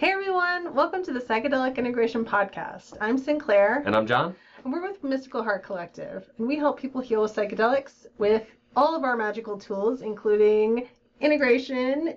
Hey 0.00 0.12
everyone, 0.12 0.72
welcome 0.72 1.04
to 1.04 1.12
the 1.12 1.20
Psychedelic 1.20 1.76
Integration 1.76 2.24
Podcast. 2.24 2.96
I'm 3.02 3.18
Sinclair, 3.18 3.82
And 3.84 3.94
I'm 3.94 4.06
John. 4.06 4.34
and 4.64 4.72
we're 4.72 4.80
with 4.80 5.04
Mystical 5.04 5.42
Heart 5.42 5.62
Collective, 5.62 6.30
and 6.38 6.48
we 6.48 6.56
help 6.56 6.80
people 6.80 7.02
heal 7.02 7.20
with 7.20 7.36
psychedelics 7.36 8.06
with 8.16 8.46
all 8.74 8.96
of 8.96 9.04
our 9.04 9.14
magical 9.14 9.58
tools, 9.58 10.00
including 10.00 10.88
integration, 11.20 12.14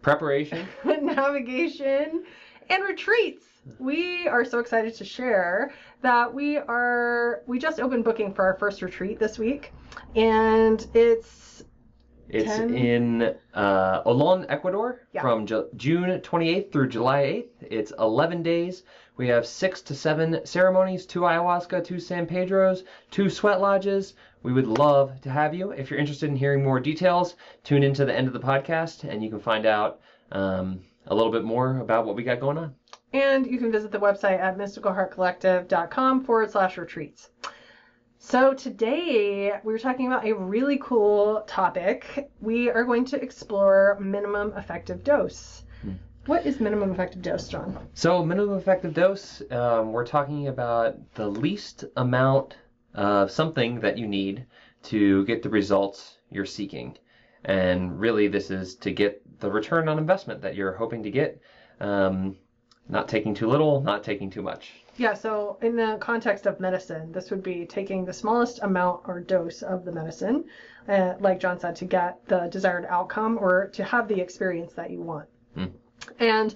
Preparation. 0.00 0.64
navigation, 0.84 2.22
and 2.70 2.84
retreats. 2.84 3.46
We 3.80 4.28
are 4.28 4.44
so 4.44 4.60
excited 4.60 4.94
to 4.94 5.04
share 5.04 5.72
that 6.02 6.32
we 6.32 6.58
are 6.58 7.42
we 7.48 7.58
just 7.58 7.80
opened 7.80 8.04
booking 8.04 8.32
for 8.32 8.44
our 8.44 8.54
first 8.54 8.80
retreat 8.80 9.18
this 9.18 9.40
week, 9.40 9.72
and 10.14 10.86
it's 10.94 11.64
It's 12.28 12.44
Ten. 12.44 12.74
in 12.74 13.34
uh, 13.54 14.02
Olon, 14.04 14.46
Ecuador, 14.48 15.02
Yeah. 15.12 15.22
from 15.22 15.46
Ju- 15.46 15.68
June 15.76 16.20
28th 16.20 16.70
through 16.72 16.88
July 16.88 17.22
8th. 17.22 17.68
It's 17.70 17.92
11 17.98 18.42
days. 18.42 18.82
We 19.16 19.28
have 19.28 19.46
six 19.46 19.80
to 19.82 19.94
seven 19.94 20.40
ceremonies, 20.44 21.06
two 21.06 21.20
ayahuasca, 21.20 21.84
two 21.84 21.98
San 21.98 22.26
Pedros, 22.26 22.84
two 23.10 23.28
sweat 23.30 23.60
lodges. 23.60 24.14
We 24.42 24.52
would 24.52 24.66
love 24.68 25.20
to 25.22 25.30
have 25.30 25.54
you. 25.54 25.70
If 25.72 25.90
you're 25.90 25.98
interested 25.98 26.30
in 26.30 26.36
hearing 26.36 26.62
more 26.62 26.78
details, 26.78 27.34
tune 27.64 27.82
into 27.82 28.04
the 28.04 28.14
end 28.14 28.28
of 28.28 28.32
the 28.32 28.38
podcast 28.40 29.02
and 29.04 29.22
you 29.24 29.30
can 29.30 29.40
find 29.40 29.66
out 29.66 30.00
um, 30.30 30.80
a 31.08 31.14
little 31.14 31.32
bit 31.32 31.42
more 31.44 31.78
about 31.78 32.04
what 32.04 32.14
we 32.14 32.22
got 32.22 32.38
going 32.40 32.58
on. 32.58 32.74
And 33.12 33.46
you 33.46 33.58
can 33.58 33.72
visit 33.72 33.90
the 33.90 33.98
website 33.98 34.38
at 34.38 34.58
mysticalheartcollective.com 34.58 36.24
forward 36.24 36.50
slash 36.50 36.76
retreats. 36.78 37.30
So 38.20 38.52
today 38.52 39.52
we're 39.62 39.78
talking 39.78 40.08
about 40.08 40.26
a 40.26 40.34
really 40.34 40.78
cool 40.82 41.44
topic. 41.46 42.28
We 42.40 42.68
are 42.68 42.84
going 42.84 43.04
to 43.06 43.22
explore 43.22 43.96
minimum 44.00 44.52
effective 44.56 45.04
dose. 45.04 45.62
What 46.26 46.44
is 46.44 46.60
minimum 46.60 46.90
effective 46.90 47.22
dose, 47.22 47.48
John? 47.48 47.78
So, 47.94 48.22
minimum 48.22 48.58
effective 48.58 48.92
dose, 48.92 49.40
um, 49.50 49.92
we're 49.92 50.04
talking 50.04 50.48
about 50.48 50.96
the 51.14 51.26
least 51.26 51.84
amount 51.96 52.56
of 52.92 53.30
something 53.30 53.80
that 53.80 53.96
you 53.96 54.06
need 54.06 54.44
to 54.82 55.24
get 55.24 55.42
the 55.42 55.48
results 55.48 56.18
you're 56.28 56.44
seeking. 56.44 56.98
And 57.44 57.98
really, 57.98 58.28
this 58.28 58.50
is 58.50 58.74
to 58.76 58.90
get 58.90 59.22
the 59.40 59.50
return 59.50 59.88
on 59.88 59.96
investment 59.96 60.42
that 60.42 60.54
you're 60.54 60.74
hoping 60.74 61.02
to 61.04 61.10
get. 61.10 61.40
Um, 61.80 62.36
not 62.88 63.08
taking 63.08 63.32
too 63.32 63.46
little, 63.46 63.80
not 63.80 64.02
taking 64.04 64.28
too 64.28 64.42
much. 64.42 64.72
Yeah, 64.98 65.14
so 65.14 65.58
in 65.62 65.76
the 65.76 65.96
context 66.00 66.46
of 66.46 66.58
medicine, 66.58 67.12
this 67.12 67.30
would 67.30 67.42
be 67.42 67.64
taking 67.64 68.04
the 68.04 68.12
smallest 68.12 68.58
amount 68.62 69.02
or 69.06 69.20
dose 69.20 69.62
of 69.62 69.84
the 69.84 69.92
medicine, 69.92 70.44
uh, 70.88 71.14
like 71.20 71.38
John 71.38 71.58
said, 71.60 71.76
to 71.76 71.84
get 71.84 72.26
the 72.26 72.48
desired 72.48 72.84
outcome 72.88 73.38
or 73.38 73.68
to 73.74 73.84
have 73.84 74.08
the 74.08 74.20
experience 74.20 74.72
that 74.72 74.90
you 74.90 75.00
want. 75.00 75.28
Hmm. 75.54 75.66
And 76.18 76.52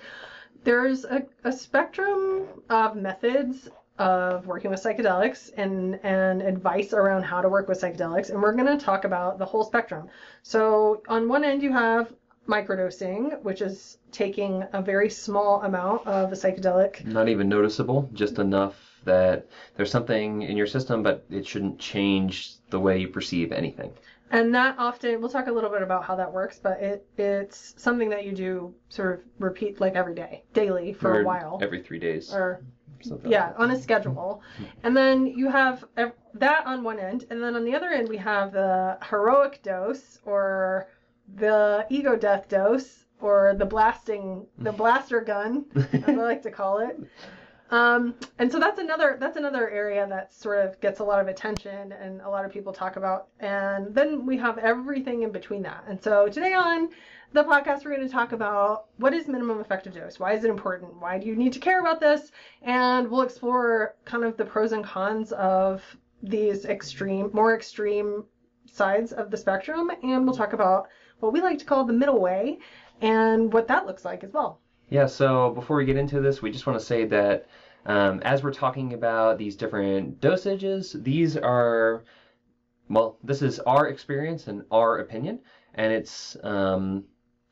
there's 0.65 1.05
a, 1.05 1.25
a 1.45 1.53
spectrum 1.53 2.49
of 2.69 2.97
methods 2.97 3.69
of 3.99 4.47
working 4.49 4.73
with 4.73 4.83
psychedelics 4.83 5.51
and, 5.57 6.01
and 6.03 6.43
advice 6.43 6.93
around 6.93 7.23
how 7.23 7.43
to 7.43 7.49
work 7.49 7.69
with 7.69 7.81
psychedelics. 7.81 8.31
And 8.31 8.43
we're 8.43 8.55
going 8.55 8.77
to 8.77 8.85
talk 8.85 9.05
about 9.05 9.39
the 9.39 9.45
whole 9.45 9.63
spectrum. 9.63 10.09
So 10.43 11.03
on 11.07 11.29
one 11.29 11.45
end, 11.45 11.63
you 11.63 11.73
have 11.73 12.13
microdosing, 12.49 13.41
which 13.43 13.63
is 13.63 13.99
taking 14.11 14.65
a 14.73 14.83
very 14.83 15.09
small 15.09 15.63
amount 15.63 16.07
of 16.07 16.33
a 16.33 16.35
psychedelic 16.35 17.05
Not 17.05 17.29
even 17.29 17.49
noticeable, 17.49 18.11
just 18.13 18.39
enough 18.39 18.75
that 19.05 19.49
there's 19.77 19.91
something 19.91 20.43
in 20.43 20.57
your 20.57 20.67
system, 20.67 21.03
but 21.03 21.25
it 21.31 21.47
shouldn't 21.47 21.79
change 21.79 22.55
the 22.71 22.81
way 22.81 22.99
you 22.99 23.09
perceive 23.09 23.53
anything. 23.53 23.93
And 24.31 24.55
that 24.55 24.77
often, 24.79 25.21
we'll 25.21 25.29
talk 25.31 25.47
a 25.47 25.53
little 25.53 25.71
bit 25.71 25.83
about 25.83 26.05
how 26.05 26.17
that 26.17 26.33
works, 26.33 26.59
but 26.59 26.81
it 26.81 27.07
it's 27.19 27.75
something 27.77 28.09
that 28.11 28.25
you 28.25 28.33
do 28.33 28.75
sort 28.89 29.21
of 29.21 29.25
repeat 29.39 29.81
like 29.81 29.95
every 29.95 30.15
day, 30.15 30.45
daily 30.55 30.95
for 30.95 31.13
Or 31.13 31.21
a 31.21 31.25
while. 31.25 31.59
Every 31.61 31.83
three 31.83 31.99
days. 31.99 32.33
or 32.33 32.63
something 33.03 33.31
yeah, 33.31 33.49
like 33.49 33.61
on 33.61 33.71
a 33.73 33.81
schedule. 33.81 34.43
Mm-hmm. 34.55 34.87
And 34.87 34.97
then 34.97 35.27
you 35.27 35.51
have 35.51 35.85
that 36.35 36.67
on 36.67 36.83
one 36.83 36.99
end, 36.99 37.27
and 37.31 37.43
then 37.43 37.57
on 37.57 37.65
the 37.65 37.75
other 37.75 37.89
end 37.89 38.09
we 38.09 38.17
have 38.17 38.53
the 38.53 38.99
heroic 39.03 39.63
dose 39.63 40.19
or 40.25 40.89
the 41.37 41.87
ego 41.91 42.17
death 42.17 42.49
dose 42.49 43.05
or 43.21 43.55
the 43.57 43.67
blasting 43.67 44.47
the 44.59 44.73
blaster 44.81 45.21
gun, 45.21 45.65
as 45.75 46.05
I 46.09 46.13
like 46.13 46.43
to 46.43 46.51
call 46.51 46.79
it. 46.79 46.99
Um, 47.73 48.15
and 48.39 48.53
so 48.53 48.61
that's 48.61 48.79
another 48.79 49.17
that's 49.19 49.39
another 49.39 49.71
area 49.71 50.07
that 50.07 50.35
sort 50.35 50.59
of 50.59 50.79
gets 50.83 51.01
a 51.01 51.05
lot 51.05 51.21
of 51.21 51.29
attention 51.29 51.93
and 51.93 52.21
a 52.21 52.29
lot 52.29 52.45
of 52.45 52.53
people 52.53 52.71
talk 52.71 52.97
about. 52.97 53.29
And 53.41 53.95
then 53.95 54.27
we 54.27 54.37
have 54.37 54.59
everything 54.59 55.23
in 55.23 55.33
between 55.33 55.63
that. 55.63 55.85
And 55.89 56.01
so 56.03 56.29
today 56.29 56.53
on 56.53 56.91
the 57.33 57.43
podcast 57.43 57.87
we're 57.87 57.97
going 57.97 58.07
to 58.07 58.13
talk 58.13 58.33
about 58.33 58.89
what 58.99 59.15
is 59.15 59.27
minimum 59.27 59.59
effective 59.59 59.95
dose? 59.95 60.21
Why 60.21 60.35
is 60.35 60.45
it 60.45 60.51
important? 60.51 61.01
Why 61.01 61.19
do 61.19 61.27
you 61.27 61.35
need 61.35 61.55
to 61.55 61.61
care 61.61 61.81
about 61.81 61.99
this? 61.99 62.31
And 62.61 63.11
we'll 63.11 63.23
explore 63.23 63.95
kind 64.05 64.23
of 64.23 64.37
the 64.37 64.45
pros 64.45 64.73
and 64.73 64.85
cons 64.85 65.33
of 65.33 65.83
these 66.23 66.67
extreme, 66.67 67.31
more 67.33 67.55
extreme 67.55 68.25
sides 68.67 69.13
of 69.13 69.31
the 69.31 69.39
spectrum. 69.39 69.91
And 70.03 70.27
we'll 70.27 70.37
talk 70.37 70.53
about 70.53 70.89
what 71.23 71.33
we 71.33 71.41
like 71.41 71.59
to 71.59 71.65
call 71.65 71.85
the 71.85 71.93
middle 71.93 72.21
way 72.21 72.59
and 73.01 73.53
what 73.53 73.69
that 73.69 73.87
looks 73.87 74.05
like 74.05 74.25
as 74.25 74.33
well. 74.33 74.61
Yeah, 74.91 75.07
so 75.07 75.51
before 75.51 75.77
we 75.77 75.85
get 75.85 75.97
into 75.97 76.21
this, 76.21 76.43
we 76.43 76.51
just 76.51 76.67
want 76.67 76.79
to 76.79 76.85
say 76.85 77.05
that 77.07 77.47
um, 77.87 78.21
as 78.25 78.43
we're 78.43 78.53
talking 78.53 78.93
about 78.93 79.39
these 79.39 79.57
different 79.57 80.21
dosages, 80.21 81.03
these 81.03 81.37
are, 81.37 82.05
well, 82.89 83.19
this 83.23 83.41
is 83.41 83.61
our 83.61 83.89
experience 83.89 84.49
and 84.49 84.65
our 84.71 84.99
opinion, 84.99 85.39
and 85.75 85.93
it's 85.93 86.37
um, 86.43 87.05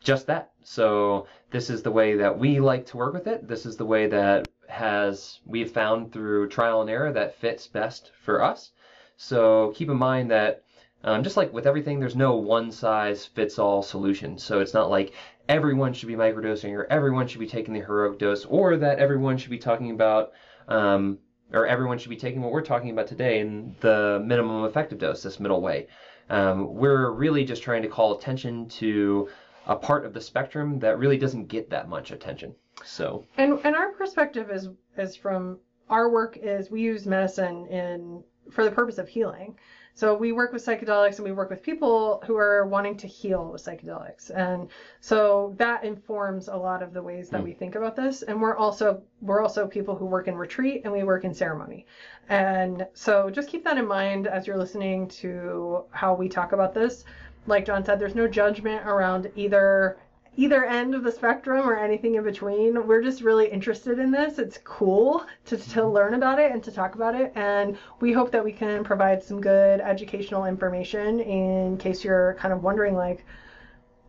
just 0.02 0.26
that. 0.26 0.50
So 0.62 1.26
this 1.50 1.70
is 1.70 1.82
the 1.82 1.92
way 1.92 2.16
that 2.16 2.36
we 2.36 2.60
like 2.60 2.86
to 2.86 2.96
work 2.96 3.14
with 3.14 3.26
it. 3.28 3.46
This 3.46 3.66
is 3.66 3.76
the 3.76 3.86
way 3.86 4.08
that 4.08 4.48
has 4.68 5.40
we've 5.46 5.70
found 5.70 6.12
through 6.12 6.48
trial 6.48 6.80
and 6.80 6.90
error 6.90 7.12
that 7.12 7.36
fits 7.36 7.66
best 7.66 8.10
for 8.22 8.42
us. 8.42 8.72
So 9.16 9.72
keep 9.76 9.88
in 9.88 9.96
mind 9.96 10.30
that 10.30 10.64
um, 11.02 11.22
just 11.22 11.36
like 11.36 11.52
with 11.52 11.66
everything, 11.66 11.98
there's 11.98 12.16
no 12.16 12.36
one 12.36 12.70
size 12.70 13.26
fits 13.26 13.58
all 13.58 13.82
solution. 13.82 14.38
So 14.38 14.60
it's 14.60 14.74
not 14.74 14.90
like 14.90 15.14
everyone 15.48 15.92
should 15.92 16.08
be 16.08 16.14
microdosing 16.14 16.72
or 16.72 16.86
everyone 16.90 17.26
should 17.26 17.40
be 17.40 17.46
taking 17.46 17.74
the 17.74 17.80
heroic 17.80 18.18
dose 18.18 18.44
or 18.44 18.76
that 18.76 18.98
everyone 18.98 19.38
should 19.38 19.50
be 19.50 19.58
talking 19.58 19.90
about 19.90 20.32
um, 20.68 21.18
or 21.52 21.66
everyone 21.66 21.98
should 21.98 22.10
be 22.10 22.16
taking 22.16 22.42
what 22.42 22.52
we're 22.52 22.62
talking 22.62 22.90
about 22.90 23.06
today 23.06 23.40
in 23.40 23.74
the 23.80 24.22
minimum 24.24 24.64
effective 24.64 24.98
dose, 24.98 25.22
this 25.22 25.40
middle 25.40 25.60
way. 25.60 25.88
Um, 26.28 26.74
we're 26.74 27.10
really 27.10 27.44
just 27.44 27.62
trying 27.62 27.82
to 27.82 27.88
call 27.88 28.16
attention 28.16 28.68
to 28.68 29.28
a 29.66 29.76
part 29.76 30.04
of 30.04 30.14
the 30.14 30.20
spectrum 30.20 30.78
that 30.80 30.98
really 30.98 31.18
doesn't 31.18 31.46
get 31.46 31.70
that 31.70 31.88
much 31.88 32.12
attention. 32.12 32.54
So 32.84 33.26
And 33.36 33.58
and 33.64 33.74
our 33.74 33.92
perspective 33.92 34.50
is 34.50 34.68
is 34.96 35.16
from 35.16 35.58
our 35.88 36.08
work 36.08 36.38
is 36.40 36.70
we 36.70 36.82
use 36.82 37.06
medicine 37.06 37.66
in 37.66 38.22
for 38.50 38.64
the 38.64 38.70
purpose 38.70 38.98
of 38.98 39.08
healing. 39.08 39.56
So 40.00 40.14
we 40.14 40.32
work 40.32 40.54
with 40.54 40.64
psychedelics 40.64 41.16
and 41.16 41.26
we 41.26 41.32
work 41.32 41.50
with 41.50 41.62
people 41.62 42.22
who 42.26 42.38
are 42.38 42.64
wanting 42.66 42.96
to 42.96 43.06
heal 43.06 43.52
with 43.52 43.62
psychedelics. 43.62 44.30
And 44.34 44.70
so 45.02 45.54
that 45.58 45.84
informs 45.84 46.48
a 46.48 46.56
lot 46.56 46.82
of 46.82 46.94
the 46.94 47.02
ways 47.02 47.28
that 47.28 47.42
Mm. 47.42 47.44
we 47.44 47.52
think 47.52 47.74
about 47.74 47.96
this. 47.96 48.22
And 48.22 48.40
we're 48.40 48.56
also 48.56 49.02
we're 49.20 49.42
also 49.42 49.66
people 49.66 49.94
who 49.94 50.06
work 50.06 50.26
in 50.26 50.36
retreat 50.36 50.80
and 50.84 50.92
we 50.94 51.02
work 51.02 51.24
in 51.24 51.34
ceremony. 51.34 51.84
And 52.30 52.86
so 52.94 53.28
just 53.28 53.50
keep 53.50 53.62
that 53.64 53.76
in 53.76 53.86
mind 53.86 54.26
as 54.26 54.46
you're 54.46 54.56
listening 54.56 55.06
to 55.20 55.84
how 55.90 56.14
we 56.14 56.30
talk 56.30 56.52
about 56.52 56.72
this. 56.72 57.04
Like 57.46 57.66
John 57.66 57.84
said, 57.84 57.98
there's 57.98 58.14
no 58.14 58.26
judgment 58.26 58.86
around 58.86 59.30
either 59.36 59.98
either 60.36 60.64
end 60.64 60.94
of 60.94 61.02
the 61.02 61.12
spectrum 61.12 61.68
or 61.68 61.76
anything 61.76 62.14
in 62.14 62.22
between. 62.22 62.86
We're 62.86 63.02
just 63.02 63.22
really 63.22 63.48
interested 63.48 63.98
in 63.98 64.10
this. 64.10 64.38
It's 64.38 64.58
cool 64.64 65.26
to, 65.46 65.56
to 65.56 65.86
learn 65.86 66.14
about 66.14 66.38
it 66.38 66.52
and 66.52 66.62
to 66.64 66.72
talk 66.72 66.94
about 66.94 67.14
it. 67.14 67.32
And 67.34 67.76
we 68.00 68.12
hope 68.12 68.30
that 68.32 68.44
we 68.44 68.52
can 68.52 68.84
provide 68.84 69.22
some 69.22 69.40
good 69.40 69.80
educational 69.80 70.46
information 70.46 71.20
in 71.20 71.76
case 71.78 72.04
you're 72.04 72.34
kind 72.38 72.54
of 72.54 72.62
wondering, 72.62 72.94
like, 72.94 73.24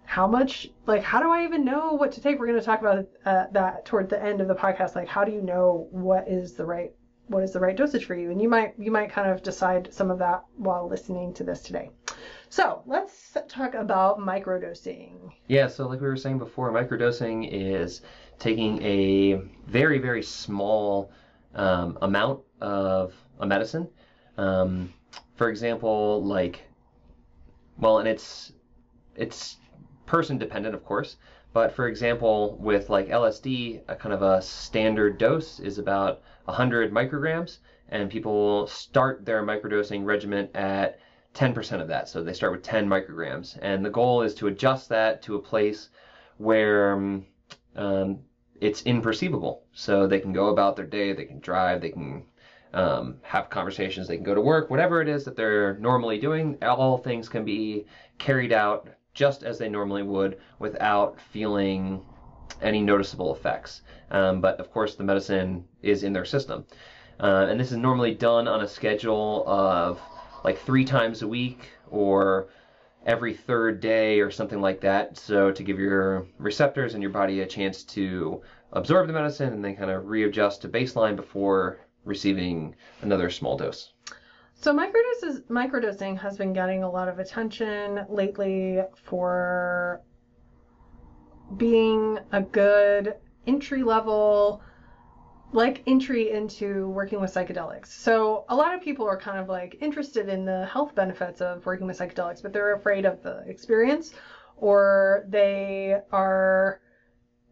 how 0.05 0.27
much, 0.27 0.69
like, 0.87 1.03
how 1.03 1.21
do 1.21 1.29
I 1.29 1.43
even 1.43 1.63
know 1.65 1.93
what 1.93 2.11
to 2.13 2.21
take? 2.21 2.39
We're 2.39 2.47
going 2.47 2.59
to 2.59 2.65
talk 2.65 2.81
about 2.81 3.07
uh, 3.25 3.45
that 3.53 3.85
toward 3.85 4.09
the 4.09 4.21
end 4.21 4.41
of 4.41 4.47
the 4.47 4.55
podcast. 4.55 4.95
Like, 4.95 5.07
how 5.07 5.23
do 5.23 5.31
you 5.31 5.41
know 5.41 5.87
what 5.91 6.27
is 6.27 6.53
the 6.53 6.65
right 6.65 6.91
what 7.27 7.43
is 7.43 7.53
the 7.53 7.59
right 7.61 7.77
dosage 7.77 8.05
for 8.05 8.15
you? 8.15 8.29
And 8.29 8.41
you 8.41 8.49
might 8.49 8.73
you 8.77 8.91
might 8.91 9.09
kind 9.11 9.31
of 9.31 9.41
decide 9.41 9.93
some 9.93 10.11
of 10.11 10.19
that 10.19 10.43
while 10.57 10.87
listening 10.89 11.33
to 11.35 11.45
this 11.45 11.61
today. 11.61 11.91
So 12.51 12.83
let's 12.85 13.37
talk 13.47 13.75
about 13.75 14.19
microdosing. 14.19 15.31
Yeah, 15.47 15.67
so 15.67 15.87
like 15.87 16.01
we 16.01 16.07
were 16.07 16.17
saying 16.17 16.37
before, 16.37 16.69
microdosing 16.73 17.47
is 17.49 18.01
taking 18.39 18.81
a 18.83 19.35
very, 19.67 19.99
very 19.99 20.21
small 20.21 21.13
um, 21.55 21.97
amount 22.01 22.41
of 22.59 23.13
a 23.39 23.45
medicine. 23.45 23.87
Um, 24.37 24.93
for 25.35 25.47
example, 25.49 26.25
like, 26.25 26.63
well, 27.77 27.99
and 27.99 28.07
it's 28.09 28.51
it's 29.15 29.55
person 30.05 30.37
dependent, 30.37 30.75
of 30.75 30.83
course. 30.83 31.15
But 31.53 31.71
for 31.71 31.87
example, 31.87 32.57
with 32.59 32.89
like 32.89 33.07
LSD, 33.07 33.83
a 33.87 33.95
kind 33.95 34.13
of 34.13 34.23
a 34.23 34.41
standard 34.41 35.17
dose 35.17 35.61
is 35.61 35.77
about 35.77 36.21
100 36.43 36.91
micrograms, 36.91 37.59
and 37.87 38.09
people 38.09 38.67
start 38.67 39.25
their 39.25 39.41
microdosing 39.41 40.03
regimen 40.03 40.49
at 40.53 40.99
10% 41.33 41.81
of 41.81 41.87
that. 41.87 42.09
So 42.09 42.23
they 42.23 42.33
start 42.33 42.51
with 42.51 42.63
10 42.63 42.87
micrograms. 42.87 43.57
And 43.61 43.83
the 43.85 43.89
goal 43.89 44.21
is 44.21 44.35
to 44.35 44.47
adjust 44.47 44.89
that 44.89 45.21
to 45.23 45.35
a 45.35 45.41
place 45.41 45.89
where 46.37 46.93
um, 46.93 47.25
um, 47.75 48.19
it's 48.59 48.83
imperceivable. 48.83 49.59
So 49.73 50.07
they 50.07 50.19
can 50.19 50.33
go 50.33 50.49
about 50.49 50.75
their 50.75 50.85
day, 50.85 51.13
they 51.13 51.25
can 51.25 51.39
drive, 51.39 51.81
they 51.81 51.89
can 51.89 52.25
um, 52.73 53.17
have 53.23 53.49
conversations, 53.49 54.07
they 54.07 54.15
can 54.15 54.23
go 54.23 54.35
to 54.35 54.41
work, 54.41 54.69
whatever 54.69 55.01
it 55.01 55.07
is 55.07 55.25
that 55.25 55.35
they're 55.35 55.77
normally 55.77 56.19
doing, 56.19 56.57
all 56.63 56.97
things 56.97 57.27
can 57.27 57.43
be 57.43 57.85
carried 58.17 58.51
out 58.51 58.87
just 59.13 59.43
as 59.43 59.57
they 59.57 59.67
normally 59.67 60.03
would 60.03 60.37
without 60.59 61.19
feeling 61.19 62.05
any 62.61 62.81
noticeable 62.81 63.33
effects. 63.33 63.81
Um, 64.11 64.41
but 64.41 64.59
of 64.59 64.71
course, 64.71 64.95
the 64.95 65.03
medicine 65.03 65.65
is 65.81 66.03
in 66.03 66.13
their 66.13 66.25
system. 66.25 66.65
Uh, 67.19 67.47
and 67.49 67.59
this 67.59 67.71
is 67.71 67.77
normally 67.77 68.13
done 68.13 68.47
on 68.47 68.61
a 68.61 68.67
schedule 68.67 69.43
of 69.47 69.99
like 70.43 70.57
three 70.59 70.85
times 70.85 71.21
a 71.21 71.27
week 71.27 71.69
or 71.89 72.49
every 73.05 73.33
third 73.33 73.79
day 73.79 74.19
or 74.19 74.29
something 74.29 74.61
like 74.61 74.81
that. 74.81 75.17
So 75.17 75.51
to 75.51 75.63
give 75.63 75.79
your 75.79 76.27
receptors 76.37 76.93
and 76.93 77.01
your 77.01 77.11
body 77.11 77.41
a 77.41 77.47
chance 77.47 77.83
to 77.83 78.41
absorb 78.73 79.07
the 79.07 79.13
medicine 79.13 79.53
and 79.53 79.63
then 79.63 79.75
kind 79.75 79.91
of 79.91 80.05
readjust 80.05 80.61
to 80.61 80.69
baseline 80.69 81.15
before 81.15 81.79
receiving 82.05 82.75
another 83.01 83.29
small 83.29 83.57
dose. 83.57 83.93
So 84.53 84.73
microdoses, 84.75 85.41
microdosing 85.49 86.17
has 86.19 86.37
been 86.37 86.53
getting 86.53 86.83
a 86.83 86.89
lot 86.89 87.07
of 87.07 87.17
attention 87.17 88.05
lately 88.09 88.81
for 89.03 90.01
being 91.57 92.19
a 92.31 92.41
good 92.41 93.15
entry 93.47 93.83
level 93.83 94.61
like 95.53 95.83
entry 95.85 96.31
into 96.31 96.89
working 96.89 97.19
with 97.19 97.33
psychedelics. 97.33 97.87
So 97.87 98.45
a 98.49 98.55
lot 98.55 98.73
of 98.73 98.81
people 98.81 99.05
are 99.05 99.17
kind 99.17 99.37
of 99.37 99.49
like 99.49 99.77
interested 99.81 100.29
in 100.29 100.45
the 100.45 100.65
health 100.65 100.95
benefits 100.95 101.41
of 101.41 101.65
working 101.65 101.87
with 101.87 101.99
psychedelics, 101.99 102.41
but 102.41 102.53
they're 102.53 102.75
afraid 102.75 103.05
of 103.05 103.21
the 103.21 103.43
experience 103.47 104.13
or 104.57 105.25
they 105.27 105.97
are 106.11 106.79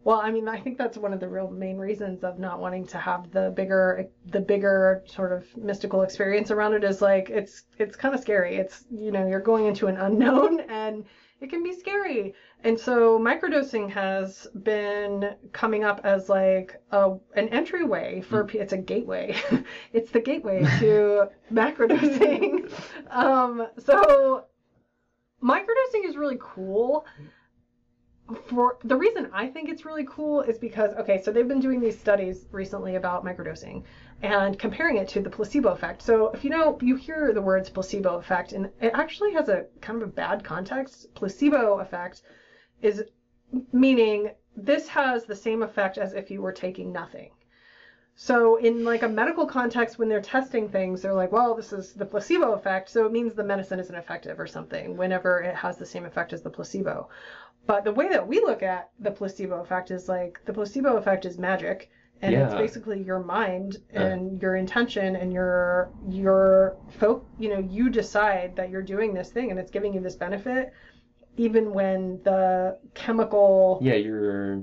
well, 0.02 0.18
I 0.18 0.30
mean, 0.30 0.48
I 0.48 0.58
think 0.58 0.78
that's 0.78 0.96
one 0.96 1.12
of 1.12 1.20
the 1.20 1.28
real 1.28 1.50
main 1.50 1.76
reasons 1.76 2.24
of 2.24 2.38
not 2.38 2.58
wanting 2.58 2.86
to 2.86 2.98
have 2.98 3.30
the 3.32 3.52
bigger 3.54 4.08
the 4.26 4.40
bigger 4.40 5.02
sort 5.06 5.32
of 5.32 5.54
mystical 5.58 6.02
experience 6.02 6.50
around 6.50 6.72
it 6.72 6.84
is 6.84 7.02
like 7.02 7.28
it's 7.28 7.64
it's 7.78 7.96
kind 7.96 8.14
of 8.14 8.20
scary. 8.20 8.56
It's 8.56 8.84
you 8.90 9.12
know, 9.12 9.26
you're 9.26 9.40
going 9.40 9.66
into 9.66 9.88
an 9.88 9.98
unknown 9.98 10.60
and 10.70 11.04
it 11.40 11.48
can 11.48 11.62
be 11.62 11.72
scary. 11.78 12.34
And 12.62 12.78
so 12.78 13.18
microdosing 13.18 13.90
has 13.90 14.46
been 14.62 15.34
coming 15.52 15.84
up 15.84 16.02
as 16.04 16.28
like 16.28 16.80
a, 16.90 17.12
an 17.34 17.48
entryway 17.48 18.20
for 18.20 18.44
mm. 18.44 18.54
it's 18.54 18.72
a 18.72 18.76
gateway. 18.76 19.34
it's 19.92 20.10
the 20.10 20.20
gateway 20.20 20.60
to 20.78 21.28
macrodosing. 21.52 22.70
Um, 23.10 23.66
so 23.76 24.44
microdosing 25.42 26.04
is 26.04 26.16
really 26.16 26.38
cool. 26.40 27.04
For 28.46 28.78
the 28.84 28.94
reason 28.94 29.28
I 29.32 29.48
think 29.48 29.68
it's 29.68 29.84
really 29.84 30.06
cool 30.08 30.42
is 30.42 30.58
because 30.58 30.94
okay, 30.94 31.20
so 31.20 31.32
they've 31.32 31.48
been 31.48 31.58
doing 31.58 31.80
these 31.80 31.98
studies 31.98 32.46
recently 32.52 32.94
about 32.94 33.24
microdosing 33.24 33.82
and 34.22 34.58
comparing 34.58 34.98
it 34.98 35.08
to 35.08 35.20
the 35.20 35.30
placebo 35.30 35.70
effect. 35.70 36.02
So 36.02 36.30
if 36.32 36.44
you 36.44 36.50
know, 36.50 36.78
you 36.82 36.96
hear 36.96 37.32
the 37.32 37.40
words 37.40 37.70
placebo 37.70 38.16
effect, 38.16 38.52
and 38.52 38.66
it 38.80 38.92
actually 38.94 39.32
has 39.32 39.48
a 39.48 39.66
kind 39.80 40.02
of 40.02 40.08
a 40.08 40.12
bad 40.12 40.44
context. 40.44 41.14
Placebo 41.14 41.78
effect 41.78 42.22
is 42.82 43.02
meaning 43.72 44.32
this 44.56 44.88
has 44.88 45.24
the 45.24 45.34
same 45.34 45.62
effect 45.62 45.96
as 45.96 46.12
if 46.12 46.30
you 46.30 46.42
were 46.42 46.52
taking 46.52 46.92
nothing. 46.92 47.30
So 48.14 48.56
in 48.56 48.84
like 48.84 49.02
a 49.02 49.08
medical 49.08 49.46
context, 49.46 49.98
when 49.98 50.10
they're 50.10 50.20
testing 50.20 50.68
things, 50.68 51.00
they're 51.00 51.14
like, 51.14 51.32
well, 51.32 51.54
this 51.54 51.72
is 51.72 51.94
the 51.94 52.04
placebo 52.04 52.52
effect, 52.52 52.90
so 52.90 53.06
it 53.06 53.12
means 53.12 53.34
the 53.34 53.44
medicine 53.44 53.80
isn't 53.80 53.94
effective 53.94 54.38
or 54.38 54.46
something. 54.46 54.98
Whenever 54.98 55.40
it 55.40 55.54
has 55.54 55.78
the 55.78 55.86
same 55.86 56.04
effect 56.04 56.34
as 56.34 56.42
the 56.42 56.50
placebo. 56.50 57.08
But 57.66 57.84
the 57.84 57.92
way 57.92 58.08
that 58.08 58.26
we 58.26 58.40
look 58.40 58.62
at 58.62 58.90
the 58.98 59.10
placebo 59.10 59.60
effect 59.60 59.90
is 59.90 60.08
like 60.08 60.40
the 60.44 60.52
placebo 60.52 60.96
effect 60.96 61.24
is 61.24 61.38
magic 61.38 61.90
and 62.22 62.32
yeah. 62.32 62.44
it's 62.46 62.54
basically 62.54 63.02
your 63.02 63.20
mind 63.20 63.78
and 63.90 64.36
uh. 64.36 64.40
your 64.40 64.56
intention 64.56 65.16
and 65.16 65.32
your 65.32 65.90
your 66.08 66.76
folk 66.98 67.26
you 67.38 67.48
know 67.48 67.58
you 67.58 67.88
decide 67.88 68.54
that 68.56 68.70
you're 68.70 68.82
doing 68.82 69.14
this 69.14 69.30
thing 69.30 69.50
and 69.50 69.58
it's 69.58 69.70
giving 69.70 69.94
you 69.94 70.00
this 70.00 70.16
benefit 70.16 70.72
even 71.36 71.72
when 71.72 72.20
the 72.24 72.78
chemical 72.94 73.78
yeah 73.82 73.94
you're 73.94 74.62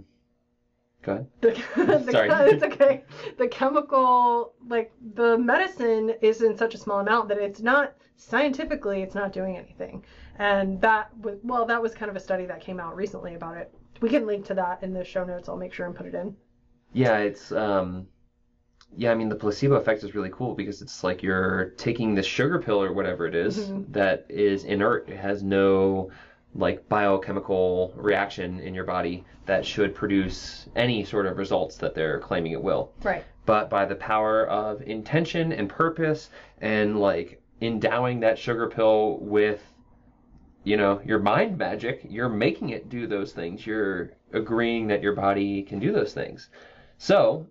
go 1.04 1.14
ahead. 1.14 1.28
The, 1.42 1.50
the, 2.06 2.12
sorry. 2.12 2.30
it's 2.52 2.64
okay. 2.64 3.04
The 3.38 3.48
chemical 3.48 4.54
like 4.68 4.92
the 5.16 5.38
medicine 5.38 6.14
is 6.22 6.42
in 6.42 6.58
such 6.58 6.76
a 6.76 6.78
small 6.78 7.00
amount 7.00 7.30
that 7.30 7.38
it's 7.38 7.62
not 7.62 7.94
scientifically 8.18 9.02
it's 9.02 9.16
not 9.16 9.32
doing 9.32 9.58
anything. 9.58 10.04
And 10.40 10.80
that 10.82 11.16
was 11.20 11.40
well 11.44 11.66
that 11.66 11.82
was 11.82 11.96
kind 11.96 12.10
of 12.10 12.16
a 12.16 12.20
study 12.20 12.46
that 12.46 12.62
came 12.62 12.80
out 12.80 12.96
recently 12.96 13.36
about 13.36 13.58
it. 13.58 13.74
We 14.02 14.10
can 14.10 14.28
link 14.28 14.46
to 14.48 14.54
that 14.56 14.84
in 14.84 14.94
the 14.94 15.04
show 15.04 15.24
notes. 15.24 15.50
I'll 15.50 15.58
make 15.58 15.74
sure 15.74 15.88
and 15.88 15.96
put 15.96 16.06
it 16.06 16.14
in 16.14 16.36
yeah, 16.98 17.18
it's 17.20 17.52
um 17.52 18.08
yeah, 18.96 19.12
I 19.12 19.16
mean 19.16 19.30
the 19.30 19.36
placebo 19.36 19.76
effect 19.76 20.04
is 20.04 20.16
really 20.16 20.32
cool 20.32 20.56
because 20.56 20.82
it's 20.82 21.04
like 21.04 21.22
you're 21.22 21.74
taking 21.78 22.16
this 22.16 22.26
sugar 22.26 22.60
pill 22.60 22.82
or 22.82 22.92
whatever 22.94 23.28
it 23.28 23.36
is 23.36 23.60
mm-hmm. 23.60 23.92
that 23.92 24.26
is 24.30 24.64
inert. 24.64 25.08
It 25.10 25.18
has 25.18 25.44
no 25.44 26.10
like 26.56 26.90
biochemical 26.90 27.94
reaction 27.96 28.60
in 28.60 28.74
your 28.74 28.86
body 28.86 29.24
that 29.46 29.64
should 29.64 29.94
produce 29.94 30.68
any 30.76 31.06
sort 31.06 31.28
of 31.28 31.38
results 31.38 31.78
that 31.78 31.94
they're 31.94 32.20
claiming 32.20 32.54
it 32.54 32.64
will. 32.64 32.92
Right. 33.04 33.24
But 33.46 33.70
by 33.70 33.86
the 33.86 33.96
power 33.96 34.48
of 34.48 34.82
intention 34.82 35.54
and 35.54 35.70
purpose 35.70 36.32
and 36.62 37.00
like 37.00 37.42
endowing 37.62 38.22
that 38.22 38.40
sugar 38.40 38.68
pill 38.68 39.20
with 39.22 39.62
you 40.64 40.76
know, 40.76 41.00
your 41.06 41.20
mind 41.20 41.58
magic, 41.58 42.02
you're 42.10 42.28
making 42.28 42.70
it 42.72 42.90
do 42.90 43.08
those 43.08 43.32
things. 43.32 43.66
You're 43.66 44.12
agreeing 44.34 44.88
that 44.88 45.02
your 45.02 45.14
body 45.14 45.64
can 45.64 45.80
do 45.80 45.94
those 45.94 46.14
things. 46.14 46.50
So, 46.98 47.48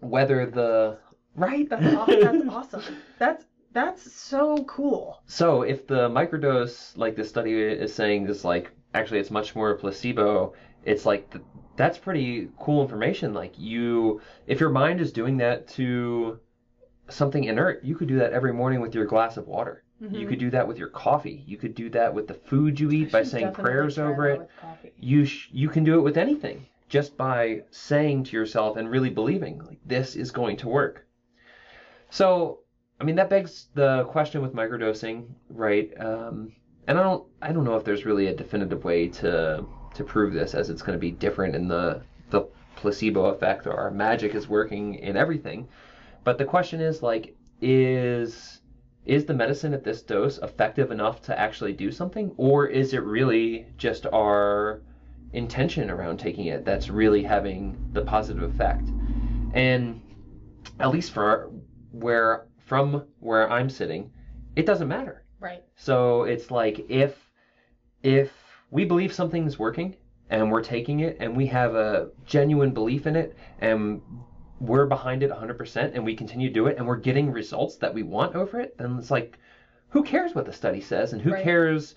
whether 0.00 0.46
the 0.46 0.98
right, 1.34 1.68
that's 1.68 1.94
awesome. 1.94 2.20
that's 2.20 2.48
awesome. 2.74 2.96
That's 3.18 3.44
that's 3.72 4.12
so 4.12 4.64
cool. 4.64 5.22
So, 5.26 5.62
if 5.62 5.86
the 5.86 6.08
microdose, 6.08 6.96
like 6.96 7.14
this 7.14 7.28
study 7.28 7.52
is 7.52 7.94
saying, 7.94 8.26
is 8.28 8.44
like 8.44 8.72
actually 8.94 9.20
it's 9.20 9.30
much 9.30 9.54
more 9.54 9.70
a 9.70 9.76
placebo. 9.76 10.54
It's 10.84 11.04
like 11.04 11.30
the, 11.30 11.42
that's 11.76 11.98
pretty 11.98 12.48
cool 12.58 12.82
information. 12.82 13.34
Like 13.34 13.58
you, 13.58 14.20
if 14.46 14.60
your 14.60 14.70
mind 14.70 15.00
is 15.00 15.12
doing 15.12 15.36
that 15.38 15.68
to 15.68 16.40
something 17.08 17.44
inert, 17.44 17.84
you 17.84 17.94
could 17.94 18.08
do 18.08 18.18
that 18.18 18.32
every 18.32 18.52
morning 18.52 18.80
with 18.80 18.94
your 18.94 19.04
glass 19.04 19.36
of 19.36 19.46
water. 19.46 19.84
Mm-hmm. 20.02 20.14
You 20.14 20.26
could 20.26 20.38
do 20.38 20.50
that 20.50 20.66
with 20.66 20.78
your 20.78 20.88
coffee. 20.88 21.44
You 21.46 21.58
could 21.58 21.74
do 21.74 21.90
that 21.90 22.14
with 22.14 22.26
the 22.26 22.34
food 22.34 22.80
you 22.80 22.90
eat 22.90 23.12
by 23.12 23.22
saying 23.22 23.52
prayers 23.52 23.98
over 23.98 24.28
it. 24.28 24.48
You 24.98 25.26
sh- 25.26 25.50
you 25.52 25.68
can 25.68 25.84
do 25.84 25.98
it 25.98 26.02
with 26.02 26.16
anything 26.16 26.66
just 26.90 27.16
by 27.16 27.62
saying 27.70 28.24
to 28.24 28.36
yourself 28.36 28.76
and 28.76 28.90
really 28.90 29.08
believing 29.08 29.64
like 29.64 29.78
this 29.86 30.16
is 30.16 30.30
going 30.30 30.56
to 30.58 30.68
work. 30.68 31.06
So, 32.10 32.58
I 33.00 33.04
mean 33.04 33.16
that 33.16 33.30
begs 33.30 33.68
the 33.74 34.04
question 34.04 34.42
with 34.42 34.52
microdosing, 34.52 35.28
right? 35.48 35.90
Um, 35.98 36.52
and 36.86 36.98
I 36.98 37.02
don't 37.02 37.24
I 37.40 37.52
don't 37.52 37.64
know 37.64 37.76
if 37.76 37.84
there's 37.84 38.04
really 38.04 38.26
a 38.26 38.34
definitive 38.34 38.84
way 38.84 39.08
to 39.08 39.64
to 39.94 40.04
prove 40.04 40.34
this 40.34 40.54
as 40.54 40.68
it's 40.68 40.82
going 40.82 40.98
to 40.98 41.00
be 41.00 41.12
different 41.12 41.54
in 41.54 41.68
the 41.68 42.02
the 42.30 42.42
placebo 42.76 43.26
effect 43.26 43.66
or 43.66 43.72
our 43.72 43.90
magic 43.90 44.34
is 44.34 44.48
working 44.48 44.96
in 44.96 45.16
everything. 45.16 45.68
But 46.24 46.38
the 46.38 46.44
question 46.44 46.80
is 46.80 47.02
like 47.02 47.36
is 47.62 48.60
is 49.06 49.24
the 49.24 49.34
medicine 49.34 49.72
at 49.72 49.84
this 49.84 50.02
dose 50.02 50.38
effective 50.38 50.90
enough 50.90 51.22
to 51.22 51.38
actually 51.38 51.72
do 51.72 51.90
something 51.92 52.32
or 52.36 52.66
is 52.66 52.92
it 52.92 53.02
really 53.02 53.66
just 53.78 54.06
our 54.12 54.82
intention 55.32 55.90
around 55.90 56.18
taking 56.18 56.46
it 56.46 56.64
that's 56.64 56.88
really 56.88 57.22
having 57.22 57.78
the 57.92 58.02
positive 58.02 58.42
effect. 58.42 58.88
And 59.54 60.00
at 60.78 60.90
least 60.90 61.12
for 61.12 61.50
where 61.92 62.46
from 62.58 63.04
where 63.18 63.50
I'm 63.50 63.68
sitting, 63.68 64.10
it 64.56 64.66
doesn't 64.66 64.88
matter. 64.88 65.24
Right. 65.40 65.62
So 65.76 66.24
it's 66.24 66.50
like 66.50 66.90
if 66.90 67.16
if 68.02 68.32
we 68.70 68.84
believe 68.84 69.12
something's 69.12 69.58
working 69.58 69.96
and 70.30 70.50
we're 70.50 70.62
taking 70.62 71.00
it 71.00 71.16
and 71.20 71.36
we 71.36 71.46
have 71.46 71.74
a 71.74 72.10
genuine 72.24 72.72
belief 72.72 73.06
in 73.06 73.16
it 73.16 73.36
and 73.58 74.00
we're 74.60 74.86
behind 74.86 75.22
it 75.22 75.30
100% 75.30 75.94
and 75.94 76.04
we 76.04 76.14
continue 76.14 76.48
to 76.48 76.54
do 76.54 76.66
it 76.66 76.76
and 76.76 76.86
we're 76.86 76.96
getting 76.96 77.32
results 77.32 77.76
that 77.78 77.92
we 77.92 78.02
want 78.02 78.36
over 78.36 78.60
it, 78.60 78.76
then 78.78 78.98
it's 78.98 79.10
like 79.10 79.38
who 79.88 80.02
cares 80.04 80.34
what 80.34 80.46
the 80.46 80.52
study 80.52 80.80
says 80.80 81.12
and 81.12 81.20
who 81.20 81.32
right. 81.32 81.42
cares 81.42 81.94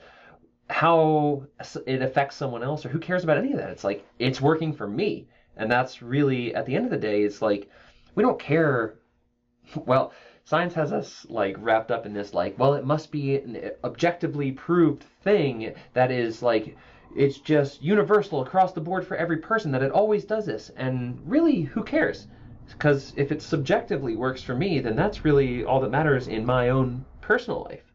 how 0.70 1.46
it 1.86 2.02
affects 2.02 2.36
someone 2.36 2.64
else 2.64 2.86
or 2.86 2.90
who 2.90 3.00
cares 3.00 3.24
about 3.24 3.38
any 3.38 3.52
of 3.52 3.58
that. 3.58 3.70
It's 3.70 3.84
like 3.84 4.06
it's 4.20 4.42
working 4.42 4.74
for 4.74 4.88
me. 4.88 5.28
And 5.56 5.72
that's 5.72 6.02
really 6.02 6.56
at 6.56 6.66
the 6.66 6.76
end 6.76 6.86
of 6.86 6.92
the 6.92 6.98
day 6.98 7.24
it's 7.24 7.42
like 7.42 7.70
we 8.16 8.24
don't 8.24 8.40
care 8.40 8.96
well, 9.86 10.14
science 10.46 10.74
has 10.74 10.92
us 10.92 11.26
like 11.30 11.56
wrapped 11.60 11.92
up 11.92 12.06
in 12.06 12.14
this 12.14 12.34
like 12.34 12.58
well 12.60 12.74
it 12.74 12.86
must 12.86 13.12
be 13.12 13.38
an 13.38 13.72
objectively 13.84 14.52
proved 14.52 15.04
thing 15.24 15.74
that 15.94 16.12
is 16.12 16.42
like 16.42 16.76
it's 17.16 17.38
just 17.38 17.82
universal 17.82 18.42
across 18.42 18.74
the 18.74 18.82
board 18.82 19.06
for 19.06 19.16
every 19.16 19.38
person 19.38 19.72
that 19.72 19.84
it 19.84 19.92
always 19.92 20.26
does 20.26 20.46
this 20.46 20.70
and 20.76 21.20
really 21.26 21.62
who 21.62 21.84
cares 21.84 22.28
because 22.68 23.14
if 23.16 23.32
it 23.32 23.42
subjectively 23.42 24.16
works 24.18 24.42
for 24.42 24.56
me 24.56 24.80
then 24.80 24.96
that's 24.96 25.24
really 25.24 25.64
all 25.64 25.80
that 25.80 25.92
matters 25.92 26.28
in 26.28 26.46
my 26.46 26.70
own 26.70 27.06
personal 27.22 27.66
life 27.70 27.93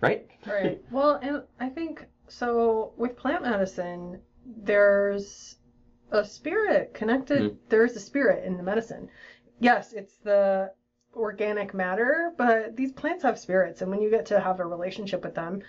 right 0.00 0.28
right 0.46 0.82
well 0.90 1.18
and 1.22 1.42
i 1.60 1.68
think 1.68 2.06
so 2.28 2.92
with 2.96 3.16
plant 3.16 3.42
medicine, 3.42 4.20
there's 4.44 5.56
a 6.10 6.24
spirit 6.24 6.94
connected. 6.94 7.42
Mm. 7.42 7.56
There's 7.68 7.96
a 7.96 8.00
spirit 8.00 8.44
in 8.44 8.56
the 8.56 8.62
medicine. 8.62 9.08
Yes, 9.60 9.92
it's 9.92 10.16
the 10.18 10.72
organic 11.14 11.72
matter, 11.72 12.32
but 12.36 12.76
these 12.76 12.92
plants 12.92 13.22
have 13.22 13.38
spirits, 13.38 13.80
and 13.80 13.90
when 13.90 14.02
you 14.02 14.10
get 14.10 14.26
to 14.26 14.40
have 14.40 14.60
a 14.60 14.66
relationship 14.66 15.24
with 15.24 15.34
them, 15.34 15.62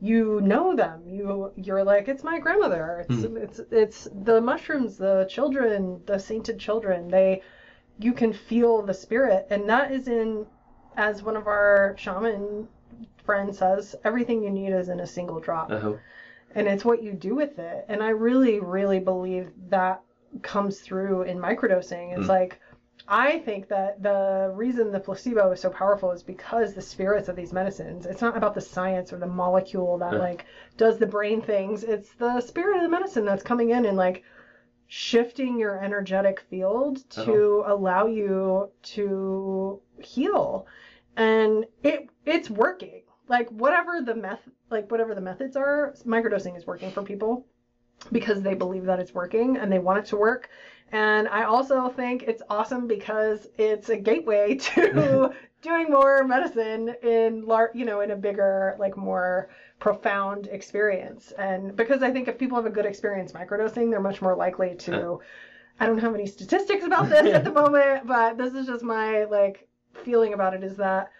you 0.00 0.40
know 0.42 0.76
them. 0.76 1.02
You 1.06 1.52
you're 1.56 1.84
like, 1.84 2.08
it's 2.08 2.24
my 2.24 2.38
grandmother. 2.38 3.06
It's 3.08 3.24
it's 3.24 3.60
it's 3.70 4.08
the 4.24 4.40
mushrooms, 4.40 4.98
the 4.98 5.26
children, 5.28 6.02
the 6.06 6.18
sainted 6.18 6.58
children. 6.58 7.08
They 7.08 7.42
you 7.98 8.12
can 8.12 8.32
feel 8.32 8.82
the 8.82 8.94
spirit, 8.94 9.46
and 9.50 9.68
that 9.68 9.92
is 9.92 10.08
in 10.08 10.46
as 10.96 11.22
one 11.22 11.36
of 11.36 11.46
our 11.46 11.94
shaman 11.96 12.68
friends 13.24 13.58
says, 13.58 13.94
everything 14.04 14.42
you 14.42 14.50
need 14.50 14.72
is 14.72 14.88
in 14.88 15.00
a 15.00 15.06
single 15.06 15.40
drop 15.40 15.70
Uh-huh. 15.70 15.94
and 16.54 16.68
it's 16.68 16.84
what 16.84 17.02
you 17.02 17.12
do 17.12 17.34
with 17.34 17.58
it. 17.58 17.84
And 17.88 18.02
I 18.02 18.10
really, 18.10 18.60
really 18.60 19.00
believe 19.00 19.50
that 19.68 20.02
comes 20.42 20.80
through 20.80 21.22
in 21.22 21.38
microdosing. 21.38 22.16
It's 22.16 22.26
Mm. 22.26 22.28
like 22.28 22.60
I 23.08 23.38
think 23.40 23.68
that 23.68 24.00
the 24.02 24.52
reason 24.54 24.92
the 24.92 25.00
placebo 25.00 25.50
is 25.50 25.60
so 25.60 25.68
powerful 25.70 26.12
is 26.12 26.22
because 26.22 26.72
the 26.72 26.80
spirits 26.80 27.28
of 27.28 27.34
these 27.36 27.52
medicines. 27.52 28.06
It's 28.06 28.22
not 28.22 28.36
about 28.36 28.54
the 28.54 28.60
science 28.60 29.12
or 29.12 29.18
the 29.18 29.26
molecule 29.26 29.98
that 29.98 30.12
Yeah. 30.14 30.18
like 30.20 30.44
does 30.76 30.98
the 30.98 31.06
brain 31.06 31.40
things. 31.42 31.82
It's 31.82 32.12
the 32.14 32.40
spirit 32.40 32.76
of 32.76 32.82
the 32.82 32.88
medicine 32.88 33.24
that's 33.24 33.42
coming 33.42 33.70
in 33.70 33.86
and 33.86 33.96
like 33.96 34.22
shifting 34.86 35.58
your 35.58 35.82
energetic 35.82 36.40
field 36.40 37.02
to 37.10 37.62
allow 37.66 38.06
you 38.06 38.70
to 38.82 39.80
heal. 39.98 40.66
And 41.16 41.66
it 41.82 42.08
it's 42.24 42.48
working. 42.50 43.01
Like 43.28 43.48
whatever 43.50 44.00
the 44.00 44.14
meth 44.14 44.48
like 44.70 44.90
whatever 44.90 45.14
the 45.14 45.20
methods 45.20 45.56
are, 45.56 45.94
microdosing 46.06 46.56
is 46.56 46.66
working 46.66 46.90
for 46.90 47.02
people 47.02 47.46
because 48.10 48.42
they 48.42 48.54
believe 48.54 48.84
that 48.86 48.98
it's 48.98 49.14
working 49.14 49.56
and 49.58 49.70
they 49.70 49.78
want 49.78 49.98
it 49.98 50.06
to 50.06 50.16
work. 50.16 50.48
And 50.90 51.28
I 51.28 51.44
also 51.44 51.88
think 51.88 52.24
it's 52.24 52.42
awesome 52.50 52.86
because 52.86 53.48
it's 53.56 53.88
a 53.90 53.96
gateway 53.96 54.54
to 54.74 55.32
doing 55.62 55.90
more 55.90 56.24
medicine 56.24 56.94
in 57.02 57.46
lar- 57.46 57.70
you 57.74 57.84
know, 57.84 58.00
in 58.00 58.10
a 58.10 58.16
bigger, 58.16 58.76
like 58.78 58.96
more 58.96 59.50
profound 59.78 60.48
experience. 60.48 61.32
And 61.38 61.76
because 61.76 62.02
I 62.02 62.10
think 62.10 62.28
if 62.28 62.38
people 62.38 62.56
have 62.56 62.66
a 62.66 62.70
good 62.70 62.86
experience 62.86 63.32
microdosing, 63.32 63.90
they're 63.90 64.00
much 64.00 64.20
more 64.20 64.34
likely 64.34 64.74
to 64.76 65.12
uh. 65.12 65.18
I 65.80 65.86
don't 65.86 65.98
have 65.98 66.14
any 66.14 66.26
statistics 66.26 66.84
about 66.84 67.08
this 67.08 67.34
at 67.34 67.44
the 67.44 67.50
moment, 67.62 68.06
but 68.06 68.36
this 68.36 68.54
is 68.54 68.66
just 68.66 68.84
my 68.84 69.24
like 69.24 69.66
feeling 70.04 70.34
about 70.34 70.54
it 70.54 70.62
is 70.62 70.76
that 70.76 71.10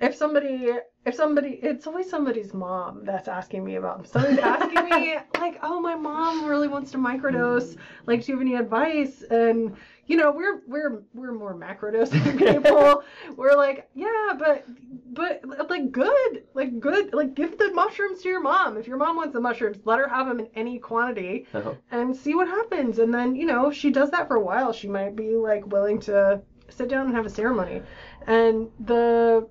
if 0.00 0.14
somebody 0.14 0.70
if 1.06 1.14
somebody 1.14 1.60
it's 1.62 1.86
always 1.86 2.10
somebody's 2.10 2.52
mom 2.52 3.04
that's 3.04 3.28
asking 3.28 3.64
me 3.64 3.76
about 3.76 3.98
them. 3.98 4.06
Somebody's 4.06 4.40
asking 4.40 4.84
me 4.84 5.16
like, 5.40 5.58
oh 5.62 5.80
my 5.80 5.94
mom 5.94 6.44
really 6.44 6.68
wants 6.68 6.90
to 6.90 6.98
microdose. 6.98 7.76
Like, 8.06 8.24
do 8.24 8.32
you 8.32 8.38
have 8.38 8.42
any 8.46 8.56
advice? 8.56 9.22
And 9.30 9.76
you 10.06 10.16
know, 10.16 10.30
we're 10.32 10.62
we're 10.66 11.02
we're 11.14 11.32
more 11.32 11.54
macrodosing 11.54 12.36
people. 12.38 13.02
we're 13.36 13.56
like, 13.56 13.88
yeah, 13.94 14.32
but 14.36 14.64
but 15.12 15.42
like 15.70 15.92
good, 15.92 16.42
like 16.54 16.78
good, 16.80 17.14
like 17.14 17.34
give 17.34 17.56
the 17.56 17.72
mushrooms 17.72 18.20
to 18.22 18.28
your 18.28 18.40
mom. 18.40 18.76
If 18.76 18.86
your 18.88 18.96
mom 18.98 19.16
wants 19.16 19.32
the 19.32 19.40
mushrooms, 19.40 19.78
let 19.84 19.98
her 20.00 20.08
have 20.08 20.26
them 20.26 20.40
in 20.40 20.48
any 20.56 20.78
quantity 20.80 21.46
Uh-huh. 21.54 21.74
and 21.92 22.14
see 22.16 22.34
what 22.34 22.48
happens. 22.48 22.98
And 22.98 23.14
then, 23.14 23.34
you 23.36 23.46
know, 23.46 23.70
she 23.70 23.90
does 23.90 24.10
that 24.10 24.26
for 24.28 24.36
a 24.36 24.40
while. 24.40 24.72
She 24.72 24.88
might 24.88 25.14
be 25.16 25.36
like 25.36 25.66
willing 25.68 26.00
to 26.00 26.40
sit 26.68 26.88
down 26.88 27.06
and 27.06 27.14
have 27.14 27.26
a 27.26 27.30
ceremony. 27.30 27.80
And 28.26 28.68
the 28.80 29.48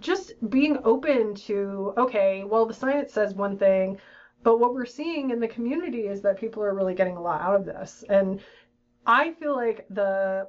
just 0.00 0.32
being 0.50 0.78
open 0.84 1.34
to, 1.34 1.94
okay, 1.96 2.44
well, 2.44 2.66
the 2.66 2.74
science 2.74 3.12
says 3.12 3.34
one 3.34 3.58
thing, 3.58 3.98
but 4.42 4.58
what 4.58 4.74
we're 4.74 4.86
seeing 4.86 5.30
in 5.30 5.40
the 5.40 5.48
community 5.48 6.06
is 6.06 6.20
that 6.22 6.38
people 6.38 6.62
are 6.62 6.74
really 6.74 6.94
getting 6.94 7.16
a 7.16 7.22
lot 7.22 7.40
out 7.40 7.56
of 7.56 7.64
this. 7.64 8.04
And 8.08 8.40
I 9.06 9.32
feel 9.32 9.56
like 9.56 9.86
the 9.90 10.48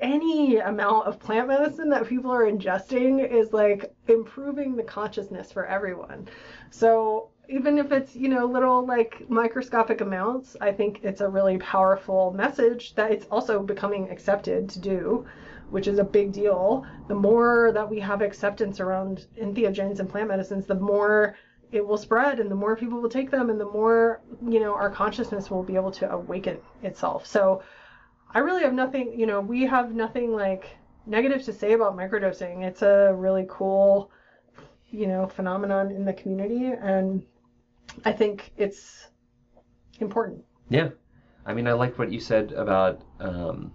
any 0.00 0.56
amount 0.56 1.06
of 1.06 1.20
plant 1.20 1.48
medicine 1.48 1.90
that 1.90 2.06
people 2.06 2.30
are 2.30 2.50
ingesting 2.50 3.30
is 3.30 3.52
like 3.52 3.94
improving 4.08 4.74
the 4.74 4.82
consciousness 4.82 5.52
for 5.52 5.66
everyone. 5.66 6.26
So 6.70 7.30
even 7.48 7.78
if 7.78 7.92
it's, 7.92 8.16
you 8.16 8.28
know, 8.28 8.46
little 8.46 8.86
like 8.86 9.28
microscopic 9.28 10.00
amounts, 10.00 10.56
I 10.60 10.72
think 10.72 11.00
it's 11.02 11.20
a 11.20 11.28
really 11.28 11.58
powerful 11.58 12.32
message 12.32 12.94
that 12.94 13.10
it's 13.10 13.26
also 13.30 13.62
becoming 13.62 14.08
accepted 14.08 14.68
to 14.70 14.78
do, 14.78 15.26
which 15.70 15.86
is 15.88 15.98
a 15.98 16.04
big 16.04 16.32
deal. 16.32 16.84
The 17.08 17.14
more 17.14 17.70
that 17.72 17.88
we 17.88 18.00
have 18.00 18.22
acceptance 18.22 18.80
around 18.80 19.26
entheogens 19.40 20.00
and 20.00 20.08
plant 20.08 20.28
medicines, 20.28 20.66
the 20.66 20.74
more 20.74 21.36
it 21.72 21.86
will 21.86 21.96
spread 21.96 22.40
and 22.40 22.50
the 22.50 22.56
more 22.56 22.76
people 22.76 23.00
will 23.00 23.08
take 23.08 23.30
them 23.30 23.48
and 23.48 23.60
the 23.60 23.66
more, 23.66 24.20
you 24.46 24.60
know, 24.60 24.74
our 24.74 24.90
consciousness 24.90 25.50
will 25.50 25.62
be 25.62 25.76
able 25.76 25.92
to 25.92 26.10
awaken 26.10 26.58
itself. 26.82 27.26
So 27.26 27.62
I 28.32 28.40
really 28.40 28.62
have 28.62 28.74
nothing, 28.74 29.18
you 29.18 29.26
know, 29.26 29.40
we 29.40 29.62
have 29.66 29.94
nothing 29.94 30.32
like 30.32 30.76
negative 31.06 31.44
to 31.44 31.52
say 31.52 31.72
about 31.72 31.96
microdosing. 31.96 32.64
It's 32.64 32.82
a 32.82 33.14
really 33.14 33.46
cool, 33.48 34.10
you 34.90 35.06
know, 35.06 35.26
phenomenon 35.26 35.92
in 35.92 36.04
the 36.04 36.12
community 36.12 36.72
and 36.72 37.24
I 38.04 38.12
think 38.12 38.52
it's 38.56 39.06
important. 40.00 40.44
Yeah. 40.68 40.90
I 41.46 41.54
mean, 41.54 41.66
I 41.66 41.72
like 41.72 41.98
what 41.98 42.12
you 42.12 42.20
said 42.20 42.52
about, 42.52 43.02
um, 43.20 43.72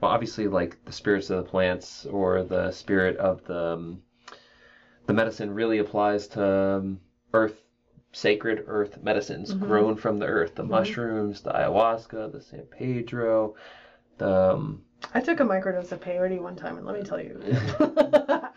well, 0.00 0.10
obviously, 0.10 0.46
like 0.46 0.76
the 0.84 0.92
spirits 0.92 1.30
of 1.30 1.36
the 1.38 1.50
plants 1.50 2.06
or 2.06 2.42
the 2.42 2.70
spirit 2.70 3.16
of 3.16 3.42
the 3.44 3.72
um, 3.74 4.00
the 5.06 5.12
medicine 5.12 5.54
really 5.54 5.78
applies 5.78 6.26
to 6.28 6.44
um, 6.44 7.00
earth, 7.32 7.62
sacred 8.12 8.64
earth 8.66 8.98
medicines 9.02 9.52
Mhm. 9.54 9.60
grown 9.60 9.96
from 9.96 10.18
the 10.18 10.26
earth. 10.26 10.54
The 10.54 10.64
Mhm. 10.64 10.70
mushrooms, 10.70 11.40
the 11.42 11.50
ayahuasca, 11.50 12.32
the 12.32 12.40
San 12.40 12.64
Pedro, 12.66 13.54
the 14.18 14.28
um, 14.52 14.82
I 15.14 15.20
took 15.20 15.40
a 15.40 15.44
microdose 15.44 15.92
of 15.92 16.00
peyote 16.00 16.40
one 16.40 16.56
time, 16.56 16.76
and 16.76 16.86
let 16.86 16.96
me 16.96 17.02
tell 17.02 17.20
you, 17.20 17.40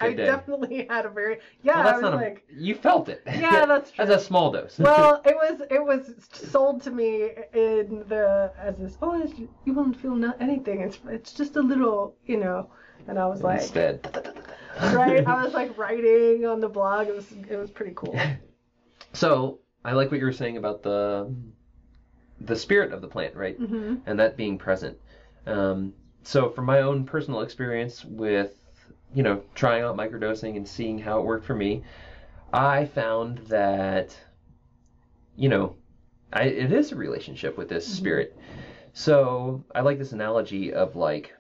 I 0.02 0.14
day. 0.14 0.26
definitely 0.26 0.88
had 0.90 1.06
a 1.06 1.10
very 1.10 1.40
yeah. 1.62 1.78
well, 1.84 1.88
I 1.88 1.92
was 1.94 2.02
not 2.02 2.16
like, 2.16 2.44
a, 2.50 2.54
you 2.62 2.76
felt 2.76 3.10
it. 3.10 3.22
Yeah, 3.28 3.66
that's 3.66 3.92
true. 3.96 4.06
That's 4.06 4.22
a 4.22 4.26
small 4.26 4.52
dose. 4.52 4.78
well, 4.80 5.22
it 5.26 5.36
was 5.36 5.62
it 5.70 5.84
was 5.84 6.14
sold 6.32 6.82
to 6.84 6.92
me 6.92 7.30
in 7.54 8.04
the 8.10 8.52
as 8.60 8.78
this. 8.78 8.98
Oh, 9.02 9.22
it's, 9.22 9.38
you 9.40 9.74
won't 9.74 9.96
feel 10.00 10.16
not 10.16 10.42
anything. 10.42 10.82
It's 10.82 11.00
it's 11.08 11.34
just 11.34 11.56
a 11.56 11.62
little, 11.62 12.16
you 12.26 12.38
know. 12.38 12.70
And 13.08 13.18
I 13.18 13.26
was 13.26 13.42
like, 13.42 13.62
Instead. 13.62 14.34
right? 14.94 15.26
I 15.26 15.44
was 15.44 15.54
like 15.54 15.78
writing 15.78 16.46
on 16.46 16.60
the 16.60 16.70
blog. 16.70 17.08
It 17.08 17.16
was 17.16 17.32
it 17.50 17.56
was 17.58 17.72
pretty 17.72 17.94
cool. 17.96 18.20
So 19.14 19.60
I 19.84 19.94
like 19.94 20.12
what 20.12 20.20
you 20.20 20.26
were 20.26 20.32
saying 20.34 20.58
about 20.58 20.84
the 20.84 21.34
the 22.42 22.56
spirit 22.56 22.94
of 22.94 23.02
the 23.02 23.08
plant, 23.08 23.36
right? 23.36 23.58
hmm 23.58 23.96
And 24.06 24.20
that 24.20 24.38
being 24.38 24.58
present. 24.58 24.98
Um, 25.48 25.94
so 26.24 26.50
from 26.50 26.66
my 26.66 26.82
own 26.82 27.06
personal 27.06 27.42
experience 27.42 28.04
with 28.06 28.54
you 29.14 29.24
know 29.24 29.44
trying 29.56 29.84
out 29.84 29.98
microdosing 29.98 30.56
and 30.56 30.68
seeing 30.68 31.00
how 31.00 31.20
it 31.20 31.26
worked 31.26 31.46
for 31.46 31.56
me, 31.56 31.84
I 32.54 32.86
found 32.86 33.40
that 33.50 34.16
you 35.36 35.50
know 35.50 35.76
I, 36.32 36.44
it 36.44 36.72
is 36.72 36.92
a 36.92 36.96
relationship 36.96 37.58
with 37.58 37.70
this 37.70 37.88
Mhm. 37.88 37.98
spirit. 37.98 38.38
So 38.94 39.64
I 39.74 39.82
like 39.82 39.98
this 39.98 40.12
analogy 40.12 40.74
of 40.74 40.96
like, 40.96 41.36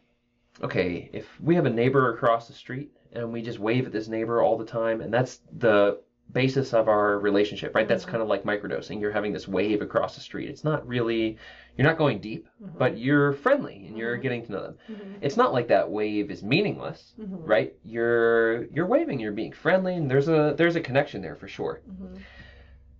okay, 0.62 1.09
if 1.13 1.39
we 1.41 1.55
have 1.55 1.65
a 1.65 1.69
neighbor 1.69 2.13
across 2.13 2.48
the 2.48 2.53
street 2.53 2.91
and 3.12 3.31
we 3.31 3.41
just 3.41 3.59
wave 3.59 3.86
at 3.86 3.91
this 3.91 4.07
neighbor 4.07 4.41
all 4.41 4.57
the 4.57 4.65
time, 4.65 5.01
and 5.01 5.13
that's 5.13 5.41
the 5.57 6.00
basis 6.31 6.74
of 6.74 6.88
our 6.88 7.19
relationship, 7.19 7.74
right? 7.75 7.88
That's 7.88 8.05
Mhm. 8.05 8.09
kind 8.09 8.21
of 8.21 8.27
like 8.27 8.43
microdosing. 8.43 9.00
You're 9.01 9.12
having 9.12 9.33
this 9.33 9.48
wave 9.48 9.81
across 9.81 10.15
the 10.15 10.21
street. 10.21 10.50
It's 10.50 10.63
not 10.63 10.88
really, 10.88 11.38
you're 11.75 11.88
not 11.88 11.98
going 11.98 12.19
deep, 12.19 12.48
Mhm. 12.62 12.77
but 12.77 12.98
you're 12.98 13.33
friendly 13.33 13.86
and 13.88 13.98
you're 13.98 14.17
Mhm. 14.17 14.21
getting 14.21 14.43
to 14.45 14.51
know 14.51 14.62
them. 14.62 14.75
hmm 14.88 15.17
It's 15.21 15.38
not 15.38 15.53
like 15.53 15.67
that 15.67 15.89
wave 15.89 16.29
is 16.31 16.43
meaningless, 16.43 17.13
hmm 17.17 17.45
right? 17.45 17.75
You're 17.83 18.65
you're 18.65 18.86
waving, 18.86 19.19
you're 19.19 19.31
being 19.31 19.51
friendly, 19.51 19.95
and 19.95 20.09
there's 20.09 20.27
a 20.27 20.53
there's 20.57 20.75
a 20.75 20.81
connection 20.81 21.21
there 21.21 21.36
for 21.36 21.48
sure. 21.48 21.81
hmm 21.88 22.17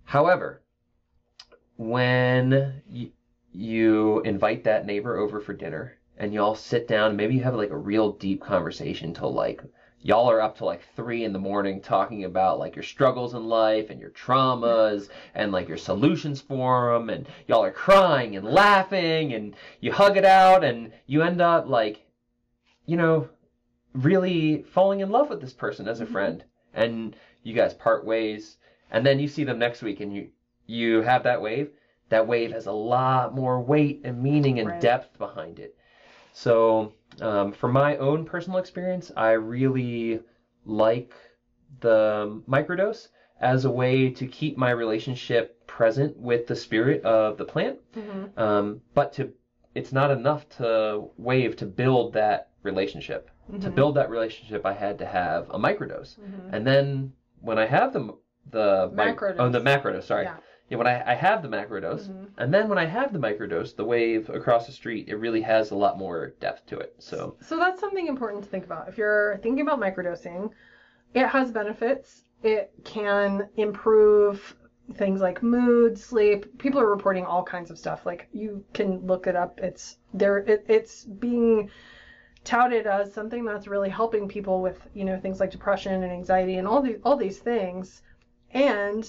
However, 0.04 0.60
when 1.76 2.82
you, 2.88 3.10
you 3.52 4.20
invite 4.20 4.64
that 4.64 4.84
neighbor 4.86 5.16
over 5.16 5.40
for 5.40 5.52
dinner 5.52 5.96
and 6.16 6.34
y'all 6.34 6.54
sit 6.54 6.86
down, 6.86 7.16
maybe 7.16 7.34
you 7.36 7.42
have 7.42 7.54
like 7.54 7.70
a 7.70 7.76
real 7.76 8.10
deep 8.10 8.40
conversation 8.40 9.12
till 9.14 9.32
like 9.32 9.62
y'all 10.02 10.30
are 10.30 10.40
up 10.40 10.56
to 10.56 10.64
like 10.64 10.82
three 10.96 11.24
in 11.24 11.32
the 11.32 11.38
morning 11.38 11.80
talking 11.80 12.24
about 12.24 12.58
like 12.58 12.74
your 12.74 12.82
struggles 12.82 13.34
in 13.34 13.46
life 13.46 13.90
and 13.90 14.00
your 14.00 14.10
traumas 14.10 15.08
and 15.34 15.52
like 15.52 15.68
your 15.68 15.76
solutions 15.76 16.40
for 16.40 16.92
them, 16.92 17.10
and 17.10 17.26
y'all 17.46 17.62
are 17.62 17.70
crying 17.70 18.36
and 18.36 18.46
laughing 18.46 19.34
and 19.34 19.54
you 19.80 19.92
hug 19.92 20.16
it 20.16 20.24
out 20.24 20.64
and 20.64 20.92
you 21.06 21.22
end 21.22 21.40
up 21.40 21.68
like, 21.68 22.06
you 22.86 22.96
know, 22.96 23.28
really 23.92 24.62
falling 24.62 25.00
in 25.00 25.10
love 25.10 25.28
with 25.28 25.40
this 25.40 25.52
person 25.52 25.86
as 25.88 26.00
a 26.00 26.06
Mhm. 26.06 26.12
friend, 26.12 26.44
and 26.74 27.16
you 27.42 27.54
guys 27.54 27.74
part 27.74 28.04
ways, 28.04 28.58
and 28.90 29.04
then 29.04 29.18
you 29.18 29.28
see 29.28 29.44
them 29.44 29.58
next 29.58 29.82
week 29.82 30.00
and 30.00 30.14
you 30.14 30.30
you 30.66 31.00
have 31.02 31.24
that 31.24 31.42
wave, 31.42 31.68
that 32.10 32.28
wave 32.28 32.52
has 32.52 32.66
a 32.66 32.72
lot 32.72 33.34
more 33.34 33.60
weight 33.60 34.00
and 34.04 34.22
meaning 34.22 34.60
and 34.60 34.68
Right. 34.68 34.80
depth 34.80 35.18
behind 35.18 35.58
it. 35.58 35.74
So, 36.32 36.92
um, 37.20 37.52
from 37.52 37.72
my 37.72 37.96
own 37.96 38.24
personal 38.24 38.58
experience, 38.58 39.10
I 39.16 39.32
really 39.32 40.20
like 40.64 41.12
the 41.80 42.42
microdose 42.48 43.08
as 43.40 43.64
a 43.64 43.70
way 43.70 44.10
to 44.10 44.26
keep 44.26 44.56
my 44.56 44.70
relationship 44.70 45.66
present 45.66 46.16
with 46.18 46.46
the 46.46 46.56
spirit 46.56 47.02
of 47.04 47.38
the 47.38 47.44
plant, 47.44 47.78
hmm 47.94 48.24
um, 48.36 48.80
but 48.94 49.12
to 49.14 49.32
it's 49.74 49.92
not 49.92 50.10
enough 50.10 50.48
to 50.58 51.08
wave 51.16 51.56
to 51.56 51.64
build 51.66 52.12
that 52.12 52.48
relationship. 52.64 53.30
To 53.60 53.70
Mhm. 53.70 53.74
build 53.74 53.94
that 53.96 54.10
relationship, 54.10 54.66
I 54.66 54.72
had 54.72 54.98
to 54.98 55.06
have 55.06 55.48
a 55.50 55.58
microdose. 55.58 56.18
Mhm. 56.18 56.52
And 56.52 56.66
then 56.66 57.12
when 57.40 57.58
I 57.58 57.66
have 57.66 57.92
the 57.92 58.14
the 58.50 58.90
mic- 58.92 59.16
Macrodose. 59.16 59.36
oh 59.38 59.48
the 59.48 59.60
macrodose, 59.60 60.02
sorry. 60.04 60.24
Yeah. 60.24 60.36
Yeah, 60.70 60.78
when 60.78 60.86
I, 60.86 61.02
I 61.04 61.14
have 61.14 61.42
the 61.42 61.48
macrodose, 61.48 62.08
Mhm. 62.08 62.28
and 62.38 62.54
then 62.54 62.68
when 62.68 62.78
I 62.78 62.86
have 62.86 63.12
the 63.12 63.18
microdose, 63.18 63.74
the 63.74 63.84
wave 63.84 64.30
across 64.30 64.66
the 64.66 64.72
street, 64.72 65.08
it 65.08 65.16
really 65.16 65.42
has 65.42 65.72
a 65.72 65.76
lot 65.76 65.98
more 65.98 66.28
depth 66.40 66.66
to 66.66 66.78
it. 66.78 66.94
So 66.98 67.36
So 67.40 67.58
that's 67.58 67.80
something 67.80 68.06
important 68.06 68.44
to 68.44 68.50
think 68.50 68.64
about. 68.64 68.88
If 68.88 68.96
you're 68.96 69.38
thinking 69.42 69.62
about 69.66 69.80
microdosing, 69.80 70.50
it 71.12 71.26
has 71.26 71.50
benefits. 71.50 72.22
It 72.44 72.72
can 72.84 73.48
improve 73.56 74.54
things 74.94 75.20
like 75.20 75.42
mood, 75.42 75.98
sleep. 75.98 76.58
People 76.58 76.80
are 76.80 76.88
reporting 76.88 77.26
all 77.26 77.42
kinds 77.42 77.70
of 77.72 77.78
stuff. 77.78 78.06
Like 78.06 78.28
you 78.32 78.64
can 78.72 79.04
look 79.06 79.26
it 79.26 79.34
up. 79.36 79.58
It's 79.60 79.98
there. 80.14 80.38
It, 80.38 80.64
it's 80.68 81.04
being 81.04 81.68
touted 82.44 82.86
as 82.86 83.12
something 83.12 83.44
that's 83.44 83.66
really 83.66 83.90
helping 83.90 84.26
people 84.28 84.62
with 84.62 84.88
you 84.94 85.04
know 85.04 85.18
things 85.18 85.40
like 85.40 85.50
depression 85.50 86.02
and 86.02 86.12
anxiety 86.12 86.56
and 86.56 86.66
all 86.66 86.80
these 86.80 86.98
all 87.04 87.16
these 87.16 87.40
things. 87.40 88.02
And 88.52 89.04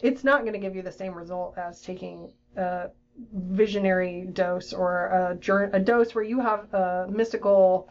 it's 0.00 0.24
not 0.24 0.42
going 0.42 0.52
to 0.52 0.58
give 0.58 0.76
you 0.76 0.82
the 0.82 0.92
same 0.92 1.14
result 1.14 1.56
as 1.56 1.80
taking 1.80 2.32
a 2.56 2.88
visionary 3.32 4.28
dose 4.32 4.72
or 4.72 5.06
a, 5.06 5.36
jour- 5.36 5.70
a 5.72 5.80
dose 5.80 6.14
where 6.14 6.24
you 6.24 6.40
have 6.40 6.72
a 6.74 7.06
mystical 7.10 7.88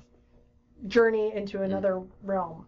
journey 0.87 1.33
into 1.35 1.57
mm-hmm. 1.57 1.65
another 1.65 2.03
realm. 2.23 2.65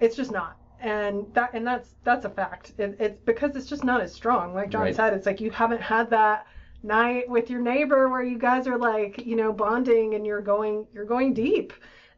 It's 0.00 0.16
just 0.16 0.32
not. 0.32 0.56
And 0.80 1.26
that 1.34 1.50
and 1.52 1.66
that's 1.66 1.94
that's 2.04 2.24
a 2.24 2.30
fact. 2.30 2.72
It, 2.78 2.96
it's 2.98 3.20
because 3.26 3.54
it's 3.54 3.66
just 3.66 3.84
not 3.84 4.00
as 4.00 4.14
strong. 4.14 4.54
Like 4.54 4.70
John 4.70 4.82
Right. 4.82 4.96
said, 4.96 5.12
it's 5.12 5.26
like 5.26 5.40
you 5.40 5.50
haven't 5.50 5.82
had 5.82 6.08
that 6.10 6.46
night 6.82 7.28
with 7.28 7.50
your 7.50 7.60
neighbor 7.60 8.08
where 8.08 8.22
you 8.22 8.38
guys 8.38 8.66
are 8.66 8.78
like, 8.78 9.26
you 9.26 9.36
know, 9.36 9.52
bonding 9.52 10.14
and 10.14 10.24
you're 10.24 10.40
going 10.40 10.86
you're 10.94 11.04
going 11.04 11.34
deep. 11.34 11.74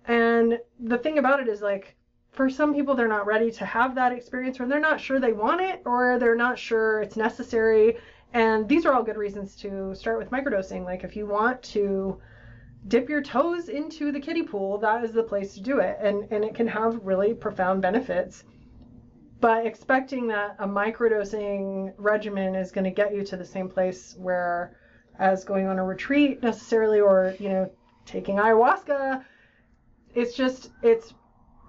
And 0.06 0.60
the 0.78 0.98
thing 0.98 1.18
about 1.18 1.40
it 1.40 1.48
is 1.48 1.60
like 1.60 1.96
for 2.32 2.48
some 2.48 2.74
people 2.74 2.94
they're 2.94 3.08
not 3.08 3.26
ready 3.26 3.50
to 3.50 3.64
have 3.64 3.94
that 3.94 4.12
experience 4.12 4.58
or 4.58 4.66
they're 4.66 4.80
not 4.80 5.00
sure 5.00 5.20
they 5.20 5.32
want 5.32 5.60
it 5.60 5.82
or 5.84 6.18
they're 6.18 6.34
not 6.34 6.58
sure 6.58 7.02
it's 7.02 7.16
necessary. 7.16 7.98
And 8.32 8.66
these 8.68 8.86
are 8.86 8.94
all 8.94 9.02
good 9.02 9.18
reasons 9.18 9.54
to 9.56 9.94
start 9.94 10.18
with 10.18 10.30
microdosing. 10.30 10.84
Like 10.84 11.04
if 11.04 11.14
you 11.14 11.26
want 11.26 11.62
to 11.64 12.18
dip 12.88 13.08
your 13.08 13.22
toes 13.22 13.68
into 13.68 14.10
the 14.10 14.20
kiddie 14.20 14.42
pool, 14.42 14.78
that 14.78 15.04
is 15.04 15.12
the 15.12 15.22
place 15.22 15.54
to 15.54 15.60
do 15.60 15.78
it. 15.78 15.98
And 16.00 16.26
and 16.32 16.42
it 16.44 16.54
can 16.54 16.66
have 16.68 17.04
really 17.04 17.34
profound 17.34 17.82
benefits. 17.82 18.44
But 19.40 19.66
expecting 19.66 20.28
that 20.28 20.56
a 20.58 20.66
microdosing 20.66 21.92
regimen 21.98 22.54
is 22.54 22.72
going 22.72 22.84
to 22.84 22.90
get 22.90 23.14
you 23.14 23.24
to 23.24 23.36
the 23.36 23.44
same 23.44 23.68
place 23.68 24.14
where 24.16 24.76
as 25.18 25.44
going 25.44 25.66
on 25.66 25.78
a 25.78 25.84
retreat 25.84 26.42
necessarily 26.42 27.00
or, 27.00 27.34
you 27.38 27.50
know, 27.50 27.70
taking 28.06 28.36
ayahuasca, 28.36 29.22
it's 30.14 30.34
just 30.34 30.70
it's 30.82 31.12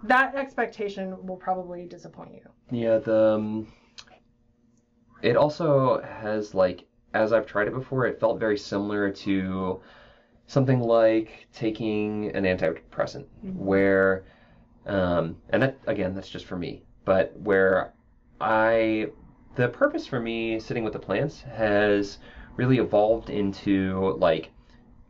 that 0.04 0.36
expectation 0.36 1.26
will 1.26 1.38
probably 1.38 1.86
disappoint 1.86 2.34
you. 2.34 2.78
yeah, 2.78 2.98
the 2.98 3.34
um, 3.36 3.68
it 5.22 5.38
also 5.38 6.02
has 6.02 6.54
like 6.54 6.86
as 7.14 7.32
I've 7.32 7.46
tried 7.46 7.68
it 7.68 7.74
before, 7.74 8.06
it 8.08 8.20
felt 8.20 8.40
very 8.40 8.58
similar 8.58 9.12
to 9.12 9.82
something 10.48 10.80
like 10.80 11.48
taking 11.54 12.36
an 12.36 12.44
antidepressant, 12.44 13.26
where 13.42 14.26
um, 14.86 15.38
and 15.50 15.62
that 15.62 15.78
again 15.88 16.16
that's 16.16 16.30
just 16.30 16.46
for 16.46 16.58
me, 16.58 16.84
but 17.06 17.38
where 17.40 17.94
I 18.42 19.08
the 19.56 19.70
purpose 19.70 20.08
for 20.08 20.20
me 20.20 20.60
sitting 20.60 20.84
with 20.84 20.94
the 20.94 21.00
plants 21.00 21.42
has 21.42 22.18
really 22.58 22.80
evolved 22.80 23.30
into 23.30 24.16
like 24.20 24.52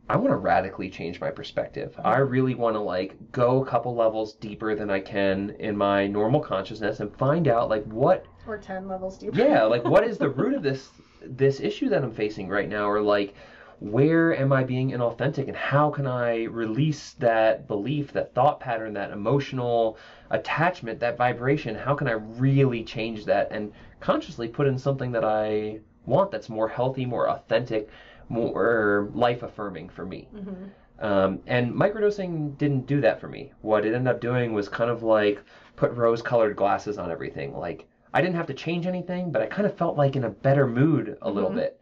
I 0.08 0.16
want 0.16 0.30
to 0.30 0.36
radically 0.36 0.90
change 0.90 1.20
my 1.20 1.30
perspective. 1.30 1.98
I 2.04 2.18
really 2.18 2.54
want 2.54 2.76
to 2.76 2.80
like 2.80 3.16
go 3.32 3.62
a 3.62 3.66
couple 3.66 3.94
levels 3.94 4.34
deeper 4.34 4.74
than 4.74 4.90
I 4.90 5.00
can 5.00 5.56
in 5.58 5.76
my 5.76 6.06
normal 6.06 6.40
consciousness 6.40 7.00
and 7.00 7.16
find 7.16 7.48
out 7.48 7.70
like 7.70 7.84
what 7.84 8.26
Or 8.46 8.58
10 8.58 8.86
levels 8.86 9.16
deeper. 9.16 9.36
yeah, 9.38 9.62
like 9.74 9.84
what 9.84 10.04
is 10.04 10.18
the 10.18 10.28
root 10.28 10.54
of 10.54 10.62
this 10.62 10.90
this 11.26 11.60
issue 11.60 11.88
that 11.88 12.02
I'm 12.04 12.12
facing 12.12 12.48
right 12.48 12.68
now 12.68 12.86
or 12.86 13.00
like 13.00 13.34
where 13.80 14.36
am 14.36 14.52
I 14.52 14.62
being 14.62 14.90
inauthentic 14.90 15.48
and 15.48 15.56
how 15.56 15.90
can 15.90 16.06
I 16.06 16.44
release 16.44 17.12
that 17.14 17.66
belief, 17.66 18.12
that 18.12 18.34
thought 18.34 18.60
pattern, 18.60 18.92
that 18.94 19.10
emotional 19.10 19.98
attachment, 20.30 21.00
that 21.00 21.16
vibration? 21.16 21.74
How 21.74 21.94
can 21.94 22.08
I 22.08 22.12
really 22.12 22.84
change 22.84 23.24
that 23.24 23.50
and 23.50 23.72
consciously 24.00 24.48
put 24.48 24.66
in 24.66 24.78
something 24.78 25.12
that 25.12 25.24
I 25.24 25.80
want 26.06 26.30
that's 26.30 26.48
more 26.50 26.68
healthy, 26.68 27.04
more 27.06 27.28
authentic, 27.30 27.88
more 28.28 29.10
life 29.14 29.42
affirming 29.42 29.88
for 29.88 30.04
me? 30.04 30.28
Mhm. 30.34 30.70
Um, 31.00 31.40
and 31.46 31.72
microdosing 31.74 32.56
didn't 32.56 32.86
do 32.86 33.00
that 33.00 33.20
for 33.20 33.28
me. 33.28 33.52
What 33.62 33.84
it 33.84 33.94
ended 33.94 34.14
up 34.14 34.20
doing 34.20 34.52
was 34.52 34.68
kind 34.68 34.90
of 34.90 35.02
like 35.02 35.42
put 35.76 35.92
rose 35.92 36.22
colored 36.22 36.56
glasses 36.56 36.98
on 36.98 37.10
everything. 37.10 37.54
Like 37.56 37.86
I 38.12 38.20
didn't 38.20 38.36
have 38.36 38.46
to 38.46 38.54
change 38.54 38.86
anything, 38.86 39.32
but 39.32 39.42
I 39.42 39.46
kind 39.46 39.66
of 39.66 39.76
felt 39.76 39.96
like 39.96 40.14
in 40.16 40.24
a 40.24 40.30
better 40.30 40.66
mood 40.66 41.18
a 41.22 41.30
little 41.30 41.50
Mhm. 41.50 41.56
bit. 41.56 41.80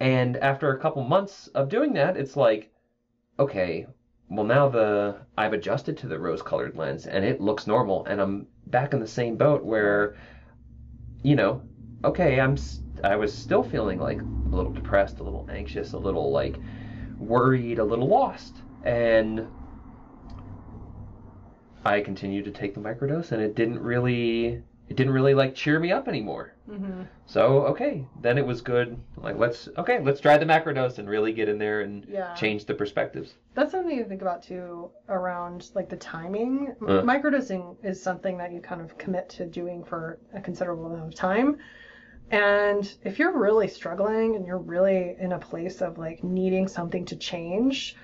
And 0.00 0.36
after 0.38 0.70
a 0.70 0.78
couple 0.78 1.02
months 1.02 1.48
of 1.48 1.68
doing 1.68 1.92
that, 1.94 2.16
it's 2.16 2.36
like, 2.36 2.70
okay, 3.38 3.86
well 4.28 4.44
now 4.44 4.68
the 4.68 5.16
I've 5.38 5.52
adjusted 5.52 5.96
to 5.98 6.08
the 6.08 6.18
rose 6.18 6.42
colored 6.42 6.76
lens 6.76 7.06
and 7.06 7.24
it 7.24 7.40
looks 7.40 7.66
normal 7.66 8.04
and 8.06 8.20
I'm 8.20 8.46
back 8.66 8.92
in 8.92 9.00
the 9.00 9.06
same 9.06 9.36
boat 9.36 9.64
where 9.64 10.14
you 11.22 11.34
know, 11.34 11.62
okay, 12.04 12.40
I'm 12.40 12.56
I 13.04 13.16
was 13.16 13.32
still 13.32 13.62
feeling 13.62 13.98
like 14.00 14.20
a 14.20 14.24
little 14.54 14.72
depressed, 14.72 15.20
a 15.20 15.22
little 15.22 15.46
anxious, 15.50 15.92
a 15.92 15.98
little 15.98 16.30
like 16.32 16.56
worried, 17.18 17.78
a 17.78 17.84
little 17.84 18.08
lost. 18.08 18.62
And 18.82 19.48
I 21.84 22.00
continued 22.00 22.44
to 22.46 22.50
take 22.50 22.74
the 22.74 22.80
microdose 22.80 23.32
and 23.32 23.40
it 23.40 23.54
didn't 23.54 23.80
really 23.80 24.62
it 24.88 24.96
didn't 24.96 25.12
really 25.12 25.34
like 25.34 25.54
cheer 25.54 25.78
me 25.78 25.92
up 25.92 26.08
anymore. 26.08 26.54
Mhm. 26.68 27.06
So, 27.26 27.66
okay, 27.66 28.06
then 28.20 28.38
it 28.38 28.46
was 28.46 28.62
good. 28.62 28.98
Like 29.16 29.36
let's 29.36 29.68
okay, 29.78 30.00
let's 30.00 30.20
try 30.20 30.38
the 30.38 30.46
macrodose 30.46 30.98
and 30.98 31.08
really 31.08 31.32
get 31.32 31.48
in 31.48 31.58
there 31.58 31.82
and 31.82 32.04
Yeah. 32.08 32.32
change 32.34 32.64
the 32.64 32.74
perspectives. 32.74 33.34
That's 33.54 33.70
something 33.72 33.98
to 33.98 34.04
think 34.04 34.22
about 34.22 34.42
too 34.42 34.90
around 35.08 35.70
like 35.74 35.88
the 35.88 35.96
timing. 35.96 36.74
M- 36.80 36.88
Uh. 36.88 37.02
Microdosing 37.02 37.76
is 37.84 38.02
something 38.02 38.38
that 38.38 38.50
you 38.52 38.60
kind 38.60 38.80
of 38.80 38.96
commit 38.98 39.28
to 39.30 39.46
doing 39.46 39.84
for 39.84 40.18
a 40.34 40.40
considerable 40.40 40.86
amount 40.86 41.08
of 41.08 41.14
time. 41.14 41.58
And 42.30 42.92
if 43.04 43.18
you're 43.18 43.36
really 43.36 43.68
struggling 43.68 44.36
and 44.36 44.46
you're 44.46 44.58
really 44.58 45.16
in 45.18 45.32
a 45.32 45.38
place 45.38 45.80
of 45.80 45.98
like 45.98 46.22
needing 46.22 46.68
something 46.68 47.06
to 47.06 47.16
change, 47.16 47.96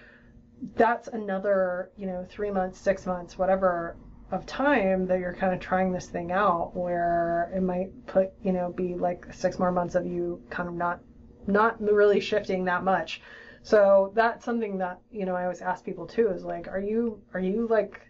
that's 0.76 1.08
another, 1.08 1.90
you 1.96 2.06
know, 2.06 2.26
three 2.28 2.50
months, 2.50 2.78
six 2.78 3.04
months, 3.06 3.36
whatever 3.36 3.96
of 4.30 4.46
time 4.46 5.06
that 5.06 5.18
you're 5.20 5.34
kind 5.34 5.52
of 5.52 5.60
trying 5.60 5.92
this 5.92 6.08
thing 6.08 6.32
out 6.32 6.74
where 6.74 7.52
it 7.54 7.60
might 7.60 8.06
put, 8.06 8.30
you 8.42 8.52
know, 8.52 8.72
be 8.72 8.94
like 8.94 9.26
six 9.32 9.58
more 9.58 9.70
months 9.70 9.94
of 9.94 10.06
you 10.06 10.42
kind 10.50 10.68
of 10.68 10.74
not 10.74 11.00
not 11.46 11.80
really 11.80 12.20
shifting 12.20 12.64
that 12.64 12.82
much. 12.82 13.20
So 13.62 14.12
that's 14.14 14.44
something 14.44 14.78
that, 14.78 15.00
you 15.10 15.26
know, 15.26 15.34
I 15.36 15.42
always 15.42 15.60
ask 15.60 15.84
people 15.84 16.06
too 16.06 16.28
is 16.28 16.44
like, 16.44 16.68
are 16.68 16.80
you 16.80 17.20
are 17.34 17.40
you 17.40 17.66
like 17.68 18.00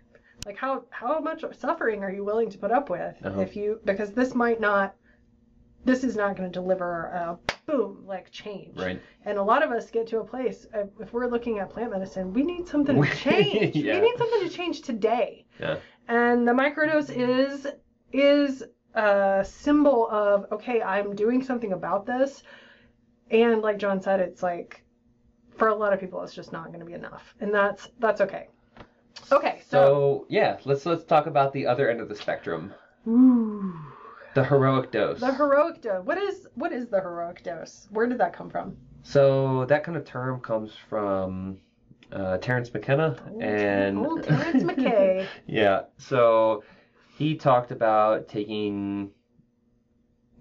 like 0.47 0.57
how 0.57 0.85
how 0.91 1.19
much 1.19 1.45
suffering 1.59 2.05
are 2.05 2.13
you 2.13 2.25
willing 2.25 2.51
to 2.51 2.59
put 2.59 2.71
up 2.71 2.89
with 2.91 3.17
Uh-huh. 3.25 3.41
if 3.41 3.57
you 3.57 3.81
because 3.85 4.13
this 4.13 4.35
might 4.35 4.61
not 4.61 4.95
this 5.85 6.05
is 6.05 6.17
not 6.17 6.37
going 6.37 6.51
to 6.51 6.53
deliver 6.53 7.05
a 7.07 7.39
boom 7.67 8.05
like 8.07 8.31
change 8.31 8.77
Right. 8.79 9.01
and 9.25 9.39
a 9.39 9.43
lot 9.43 9.63
of 9.63 9.71
us 9.71 9.91
get 9.91 10.07
to 10.09 10.19
a 10.21 10.25
place 10.25 10.67
uh, 10.75 10.85
if 11.01 11.13
we're 11.13 11.27
looking 11.27 11.59
at 11.59 11.71
plant 11.71 11.91
medicine 11.91 12.33
we 12.33 12.43
need 12.43 12.67
something 12.67 13.01
to 13.03 13.15
change 13.17 13.77
Yeah. 13.77 13.95
we 13.95 14.01
need 14.01 14.17
something 14.19 14.49
to 14.49 14.51
change 14.51 14.83
today 14.83 15.47
Yeah. 15.61 15.77
and 16.09 16.47
the 16.47 16.53
microdose 16.53 17.11
is 17.15 17.67
is 18.13 18.65
a 18.95 19.45
symbol 19.47 20.09
of 20.11 20.47
okay 20.53 20.81
i'm 20.83 21.15
doing 21.15 21.43
something 21.43 21.73
about 21.73 22.07
this 22.07 22.43
and 23.31 23.63
like 23.63 23.79
john 23.79 24.01
said 24.01 24.21
it's 24.21 24.43
like 24.43 24.85
for 25.57 25.69
a 25.69 25.75
lot 25.75 25.93
of 25.93 26.01
people 26.01 26.23
it's 26.23 26.35
just 26.35 26.53
not 26.53 26.67
going 26.69 26.81
to 26.81 26.87
be 26.87 26.93
enough 26.93 27.35
and 27.41 27.53
that's 27.53 27.89
that's 27.99 28.21
okay 28.21 28.49
okay 29.33 29.63
so, 29.69 29.79
So, 29.79 30.27
yeah, 30.29 30.59
let's 30.65 30.85
let's 30.87 31.05
talk 31.05 31.27
about 31.27 31.53
the 31.53 31.67
other 31.67 31.89
end 31.89 32.01
of 32.01 32.09
the 32.09 32.15
spectrum. 32.15 32.75
Ooh. 33.09 33.75
The 34.35 34.45
heroic 34.45 34.91
dose. 34.91 35.21
the 35.21 35.33
heroic 35.33 35.81
dose 35.81 36.05
what 36.05 36.19
is 36.19 36.47
what 36.55 36.73
is 36.73 36.89
the 36.89 37.01
heroic 37.01 37.43
dose 37.45 37.87
where 37.91 38.07
did 38.07 38.19
that 38.19 38.33
come 38.33 38.51
from 38.51 38.77
So 39.03 39.65
that 39.67 39.85
kind 39.85 39.97
of 39.97 40.05
term 40.05 40.41
comes 40.41 40.73
from 40.89 41.59
uh, 42.13 42.39
Terence 42.39 42.73
McKenna 42.73 43.17
Old- 43.31 43.43
and 43.43 43.99
old 43.99 44.23
Terence 44.25 44.63
McKay. 44.71 45.27
yeah. 45.47 45.83
So 45.99 46.63
he 47.17 47.37
talked 47.37 47.71
about 47.71 48.29
taking. 48.29 49.11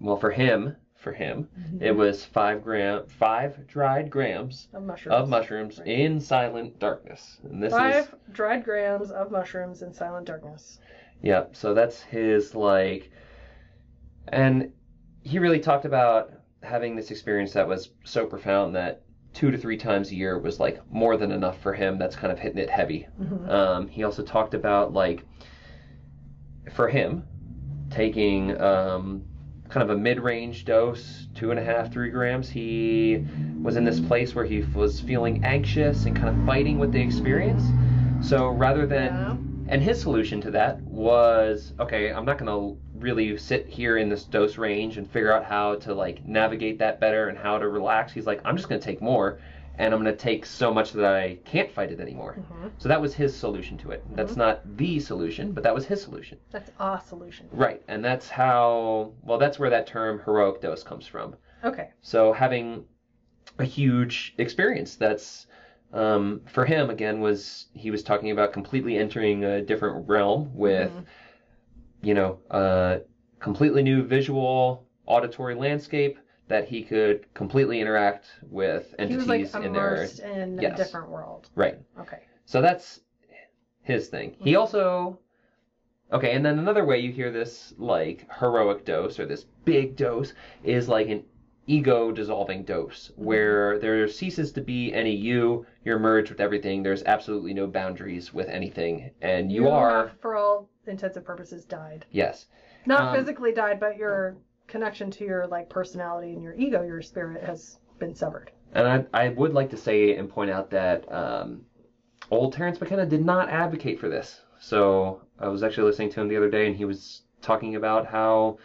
Well, 0.00 0.16
for 0.16 0.30
him, 0.30 0.76
for 0.96 1.12
him, 1.12 1.48
it 1.80 1.92
was 1.92 2.24
five 2.24 2.62
gram, 2.62 3.06
five 3.06 3.66
dried 3.66 4.10
grams 4.10 4.68
of 4.74 4.82
mushrooms 4.82 5.14
of 5.14 5.28
mushrooms 5.28 5.78
Right. 5.78 5.88
in 5.88 6.20
silent 6.20 6.78
darkness, 6.78 7.38
and 7.44 7.62
this 7.62 7.72
five 7.72 7.94
is 8.04 8.08
dried 8.32 8.64
grams 8.64 9.10
of 9.10 9.30
mushrooms 9.30 9.82
in 9.82 9.92
silent 9.92 10.26
darkness 10.26 10.80
yeah. 11.22 11.44
So 11.52 11.72
that's 11.74 12.02
his 12.02 12.54
like, 12.54 13.10
and 14.28 14.72
he 15.22 15.38
really 15.38 15.60
talked 15.60 15.84
about 15.84 16.32
having 16.62 16.96
this 16.96 17.10
experience 17.10 17.52
that 17.52 17.66
was 17.68 17.90
so 18.04 18.26
profound 18.26 18.74
that 18.74 19.02
two 19.32 19.50
to 19.50 19.58
three 19.58 19.76
times 19.76 20.10
a 20.10 20.14
year 20.14 20.38
was 20.38 20.60
like 20.60 20.80
more 20.90 21.16
than 21.16 21.32
enough 21.32 21.60
for 21.60 21.72
him. 21.72 21.98
That's 21.98 22.14
kind 22.16 22.32
of 22.32 22.38
hitting 22.38 22.58
it 22.58 22.70
heavy. 22.70 23.06
Mhm. 23.20 23.48
Um, 23.48 23.88
he 23.88 24.04
also 24.04 24.22
talked 24.22 24.54
about 24.54 24.92
like 24.92 25.24
for 26.72 26.88
him 26.88 27.24
taking 27.90 28.58
um, 28.60 29.22
kind 29.68 29.88
of 29.88 29.96
a 29.96 30.00
mid-range 30.00 30.64
dose, 30.64 31.26
two 31.34 31.50
and 31.50 31.58
a 31.58 31.64
half, 31.64 31.92
three 31.92 32.10
grams. 32.10 32.48
He 32.48 33.26
was 33.62 33.76
in 33.76 33.84
this 33.84 34.00
place 34.00 34.34
where 34.34 34.44
he 34.44 34.62
was 34.74 35.00
feeling 35.00 35.44
anxious 35.44 36.04
and 36.06 36.14
kind 36.16 36.28
of 36.28 36.46
fighting 36.46 36.78
with 36.78 36.92
the 36.92 37.00
experience. 37.00 37.64
So 38.20 38.48
rather 38.48 38.86
than 38.86 39.06
Yeah. 39.06 39.36
and 39.68 39.82
his 39.82 40.00
solution 40.00 40.40
to 40.42 40.50
that 40.52 40.80
was 40.82 41.72
okay, 41.80 42.12
I'm 42.12 42.24
not 42.24 42.38
going 42.38 42.50
to 42.50 42.80
really 43.04 43.36
sit 43.36 43.66
here 43.68 43.98
in 43.98 44.08
this 44.08 44.24
dose 44.24 44.56
range 44.56 44.96
and 44.96 45.08
figure 45.08 45.30
out 45.30 45.44
how 45.44 45.74
to 45.76 45.94
like 45.94 46.26
navigate 46.26 46.78
that 46.78 46.98
better 46.98 47.28
and 47.28 47.36
how 47.36 47.58
to 47.58 47.68
relax. 47.68 48.12
He's 48.12 48.26
like, 48.26 48.40
I'm 48.46 48.56
just 48.56 48.68
going 48.68 48.80
to 48.80 48.84
take 48.84 49.02
more 49.02 49.38
and 49.76 49.92
I'm 49.92 50.02
going 50.02 50.16
to 50.16 50.20
take 50.22 50.46
so 50.46 50.72
much 50.72 50.92
that 50.92 51.04
I 51.04 51.36
can't 51.44 51.70
fight 51.70 51.90
it 51.92 52.00
anymore. 52.00 52.38
Mhm. 52.38 52.70
So 52.78 52.88
that 52.88 53.00
was 53.00 53.12
his 53.14 53.36
solution 53.36 53.76
to 53.78 53.90
it. 53.90 54.02
That's 54.16 54.36
not 54.36 54.62
the 54.78 54.98
solution, 55.00 55.52
but 55.52 55.62
that 55.64 55.74
was 55.74 55.84
his 55.84 56.00
solution. 56.00 56.38
That's 56.50 56.70
a 56.80 57.00
solution. 57.04 57.48
Right. 57.52 57.82
And 57.88 58.02
that's 58.02 58.28
how, 58.30 59.12
well, 59.22 59.36
that's 59.38 59.58
where 59.58 59.70
that 59.70 59.86
term 59.86 60.22
heroic 60.24 60.62
dose 60.62 60.82
comes 60.82 61.06
from. 61.06 61.34
Okay. 61.62 61.90
So 62.00 62.32
having 62.32 62.84
a 63.58 63.64
huge 63.64 64.34
experience 64.38 64.96
that's 64.96 65.46
um, 65.92 66.40
for 66.46 66.64
him 66.64 66.90
again 66.90 67.20
was 67.20 67.66
he 67.74 67.90
was 67.92 68.02
talking 68.02 68.30
about 68.32 68.52
completely 68.52 68.96
entering 68.98 69.44
a 69.44 69.60
different 69.62 70.08
realm 70.08 70.50
with 70.54 70.90
Mhm. 70.92 71.04
You 72.04 72.14
know 72.14 72.38
a 72.50 73.00
completely 73.40 73.82
new 73.82 74.02
visual 74.02 74.84
auditory 75.06 75.54
landscape 75.54 76.18
that 76.48 76.64
he 76.64 76.82
could 76.82 77.32
completely 77.34 77.80
interact 77.80 78.26
with 78.50 78.94
He 78.98 79.02
entities 79.04 79.16
was 79.16 79.54
like 79.54 79.64
in 79.64 79.72
their 79.72 80.04
in 80.22 80.58
Yes. 80.60 80.74
a 80.74 80.76
different 80.76 81.08
world. 81.08 81.48
right 81.54 81.78
Okay. 81.98 82.18
so 82.44 82.60
that's 82.60 83.00
his 83.82 84.08
thing. 84.08 84.34
He 84.38 84.52
Mhm. 84.54 84.58
also 84.58 85.18
okay, 86.12 86.34
and 86.34 86.44
then 86.44 86.58
another 86.58 86.84
way 86.84 86.98
you 86.98 87.10
hear 87.10 87.30
this 87.30 87.74
like 87.76 88.26
heroic 88.38 88.84
dose 88.84 89.18
or 89.18 89.26
this 89.26 89.44
big 89.64 89.96
dose 89.96 90.32
is 90.62 90.88
like 90.88 91.08
an 91.08 91.22
ego 91.66 92.12
dissolving 92.12 92.62
dose 92.64 93.10
where 93.16 93.78
there 93.78 94.06
ceases 94.08 94.52
to 94.52 94.60
be 94.60 94.92
any 94.92 95.14
you, 95.14 95.64
you're 95.84 95.98
merged 95.98 96.30
with 96.30 96.40
everything. 96.40 96.82
There's 96.82 97.02
absolutely 97.04 97.54
no 97.54 97.66
boundaries 97.66 98.32
with 98.32 98.48
anything, 98.48 99.10
and 99.22 99.50
you, 99.50 99.68
are 99.68 100.08
have, 100.08 100.20
for 100.20 100.36
all 100.36 100.68
intents 100.86 101.16
and 101.16 101.24
purposes, 101.24 101.64
died. 101.64 102.04
yes, 102.10 102.46
Not 102.86 103.08
Um, 103.08 103.16
physically 103.16 103.52
died, 103.52 103.80
but 103.80 103.96
your 103.96 104.36
connection 104.66 105.10
to 105.12 105.24
your 105.24 105.46
like 105.46 105.68
personality 105.68 106.32
and 106.32 106.42
your 106.42 106.54
ego, 106.54 106.82
your 106.82 107.00
spirit, 107.02 107.42
has 107.42 107.78
been 107.98 108.14
severed. 108.14 108.50
And 108.72 109.06
I, 109.12 109.24
I 109.26 109.28
would 109.30 109.54
like 109.54 109.70
to 109.70 109.76
say 109.76 110.16
and 110.16 110.28
point 110.28 110.50
out 110.50 110.70
that 110.70 111.10
um, 111.12 111.62
old 112.30 112.52
Terence 112.52 112.80
McKenna 112.80 113.06
did 113.06 113.24
not 113.24 113.48
advocate 113.48 113.98
for 114.00 114.08
this. 114.08 114.42
So 114.58 115.20
I 115.38 115.48
was 115.48 115.62
actually 115.62 115.84
listening 115.84 116.10
to 116.10 116.20
him 116.20 116.28
the 116.28 116.36
other 116.36 116.50
day, 116.50 116.66
and 116.66 116.76
he 116.76 116.84
was 116.84 117.22
talking 117.40 117.76
about 117.76 118.06
how 118.06 118.58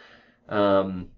um, 0.48 1.08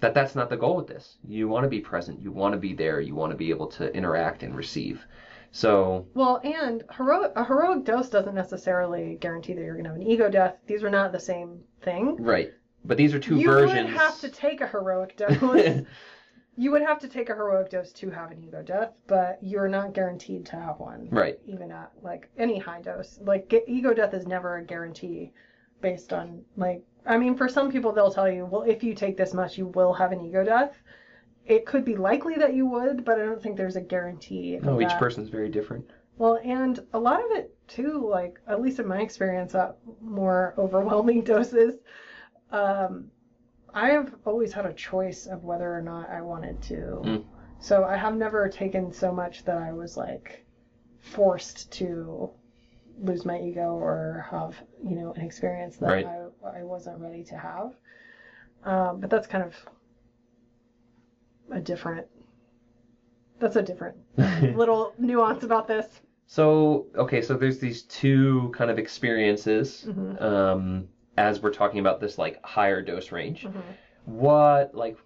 that 0.00 0.14
that's 0.14 0.34
not 0.34 0.48
the 0.50 0.56
goal 0.56 0.76
with 0.76 0.86
this. 0.86 1.18
You 1.26 1.48
want 1.48 1.64
to 1.64 1.68
be 1.68 1.80
present. 1.80 2.20
You 2.20 2.30
want 2.32 2.52
to 2.52 2.58
be 2.58 2.72
there. 2.74 3.00
You 3.00 3.14
want 3.14 3.32
to 3.32 3.36
be 3.36 3.50
able 3.50 3.66
to 3.68 3.92
interact 3.94 4.42
and 4.42 4.54
receive. 4.54 5.04
So 5.50 6.06
Well, 6.14 6.40
and 6.44 6.84
heroic 6.96 7.32
a 7.34 7.44
heroic 7.44 7.84
dose 7.84 8.10
doesn't 8.10 8.34
necessarily 8.34 9.16
guarantee 9.20 9.54
that 9.54 9.62
you're 9.62 9.74
going 9.74 9.84
to 9.84 9.90
have 9.90 9.98
an 9.98 10.06
ego 10.06 10.28
death. 10.30 10.56
These 10.66 10.82
are 10.82 10.90
not 10.90 11.10
the 11.12 11.20
same 11.20 11.60
thing. 11.82 12.16
right, 12.22 12.50
but 12.84 12.96
these 12.96 13.14
are 13.14 13.18
two 13.20 13.36
you 13.36 13.48
versions. 13.50 13.90
would 13.90 13.98
have 13.98 14.20
to 14.20 14.28
take 14.28 14.60
a 14.60 14.66
heroic 14.66 15.16
dose. 15.16 15.84
you 16.56 16.70
would 16.70 16.82
have 16.82 16.98
to 16.98 17.08
take 17.08 17.30
a 17.30 17.34
heroic 17.34 17.70
dose 17.70 17.92
to 17.92 18.10
have 18.10 18.30
an 18.30 18.44
ego 18.46 18.62
death, 18.62 18.92
but 19.06 19.38
you're 19.40 19.68
not 19.68 19.94
guaranteed 19.94 20.44
to 20.46 20.56
have 20.56 20.78
one. 20.78 21.08
right. 21.10 21.38
Even 21.46 21.72
at 21.72 21.90
like 22.02 22.28
any 22.36 22.58
high 22.58 22.82
dose, 22.82 23.18
like 23.22 23.52
ego 23.66 23.94
death 23.94 24.12
is 24.12 24.26
never 24.26 24.56
a 24.58 24.64
guarantee, 24.64 25.32
based 25.80 26.12
on 26.12 26.42
like 26.56 26.82
I 27.06 27.16
mean, 27.16 27.34
for 27.36 27.48
some 27.48 27.70
people 27.70 27.92
they'll 27.92 28.12
tell 28.12 28.30
you, 28.30 28.44
well, 28.44 28.62
if 28.62 28.82
you 28.82 28.94
take 28.94 29.16
this 29.16 29.32
much, 29.32 29.56
you 29.56 29.66
will 29.66 29.94
have 29.94 30.12
an 30.12 30.24
ego 30.24 30.44
death. 30.44 30.76
It 31.46 31.64
could 31.64 31.84
be 31.84 31.96
likely 31.96 32.34
that 32.34 32.54
you 32.54 32.66
would, 32.66 33.04
but 33.04 33.18
I 33.18 33.24
don't 33.24 33.42
think 33.42 33.56
there's 33.56 33.76
a 33.76 33.80
guarantee. 33.80 34.58
No, 34.62 34.80
each 34.80 34.88
that. 34.88 34.98
person's 34.98 35.30
very 35.30 35.48
different. 35.48 35.90
Well, 36.18 36.38
and 36.44 36.78
a 36.92 36.98
lot 36.98 37.24
of 37.24 37.30
it 37.30 37.56
too, 37.68 38.06
like 38.06 38.40
at 38.46 38.60
least 38.60 38.78
in 38.78 38.86
my 38.86 39.00
experience, 39.00 39.54
at 39.54 39.76
more 40.00 40.54
overwhelming 40.58 41.22
doses, 41.24 41.76
um, 42.50 43.10
I 43.72 43.90
have 43.90 44.14
always 44.24 44.52
had 44.52 44.66
a 44.66 44.72
choice 44.72 45.26
of 45.26 45.44
whether 45.44 45.72
or 45.72 45.80
not 45.80 46.10
I 46.10 46.20
wanted 46.20 46.60
to. 46.62 46.74
Mm. 46.74 47.24
So 47.60 47.84
I 47.84 47.96
have 47.96 48.16
never 48.16 48.48
taken 48.48 48.92
so 48.92 49.12
much 49.12 49.44
that 49.44 49.58
I 49.58 49.72
was 49.72 49.96
like 49.96 50.44
forced 51.00 51.70
to 51.72 52.30
lose 53.00 53.24
my 53.24 53.38
ego 53.38 53.74
or 53.74 54.26
have 54.30 54.60
you 54.84 54.94
know 54.96 55.12
an 55.12 55.22
experience 55.22 55.76
that 55.78 55.88
Right. 55.88 56.06
I 56.06 56.58
I 56.58 56.62
wasn't 56.64 56.98
ready 56.98 57.22
to 57.24 57.36
have. 57.36 57.74
Um, 58.64 59.00
but 59.00 59.08
that's 59.10 59.26
kind 59.26 59.44
of 59.44 59.54
a 61.50 61.60
different. 61.60 62.06
That's 63.38 63.56
a 63.56 63.62
different 63.62 63.96
little 64.56 64.92
nuance 64.98 65.44
about 65.44 65.68
this. 65.68 66.00
So 66.26 66.86
okay, 66.96 67.22
so 67.22 67.36
there's 67.36 67.58
these 67.58 67.82
two 67.82 68.52
kind 68.54 68.70
of 68.70 68.78
experiences 68.78 69.86
Mhm. 69.88 70.20
um, 70.20 70.88
as 71.16 71.40
we're 71.40 71.52
talking 71.52 71.80
about 71.80 72.00
this 72.00 72.18
like 72.18 72.44
higher 72.44 72.82
dose 72.82 73.12
range. 73.12 73.44
Mhm. 73.44 73.62
What 74.04 74.74
like 74.74 74.98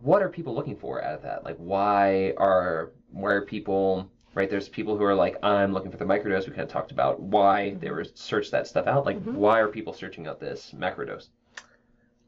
what 0.00 0.22
are 0.22 0.28
people 0.30 0.54
looking 0.54 0.76
for 0.76 1.04
out 1.04 1.14
of 1.14 1.22
that? 1.22 1.44
Like 1.44 1.56
why 1.58 2.32
are 2.38 2.92
why 3.10 3.32
are 3.32 3.44
people 3.44 4.10
right? 4.34 4.48
There's 4.48 4.68
people 4.68 4.96
who 4.96 5.04
are 5.04 5.14
like 5.14 5.36
I'm 5.42 5.72
looking 5.72 5.90
for 5.90 5.96
the 5.96 6.04
microdose. 6.04 6.46
We 6.46 6.52
kind 6.52 6.62
of 6.62 6.68
talked 6.68 6.92
about 6.92 7.20
why 7.20 7.74
they 7.74 7.90
were 7.90 8.04
search 8.04 8.50
that 8.50 8.66
stuff 8.66 8.86
out. 8.86 9.06
Like 9.06 9.22
Mhm. 9.22 9.34
why 9.34 9.60
are 9.60 9.68
people 9.68 9.92
searching 9.92 10.26
out 10.26 10.40
this 10.40 10.72
macrodose? 10.72 11.28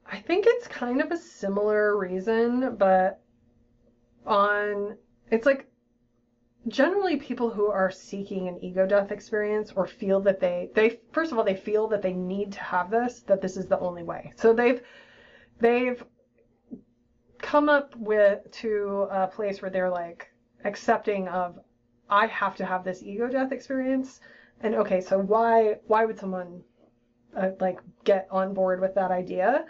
I 0.06 0.18
think 0.18 0.44
it's 0.46 0.68
kind 0.68 1.00
of 1.00 1.10
a 1.10 1.16
similar 1.16 1.96
reason, 1.96 2.76
but 2.76 3.20
on 4.26 4.96
it's 5.30 5.46
like 5.46 5.66
generally 6.68 7.16
people 7.16 7.50
who 7.50 7.70
are 7.70 7.90
seeking 7.90 8.48
an 8.48 8.62
ego 8.62 8.86
death 8.86 9.12
experience 9.12 9.72
or 9.76 9.86
feel 9.86 10.20
that 10.20 10.40
they 10.40 10.70
they 10.74 10.98
first 11.12 11.32
of 11.32 11.38
all 11.38 11.44
they 11.44 11.54
feel 11.54 11.86
that 11.88 12.02
they 12.02 12.12
need 12.12 12.52
to 12.52 12.60
have 12.60 12.90
this 12.90 13.20
that 13.22 13.40
this 13.40 13.56
is 13.56 13.66
the 13.66 13.78
only 13.78 14.02
way. 14.02 14.32
So 14.36 14.52
they've 14.52 14.80
they've 15.58 16.02
come 17.38 17.68
up 17.68 17.94
with 17.96 18.50
to 18.50 19.06
a 19.10 19.26
place 19.26 19.60
where 19.60 19.70
they're 19.70 19.90
like 19.90 20.30
accepting 20.64 21.28
of 21.28 21.58
I 22.08 22.26
have 22.26 22.56
to 22.56 22.64
have 22.64 22.84
this 22.84 23.02
ego 23.02 23.28
death 23.28 23.52
experience. 23.52 24.20
And 24.60 24.74
okay, 24.76 25.00
so 25.00 25.18
why 25.18 25.76
why 25.86 26.04
would 26.04 26.18
someone 26.18 26.62
uh, 27.36 27.50
like 27.60 27.80
get 28.04 28.28
on 28.30 28.54
board 28.54 28.80
with 28.80 28.94
that 28.94 29.10
idea? 29.10 29.66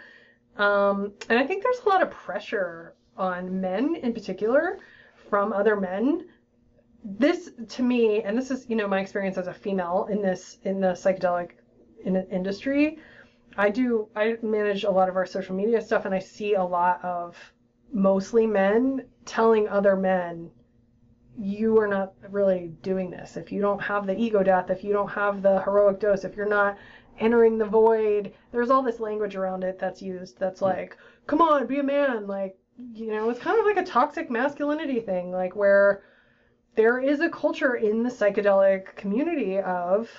Um, 0.57 1.13
and 1.29 1.37
I 1.37 1.45
think 1.45 1.63
there's 1.63 1.79
a 1.85 1.89
lot 1.89 2.01
of 2.01 2.11
pressure 2.11 2.95
on 3.17 3.61
men 3.61 3.95
in 3.95 4.13
particular 4.13 4.79
from 5.29 5.53
other 5.53 5.75
men. 5.75 6.27
This 7.03 7.51
to 7.69 7.83
me, 7.83 8.23
and 8.23 8.37
this 8.37 8.51
is 8.51 8.69
you 8.69 8.75
know 8.75 8.87
my 8.87 8.99
experience 8.99 9.37
as 9.37 9.47
a 9.47 9.53
female 9.53 10.07
in 10.09 10.21
this 10.21 10.57
in 10.63 10.79
the 10.79 10.93
psychedelic 10.93 11.51
in 12.03 12.15
industry. 12.31 12.99
I 13.57 13.69
do 13.69 14.09
I 14.15 14.37
manage 14.41 14.83
a 14.83 14.91
lot 14.91 15.09
of 15.09 15.15
our 15.15 15.25
social 15.25 15.55
media 15.55 15.81
stuff, 15.81 16.05
and 16.05 16.13
I 16.13 16.19
see 16.19 16.55
a 16.55 16.63
lot 16.63 17.03
of 17.03 17.37
mostly 17.91 18.45
men 18.45 19.05
telling 19.25 19.67
other 19.67 19.95
men, 19.95 20.51
you 21.37 21.77
are 21.79 21.87
not 21.87 22.13
really 22.29 22.71
doing 22.81 23.09
this. 23.09 23.37
If 23.37 23.51
you 23.51 23.61
don't 23.61 23.81
have 23.81 24.07
the 24.07 24.17
ego 24.17 24.43
death, 24.43 24.69
if 24.69 24.83
you 24.83 24.93
don't 24.93 25.09
have 25.09 25.41
the 25.41 25.61
heroic 25.61 25.99
dose, 25.99 26.23
if 26.23 26.35
you're 26.35 26.47
not 26.47 26.77
entering 27.19 27.57
the 27.57 27.65
void, 27.65 28.33
there's 28.51 28.69
all 28.69 28.81
this 28.81 28.99
language 28.99 29.35
around 29.35 29.63
it 29.63 29.79
that's 29.79 30.01
used 30.01 30.39
that's 30.39 30.59
hmm. 30.59 30.65
like, 30.65 30.97
come 31.27 31.41
on, 31.41 31.67
be 31.67 31.79
a 31.79 31.83
man. 31.83 32.27
Like, 32.27 32.57
you 32.93 33.07
know, 33.07 33.29
it's 33.29 33.39
kind 33.39 33.59
of 33.59 33.65
like 33.65 33.77
a 33.77 33.89
toxic 33.89 34.29
masculinity 34.29 34.99
thing, 34.99 35.31
like 35.31 35.55
where 35.55 36.03
there 36.75 36.99
is 36.99 37.21
a 37.21 37.29
culture 37.29 37.75
in 37.75 38.03
the 38.03 38.09
psychedelic 38.09 38.95
community 38.95 39.59
of 39.59 40.09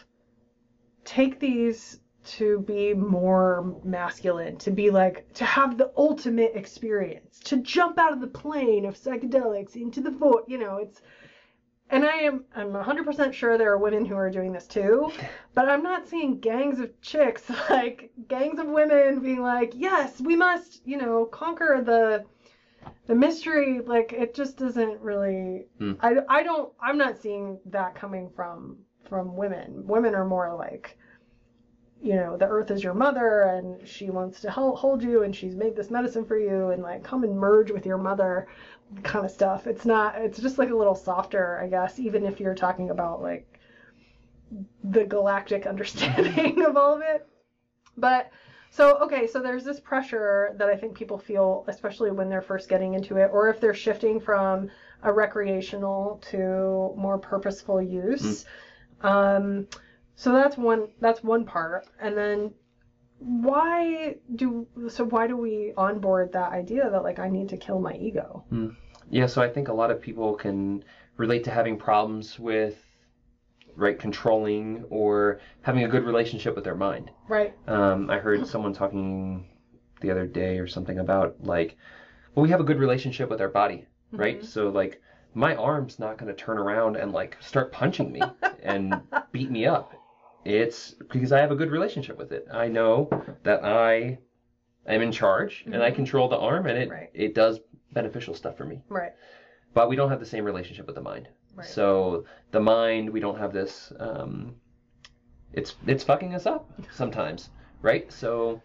take 1.04 1.38
these 1.38 2.00
to 2.26 2.60
be 2.60 2.92
more 2.92 3.76
masculine, 3.84 4.56
to 4.58 4.70
be 4.70 4.90
like, 4.90 5.32
to 5.34 5.44
have 5.44 5.78
the 5.78 5.92
ultimate 5.96 6.52
experience, 6.54 7.38
to 7.40 7.58
jump 7.58 7.98
out 7.98 8.12
of 8.12 8.20
the 8.20 8.26
plane 8.26 8.84
of 8.84 8.96
psychedelics 8.96 9.76
into 9.76 10.00
the 10.00 10.10
void. 10.10 10.42
You 10.46 10.58
know, 10.58 10.78
it's, 10.78 11.00
and 11.88 12.04
I 12.04 12.16
am, 12.16 12.44
I'm 12.54 12.72
100% 12.72 13.32
sure 13.32 13.56
there 13.56 13.72
are 13.72 13.78
women 13.78 14.04
who 14.04 14.16
are 14.16 14.30
doing 14.30 14.52
this 14.52 14.66
too, 14.66 15.12
but 15.54 15.68
I'm 15.68 15.82
not 15.82 16.08
seeing 16.08 16.40
gangs 16.40 16.80
of 16.80 17.00
chicks, 17.00 17.44
like 17.70 18.10
gangs 18.28 18.58
of 18.58 18.66
women 18.66 19.20
being 19.20 19.42
like, 19.42 19.72
yes, 19.74 20.20
we 20.20 20.36
must, 20.36 20.82
you 20.84 20.96
know, 20.96 21.26
conquer 21.26 21.80
the, 21.84 22.24
the 23.06 23.14
mystery. 23.14 23.80
Like, 23.80 24.12
it 24.12 24.34
just 24.34 24.56
doesn't 24.56 25.00
really, 25.00 25.66
Hmm. 25.78 25.92
I, 26.00 26.16
I 26.28 26.42
don't, 26.42 26.72
I'm 26.80 26.98
not 26.98 27.18
seeing 27.20 27.60
that 27.66 27.94
coming 27.94 28.30
from, 28.34 28.78
from 29.08 29.36
women. 29.36 29.86
Women 29.86 30.14
are 30.14 30.24
more 30.24 30.54
like, 30.56 30.98
you 32.06 32.14
know, 32.14 32.36
the 32.36 32.46
earth 32.46 32.70
is 32.70 32.84
your 32.84 32.94
mother 32.94 33.42
and 33.42 33.86
she 33.86 34.10
wants 34.10 34.40
to 34.40 34.50
hold 34.50 35.02
you 35.02 35.24
and 35.24 35.34
she's 35.34 35.56
made 35.56 35.74
this 35.74 35.90
medicine 35.90 36.24
for 36.24 36.38
you 36.38 36.70
and 36.70 36.80
like 36.80 37.02
come 37.02 37.24
and 37.24 37.36
merge 37.36 37.72
with 37.72 37.84
your 37.84 37.98
mother 37.98 38.46
kind 39.02 39.24
of 39.24 39.30
stuff. 39.32 39.66
It's 39.66 39.84
not, 39.84 40.14
it's 40.16 40.38
just 40.38 40.56
like 40.56 40.70
a 40.70 40.76
little 40.76 40.94
softer, 40.94 41.60
I 41.60 41.66
guess, 41.66 41.98
even 41.98 42.24
if 42.24 42.38
you're 42.38 42.54
talking 42.54 42.90
about 42.90 43.22
like 43.22 43.58
the 44.84 45.04
galactic 45.04 45.66
understanding 45.72 46.64
of 46.64 46.76
all 46.76 46.94
of 46.94 47.02
it. 47.02 47.26
But 47.96 48.30
so, 48.70 48.98
okay, 48.98 49.26
so 49.26 49.40
there's 49.40 49.64
this 49.64 49.80
pressure 49.80 50.54
that 50.58 50.68
I 50.68 50.76
think 50.76 50.96
people 50.96 51.18
feel, 51.18 51.64
especially 51.66 52.12
when 52.12 52.28
they're 52.28 52.42
first 52.42 52.68
getting 52.68 52.94
into 52.94 53.16
it, 53.16 53.30
or 53.32 53.48
if 53.48 53.60
they're 53.60 53.74
shifting 53.74 54.20
from 54.20 54.68
a 55.02 55.12
recreational 55.12 56.22
to 56.30 56.94
more 56.96 57.18
purposeful 57.18 57.82
use. 57.82 58.44
Um, 59.00 59.66
so 60.16 60.32
that's 60.32 60.56
one 60.56 60.88
that's 61.00 61.22
one 61.22 61.44
part, 61.44 61.86
and 62.00 62.16
then 62.16 62.52
why 63.18 64.16
do 64.34 64.66
so 64.88 65.04
why 65.04 65.26
do 65.26 65.36
we 65.36 65.72
onboard 65.76 66.32
that 66.32 66.52
idea 66.52 66.90
that 66.90 67.02
like 67.02 67.18
I 67.18 67.28
need 67.28 67.48
to 67.50 67.56
kill 67.56 67.80
my 67.80 67.92
ego? 67.92 68.44
Yeah, 69.10 69.26
so 69.26 69.40
I 69.42 69.48
think 69.48 69.68
a 69.68 69.72
lot 69.72 69.90
of 69.90 70.00
people 70.00 70.34
can 70.34 70.82
relate 71.16 71.44
to 71.44 71.50
having 71.50 71.78
problems 71.78 72.38
with 72.38 72.82
right 73.76 73.98
controlling 73.98 74.84
or 74.88 75.40
having 75.62 75.84
a 75.84 75.88
good 75.88 76.04
relationship 76.04 76.54
with 76.54 76.64
their 76.64 76.74
mind. 76.74 77.10
Right. 77.28 77.54
Um, 77.68 78.10
I 78.10 78.18
heard 78.18 78.46
someone 78.46 78.72
talking 78.72 79.46
the 80.00 80.10
other 80.10 80.26
day 80.26 80.58
or 80.58 80.66
something 80.66 80.98
about 80.98 81.36
like, 81.40 81.76
well, 82.34 82.42
we 82.42 82.50
have 82.50 82.60
a 82.60 82.64
good 82.64 82.78
relationship 82.78 83.28
with 83.28 83.40
our 83.40 83.48
body, 83.48 83.86
right? 84.12 84.44
So 84.44 84.70
like, 84.70 85.00
my 85.34 85.54
arm's 85.56 85.98
not 85.98 86.16
going 86.16 86.34
to 86.34 86.42
turn 86.42 86.56
around 86.56 86.96
and 86.96 87.12
like 87.12 87.36
start 87.40 87.70
punching 87.70 88.10
me 88.10 88.22
and 88.62 89.02
beat 89.32 89.50
me 89.50 89.66
up. 89.66 89.92
It's 90.46 90.92
because 91.10 91.32
I 91.32 91.40
have 91.40 91.50
a 91.50 91.56
good 91.56 91.70
relationship 91.70 92.16
with 92.16 92.32
it. 92.32 92.46
I 92.52 92.68
know 92.68 93.08
that 93.42 93.64
I 93.64 94.18
am 94.86 95.02
in 95.02 95.10
charge 95.10 95.64
and 95.66 95.82
I 95.82 95.90
control 95.90 96.28
the 96.28 96.38
arm 96.38 96.66
and 96.66 96.78
it 96.78 96.88
Right. 96.88 97.10
it 97.14 97.34
does 97.34 97.60
beneficial 97.92 98.32
stuff 98.34 98.56
for 98.56 98.64
me. 98.64 98.82
Right. 98.88 99.12
But 99.74 99.88
we 99.88 99.96
don't 99.96 100.08
have 100.10 100.20
the 100.20 100.26
same 100.26 100.44
relationship 100.44 100.86
with 100.86 100.94
the 100.94 101.02
mind. 101.02 101.28
Right. 101.54 101.66
So 101.66 102.24
the 102.52 102.60
mind, 102.60 103.10
we 103.10 103.18
don't 103.20 103.38
have 103.38 103.52
this. 103.52 103.92
Um, 103.98 104.54
it's 105.52 105.74
it's 105.86 106.04
fucking 106.04 106.34
us 106.34 106.46
up 106.46 106.70
sometimes, 106.92 107.50
right? 107.82 108.10
So, 108.12 108.62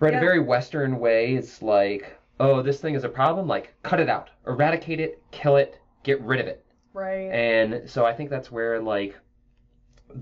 right, 0.00 0.12
Yeah. 0.12 0.18
a 0.18 0.20
very 0.20 0.40
Western 0.40 0.98
way, 0.98 1.34
it's 1.34 1.60
like, 1.62 2.16
oh, 2.40 2.62
this 2.62 2.80
thing 2.80 2.94
is 2.94 3.04
a 3.04 3.08
problem. 3.08 3.46
Like, 3.46 3.74
cut 3.82 4.00
it 4.00 4.08
out, 4.08 4.30
eradicate 4.46 5.00
it, 5.00 5.20
kill 5.30 5.56
it, 5.56 5.78
get 6.04 6.20
rid 6.22 6.40
of 6.40 6.46
it. 6.46 6.64
Right. 6.92 7.30
And 7.32 7.88
so 7.90 8.06
I 8.06 8.12
think 8.14 8.30
that's 8.30 8.50
where 8.52 8.80
like 8.80 9.18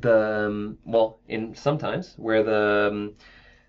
the 0.01 0.47
um, 0.47 0.79
well, 0.85 1.19
in 1.29 1.55
sometimes 1.55 2.15
where 2.17 2.43
the 2.43 2.91
um, 2.93 3.15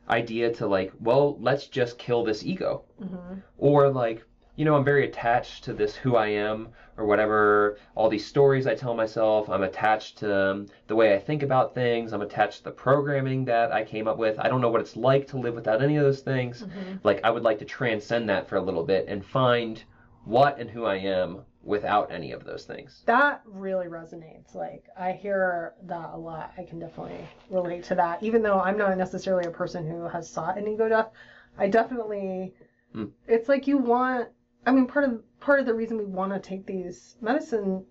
idea 0.10 0.54
to 0.54 0.68
like, 0.68 0.92
well, 1.00 1.38
let's 1.40 1.68
just 1.68 1.98
kill 1.98 2.24
this 2.24 2.44
ego. 2.44 2.84
Hmm 3.00 3.36
or 3.58 3.90
like 3.90 4.26
you 4.56 4.66
know 4.66 4.76
i'm 4.76 4.84
very 4.84 5.06
attached 5.08 5.64
to 5.64 5.74
this 5.74 5.96
who 5.96 6.16
i 6.16 6.28
am 6.28 6.68
or 6.98 7.06
whatever 7.06 7.78
all 7.96 8.10
these 8.10 8.26
stories 8.26 8.68
i 8.68 8.76
tell 8.76 8.94
myself. 8.94 9.50
I'm 9.50 9.64
attached 9.64 10.18
to 10.20 10.52
um, 10.52 10.68
the 10.88 10.96
way 10.96 11.16
i 11.16 11.20
think 11.20 11.44
about 11.44 11.74
things. 11.74 12.14
I'm 12.14 12.22
attached 12.22 12.58
to 12.60 12.64
the 12.66 12.72
programming 12.72 13.46
that 13.46 13.72
i 13.72 13.84
came 13.84 14.08
up 14.08 14.18
with. 14.18 14.38
I 14.38 14.50
don't 14.50 14.62
know 14.62 14.70
what 14.70 14.82
it's 14.82 14.96
like 14.96 15.28
to 15.28 15.38
live 15.38 15.56
without 15.56 15.82
any 15.82 15.96
of 15.96 16.04
those 16.04 16.22
things. 16.22 16.62
Hmm 16.62 16.96
like 17.04 17.22
i 17.24 17.30
would 17.30 17.44
like 17.44 17.60
to 17.60 17.66
transcend 17.66 18.30
that 18.30 18.48
for 18.48 18.58
a 18.58 18.62
little 18.62 18.84
bit 18.84 19.06
and 19.08 19.26
find 19.26 19.84
what 20.26 20.60
and 20.60 20.70
who 20.70 20.86
i 20.86 20.96
am 20.96 21.42
without 21.64 22.12
any 22.12 22.32
of 22.34 22.44
those 22.44 22.66
things 22.66 23.04
That 23.06 23.42
really 23.46 23.88
resonates. 23.88 24.54
Like 24.54 24.84
I 24.98 25.14
hear 25.14 25.74
that 25.84 26.10
a 26.14 26.18
lot. 26.18 26.52
I 26.58 26.64
can 26.64 26.80
definitely 26.80 27.26
relate 27.50 27.84
to 27.86 27.96
that. 27.96 28.22
Even 28.22 28.44
though 28.44 28.60
I'm 28.60 28.78
not 28.78 28.98
necessarily 28.98 29.46
a 29.46 29.52
person 29.52 29.88
who 29.88 30.08
has 30.08 30.30
sought 30.30 30.58
an 30.58 30.68
ego 30.68 30.90
death, 30.90 31.10
I 31.58 31.68
definitely 31.68 32.54
Mm. 32.96 33.10
it's 33.28 33.50
like 33.50 33.66
you 33.66 33.78
want 33.80 34.30
I 34.68 34.72
mean 34.72 34.88
part 34.88 35.06
of 35.06 35.24
part 35.40 35.60
of 35.60 35.66
the 35.66 35.74
reason 35.74 35.98
we 35.98 36.06
want 36.06 36.32
to 36.34 36.40
take 36.40 36.66
these 36.68 37.16
medicines 37.22 37.86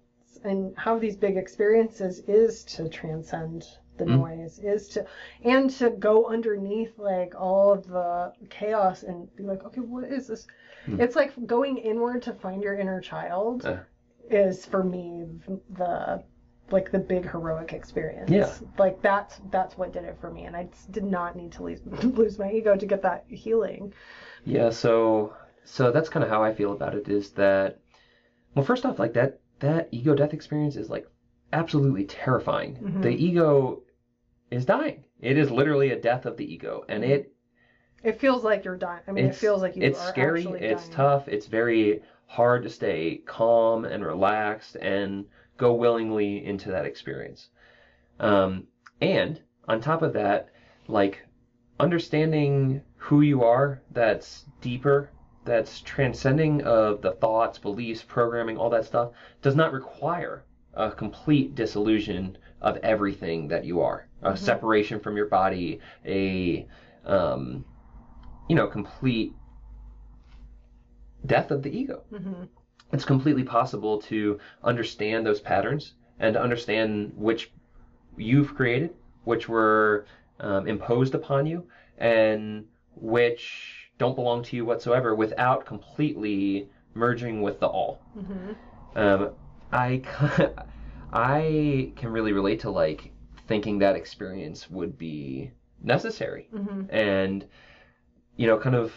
and 0.44 0.76
have 0.78 1.00
these 1.00 1.16
big 1.16 1.36
experiences 1.36 2.20
is 2.28 2.62
to 2.64 2.88
transcend 2.88 3.64
the 3.98 4.04
Mm. 4.04 4.18
noise, 4.18 4.58
is 4.60 4.88
to 4.90 5.04
and 5.44 5.70
to 5.70 5.90
go 5.90 6.26
underneath 6.26 6.98
like 6.98 7.34
all 7.34 7.72
of 7.72 7.86
the 7.86 8.32
chaos 8.48 9.02
and 9.02 9.34
be 9.36 9.42
like, 9.42 9.64
okay, 9.64 9.80
what 9.80 10.04
is 10.04 10.28
this? 10.28 10.46
Mm. 10.88 11.00
It's 11.00 11.16
like 11.16 11.32
going 11.46 11.78
inward 11.78 12.22
to 12.22 12.32
find 12.34 12.62
your 12.62 12.74
inner 12.74 13.00
child 13.00 13.64
Uh. 13.66 13.78
is 14.30 14.66
for 14.66 14.82
me 14.82 15.24
the 15.70 16.22
like 16.70 16.90
the 16.90 16.98
big 16.98 17.28
heroic 17.30 17.72
experience. 17.72 18.30
Yeah. 18.30 18.50
Like 18.78 19.02
that's 19.02 19.40
that's 19.50 19.76
what 19.76 19.92
did 19.92 20.04
it 20.04 20.16
for 20.20 20.30
me, 20.30 20.44
and 20.44 20.56
I 20.56 20.68
did 20.90 21.04
not 21.04 21.36
need 21.36 21.52
to 21.52 21.62
lose 21.64 21.80
lose 22.02 22.38
my 22.38 22.50
ego 22.50 22.76
to 22.76 22.86
get 22.86 23.02
that 23.02 23.24
healing. 23.28 23.92
Yeah, 24.44 24.70
so 24.70 25.34
so 25.64 25.90
that's 25.92 26.08
kind 26.08 26.24
of 26.24 26.30
how 26.30 26.42
I 26.42 26.52
feel 26.54 26.72
about 26.72 26.94
it 26.94 27.08
is 27.08 27.30
that 27.32 27.78
well 28.54 28.64
first 28.64 28.84
off 28.86 28.98
like 28.98 29.12
that 29.14 29.40
that 29.60 29.88
ego 29.92 30.14
death 30.14 30.32
experience 30.34 30.76
is 30.76 30.88
like 30.90 31.06
absolutely 31.52 32.04
terrifying. 32.04 32.76
Mhm. 32.82 33.02
The 33.02 33.10
ego 33.10 33.82
is 34.50 34.64
dying. 34.64 35.04
It 35.20 35.36
is 35.36 35.50
literally 35.50 35.90
a 35.90 36.00
death 36.00 36.26
of 36.26 36.36
the 36.36 36.52
ego 36.52 36.84
and 36.88 37.04
it 37.04 37.32
It 38.04 38.20
feels 38.20 38.44
like 38.44 38.64
you're 38.64 38.76
dying. 38.76 39.02
I 39.06 39.12
mean, 39.12 39.24
it 39.26 39.28
it's 39.28 39.38
feels 39.38 39.62
like 39.62 39.76
you 39.76 39.82
it's 39.82 40.00
scary, 40.00 40.44
it's 40.44 40.88
dying. 40.88 40.96
tough, 40.96 41.28
it's 41.28 41.46
very 41.46 42.02
hard 42.26 42.62
to 42.64 42.68
stay 42.68 43.22
calm 43.26 43.84
and 43.84 44.04
relaxed 44.04 44.76
and 44.76 45.26
go 45.58 45.72
willingly 45.74 46.44
into 46.44 46.70
that 46.70 46.84
experience. 46.84 47.50
Um, 48.18 48.66
and 49.00 49.40
on 49.68 49.80
top 49.80 50.02
of 50.02 50.12
that, 50.14 50.48
like 50.88 51.24
understanding 51.78 52.82
who 52.96 53.20
you 53.20 53.44
are 53.44 53.80
that's 53.92 54.46
deeper, 54.60 55.10
that's 55.44 55.80
transcending 55.80 56.62
of 56.62 57.02
the 57.02 57.12
thoughts, 57.12 57.58
beliefs, 57.58 58.02
programming, 58.02 58.56
all 58.56 58.70
that 58.70 58.84
stuff, 58.84 59.10
does 59.42 59.54
not 59.56 59.72
require 59.72 60.44
a 60.74 60.90
complete 60.90 61.54
dissolution 61.54 62.36
of 62.60 62.76
everything 62.78 63.48
that 63.48 63.64
you 63.64 63.80
are. 63.80 64.06
A 64.22 64.32
Mhm. 64.32 64.38
separation 64.38 65.00
from 65.00 65.16
your 65.16 65.26
body, 65.26 65.80
a 66.06 66.66
um, 67.04 67.64
you 68.52 68.56
know, 68.56 68.66
complete 68.66 69.32
death 71.24 71.50
of 71.50 71.62
the 71.62 71.74
ego. 71.74 72.02
Mhm. 72.12 72.46
It's 72.92 73.06
completely 73.06 73.44
possible 73.44 73.96
to 74.10 74.38
understand 74.62 75.24
those 75.24 75.40
patterns 75.40 75.94
and 76.18 76.34
to 76.34 76.42
understand 76.42 77.14
which 77.16 77.50
you've 78.18 78.54
created, 78.54 78.90
which 79.24 79.48
were 79.48 80.04
um, 80.40 80.66
imposed 80.66 81.14
upon 81.14 81.46
you, 81.46 81.64
and 81.96 82.66
which 82.94 83.90
don't 83.96 84.14
belong 84.14 84.42
to 84.42 84.56
you 84.56 84.66
whatsoever 84.66 85.14
without 85.14 85.64
completely 85.64 86.68
merging 86.92 87.40
with 87.40 87.58
the 87.58 87.66
all. 87.68 88.00
Mhm. 88.18 88.56
Um, 88.94 89.30
I 89.72 90.02
I 91.14 91.92
can 91.96 92.10
really 92.10 92.32
relate 92.32 92.60
to 92.60 92.70
like 92.70 93.12
thinking 93.46 93.78
that 93.78 93.96
experience 93.96 94.68
would 94.68 94.98
be 94.98 95.52
necessary 95.82 96.48
Mhm. 96.54 96.86
and 96.90 97.46
you 98.42 98.48
know 98.48 98.58
kind 98.58 98.74
of 98.74 98.92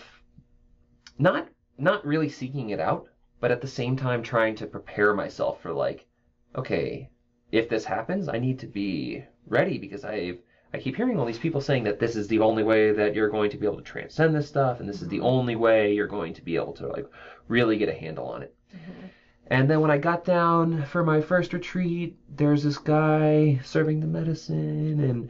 not 1.19 1.47
not 1.77 2.03
really 2.03 2.29
seeking 2.29 2.71
it 2.71 2.79
out 2.79 3.05
but 3.39 3.51
at 3.51 3.61
the 3.61 3.67
same 3.67 3.95
time 3.95 4.23
trying 4.23 4.55
to 4.55 4.65
prepare 4.65 5.13
myself 5.13 5.61
for 5.61 5.71
like 5.71 6.07
okay 6.55 7.07
if 7.51 7.69
this 7.69 7.85
happens 7.85 8.27
i 8.27 8.39
need 8.39 8.57
to 8.57 8.65
be 8.65 9.23
ready 9.45 9.77
because 9.77 10.03
i've 10.03 10.39
i 10.73 10.79
keep 10.79 10.95
hearing 10.95 11.19
all 11.19 11.27
these 11.27 11.37
people 11.45 11.61
saying 11.61 11.83
that 11.83 11.99
this 11.99 12.15
is 12.15 12.27
the 12.27 12.39
only 12.39 12.63
way 12.63 12.91
that 12.91 13.13
you're 13.13 13.29
going 13.29 13.51
to 13.51 13.57
be 13.57 13.67
able 13.67 13.77
to 13.77 13.83
transcend 13.93 14.33
this 14.33 14.47
stuff 14.47 14.79
and 14.79 14.89
this 14.89 15.03
is 15.03 15.09
the 15.09 15.19
only 15.19 15.55
way 15.55 15.93
you're 15.93 16.07
going 16.17 16.33
to 16.33 16.41
be 16.41 16.55
able 16.55 16.73
to 16.73 16.87
like 16.87 17.05
really 17.47 17.77
get 17.77 17.87
a 17.87 17.93
handle 17.93 18.25
on 18.25 18.41
it 18.41 18.51
Mhm. 18.73 19.09
and 19.47 19.69
then 19.69 19.79
when 19.79 19.91
I 19.91 19.99
got 19.99 20.25
down 20.25 20.85
for 20.85 21.03
my 21.03 21.21
first 21.21 21.53
retreat, 21.53 22.17
there's 22.35 22.63
this 22.63 22.79
guy 22.79 23.59
serving 23.63 23.99
the 23.99 24.07
medicine, 24.07 24.99
and 24.99 25.29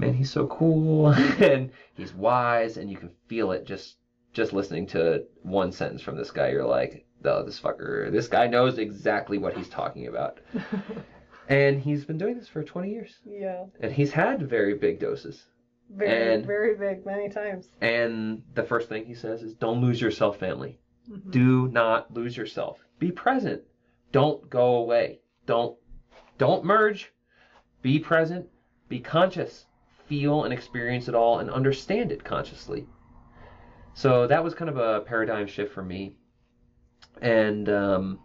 man, 0.00 0.14
he's 0.14 0.30
so 0.30 0.46
cool, 0.48 1.08
and 1.40 1.70
he's 1.94 2.12
wise, 2.14 2.76
and 2.76 2.90
you 2.90 2.96
can 2.96 3.10
feel 3.28 3.52
it 3.52 3.64
just 3.66 3.96
just 4.32 4.52
listening 4.52 4.86
to 4.86 5.24
one 5.42 5.72
sentence 5.72 6.00
from 6.02 6.16
this 6.16 6.30
guy. 6.30 6.50
You're 6.50 6.64
like, 6.66 7.04
oh, 7.24 7.44
this 7.44 7.60
fucker, 7.60 8.10
this 8.12 8.28
guy 8.28 8.46
knows 8.46 8.78
exactly 8.78 9.38
what 9.38 9.56
he's 9.56 9.68
talking 9.68 10.06
about, 10.06 10.38
and 11.48 11.80
he's 11.80 12.04
been 12.04 12.18
doing 12.18 12.36
this 12.38 12.48
for 12.48 12.62
20 12.62 12.90
years, 12.90 13.14
yeah. 13.26 13.64
and 13.80 13.92
he's 13.92 14.12
had 14.12 14.48
very 14.48 14.74
big 14.74 15.00
doses. 15.00 15.44
Very 15.92 16.34
And- 16.34 16.46
very 16.46 16.76
big 16.76 17.04
many 17.04 17.28
times. 17.28 17.68
And 17.80 18.42
the 18.54 18.62
first 18.62 18.88
thing 18.88 19.04
he 19.04 19.14
says 19.14 19.42
is, 19.42 19.54
"Don't 19.54 19.80
lose 19.80 20.00
yourself, 20.00 20.38
family." 20.38 20.78
Mhm. 21.10 21.30
do 21.32 21.66
not 21.68 22.12
lose 22.14 22.36
yourself 22.36 22.78
be 23.00 23.10
present 23.10 23.62
don't 24.12 24.48
go 24.48 24.76
away 24.76 25.18
don't 25.46 25.76
don't 26.38 26.62
merge 26.64 27.10
be 27.82 27.98
present 27.98 28.46
be 28.88 29.00
conscious 29.00 29.66
feel 30.10 30.44
and 30.44 30.52
experience 30.52 31.08
it 31.08 31.14
all 31.14 31.38
and 31.38 31.48
understand 31.50 32.12
it 32.12 32.22
consciously 32.22 32.84
so 33.94 34.26
that 34.26 34.44
was 34.44 34.52
kind 34.52 34.68
of 34.68 34.76
a 34.76 35.00
paradigm 35.00 35.46
shift 35.46 35.72
for 35.72 35.82
me 35.82 36.14
and 37.22 37.70
um, 37.70 38.18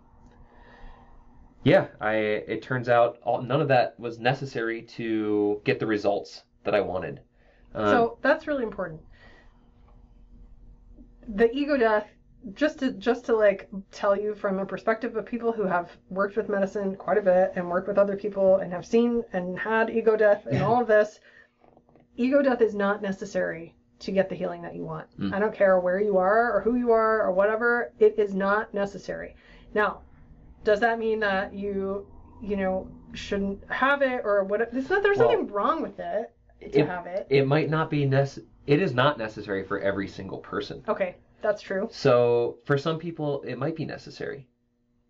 yeah 1.63 1.88
i 2.02 2.15
it 2.15 2.62
turns 2.62 2.89
out 2.89 3.19
all, 3.24 3.41
none 3.41 3.62
of 3.62 3.69
that 3.69 3.98
was 3.98 4.19
necessary 4.19 4.82
to 4.82 5.62
get 5.63 5.80
the 5.80 5.86
results 5.86 6.43
that 6.65 6.76
I 6.76 6.82
wanted. 6.82 7.21
Um, 7.74 7.86
so 7.86 8.17
that's 8.21 8.48
really 8.48 8.63
important. 8.63 9.02
The 11.28 11.50
ego 11.52 11.78
death, 11.78 12.08
just 12.54 12.80
to 12.80 12.91
just 12.91 13.26
to 13.26 13.36
like 13.36 13.69
tell 13.91 14.19
you 14.19 14.36
from 14.36 14.60
a 14.60 14.65
perspective 14.65 15.15
of 15.15 15.26
people 15.26 15.52
who 15.52 15.63
have 15.63 15.89
worked 16.10 16.36
with 16.36 16.50
medicine 16.50 16.95
quite 16.95 17.17
a 17.17 17.21
bit 17.21 17.54
and 17.56 17.69
worked 17.69 17.88
with 17.88 17.98
other 17.98 18.15
people 18.15 18.58
and 18.58 18.71
have 18.74 18.86
seen 18.86 19.24
and 19.34 19.58
had 19.58 19.89
ego 19.89 20.15
death 20.15 20.45
and 20.45 20.62
all 20.62 20.82
of 20.82 20.88
this, 20.88 21.19
ego 22.17 22.41
death 22.41 22.62
is 22.62 22.75
not 22.75 23.01
necessary 23.01 23.75
to 23.99 24.12
get 24.12 24.30
the 24.30 24.36
healing 24.36 24.62
that 24.62 24.75
you 24.75 24.84
want. 24.84 25.08
Mm. 25.19 25.34
I 25.34 25.39
don't 25.39 25.54
care 25.54 25.80
where 25.80 25.99
you 26.01 26.17
are 26.17 26.56
or 26.56 26.62
who 26.62 26.75
you 26.75 26.91
are 26.91 27.21
or 27.23 27.32
whatever, 27.32 27.93
it 27.99 28.19
is 28.19 28.34
not 28.34 28.73
necessary. 28.73 29.36
Now, 29.73 30.01
does 30.63 30.80
that 30.82 30.99
mean 30.99 31.19
that 31.21 31.54
you, 31.54 32.06
you 32.41 32.58
know, 32.58 32.89
shouldn't 33.13 33.63
have 33.69 34.01
it 34.01 34.21
or 34.23 34.43
what? 34.43 34.62
It's 34.73 34.89
not. 34.89 35.01
There's 35.04 35.17
Well, 35.17 35.32
nothing 35.32 35.47
wrong 35.47 35.82
with 35.82 35.99
it 35.99 36.34
to 36.73 36.80
it, 36.80 36.88
have 36.88 37.06
it. 37.08 37.28
it 37.30 37.47
might 37.47 37.69
not 37.69 37.89
be 37.89 38.06
nece- 38.06 38.43
it 38.67 38.82
is 38.82 38.93
not 38.93 39.17
necessary 39.17 39.63
for 39.63 39.80
every 39.80 40.08
single 40.08 40.39
person. 40.39 40.84
Okay, 40.89 41.15
that's 41.41 41.62
true. 41.62 41.88
So 41.91 42.58
for 42.65 42.78
some 42.78 42.99
people, 42.99 43.43
it 43.43 43.58
might 43.58 43.75
be 43.75 43.86
necessary, 43.86 44.47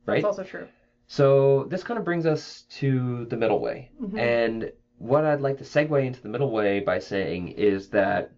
right? 0.06 0.22
That's 0.22 0.38
also 0.38 0.44
true. 0.44 0.68
So 1.08 1.66
this 1.70 1.84
kind 1.84 1.98
of 1.98 2.06
brings 2.06 2.26
us 2.26 2.64
to 2.80 3.26
the 3.26 3.38
middle 3.38 3.60
way. 3.60 3.92
Mhm. 4.02 4.20
And 4.20 4.72
what 4.98 5.26
I'd 5.26 5.42
like 5.42 5.58
to 5.58 5.64
segue 5.64 6.06
into 6.06 6.22
the 6.22 6.30
middle 6.30 6.52
way 6.52 6.80
by 6.80 7.00
saying 7.00 7.50
is 7.50 7.90
that 7.90 8.32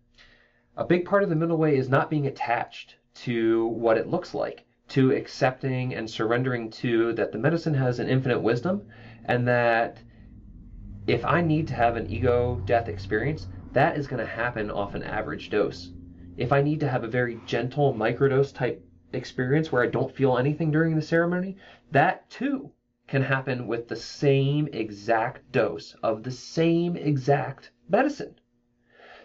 a 0.76 0.86
big 0.86 1.06
part 1.06 1.24
of 1.24 1.30
the 1.30 1.36
middle 1.36 1.58
way 1.58 1.76
is 1.76 1.89
not 1.89 2.10
being 2.10 2.28
attached 2.28 2.96
to 3.13 3.67
what 3.67 3.98
it 3.98 4.08
looks 4.08 4.34
like, 4.34 4.65
to 4.89 5.12
accepting 5.12 5.96
and 5.96 6.10
surrendering 6.10 6.70
to 6.70 7.13
that 7.13 7.32
the 7.32 7.38
medicine 7.38 7.74
has 7.74 8.00
an 8.00 8.08
infinite 8.08 8.41
wisdom 8.41 8.88
and 9.26 9.48
that 9.48 10.02
if 11.08 11.26
I 11.26 11.41
need 11.41 11.67
to 11.70 11.74
have 11.74 11.96
an 11.96 12.10
ego 12.10 12.62
death 12.65 12.88
experience, 12.89 13.48
that 13.74 13.98
is 13.98 14.08
going 14.08 14.20
to 14.20 14.32
happen 14.32 14.70
off 14.70 14.96
an 14.96 15.04
average 15.04 15.50
dose. 15.50 15.91
If 16.38 16.52
I 16.52 16.62
need 16.62 16.80
to 16.82 16.89
have 16.89 17.04
a 17.04 17.08
very 17.08 17.39
gentle 17.46 17.93
microdose 17.93 18.54
type 18.54 18.84
experience 19.13 19.72
where 19.72 19.84
I 19.84 19.88
don't 19.88 20.13
feel 20.13 20.38
anything 20.38 20.72
during 20.72 20.96
the 20.96 21.02
ceremony, 21.02 21.58
that 21.91 22.30
too 22.30 22.72
can 23.08 23.22
happen 23.22 23.67
with 23.67 23.88
the 23.88 23.96
same 23.96 24.67
exact 24.74 25.52
dose 25.52 25.96
of 26.04 26.24
the 26.24 26.32
same 26.32 26.96
exact 26.98 27.72
medicine. 27.88 28.36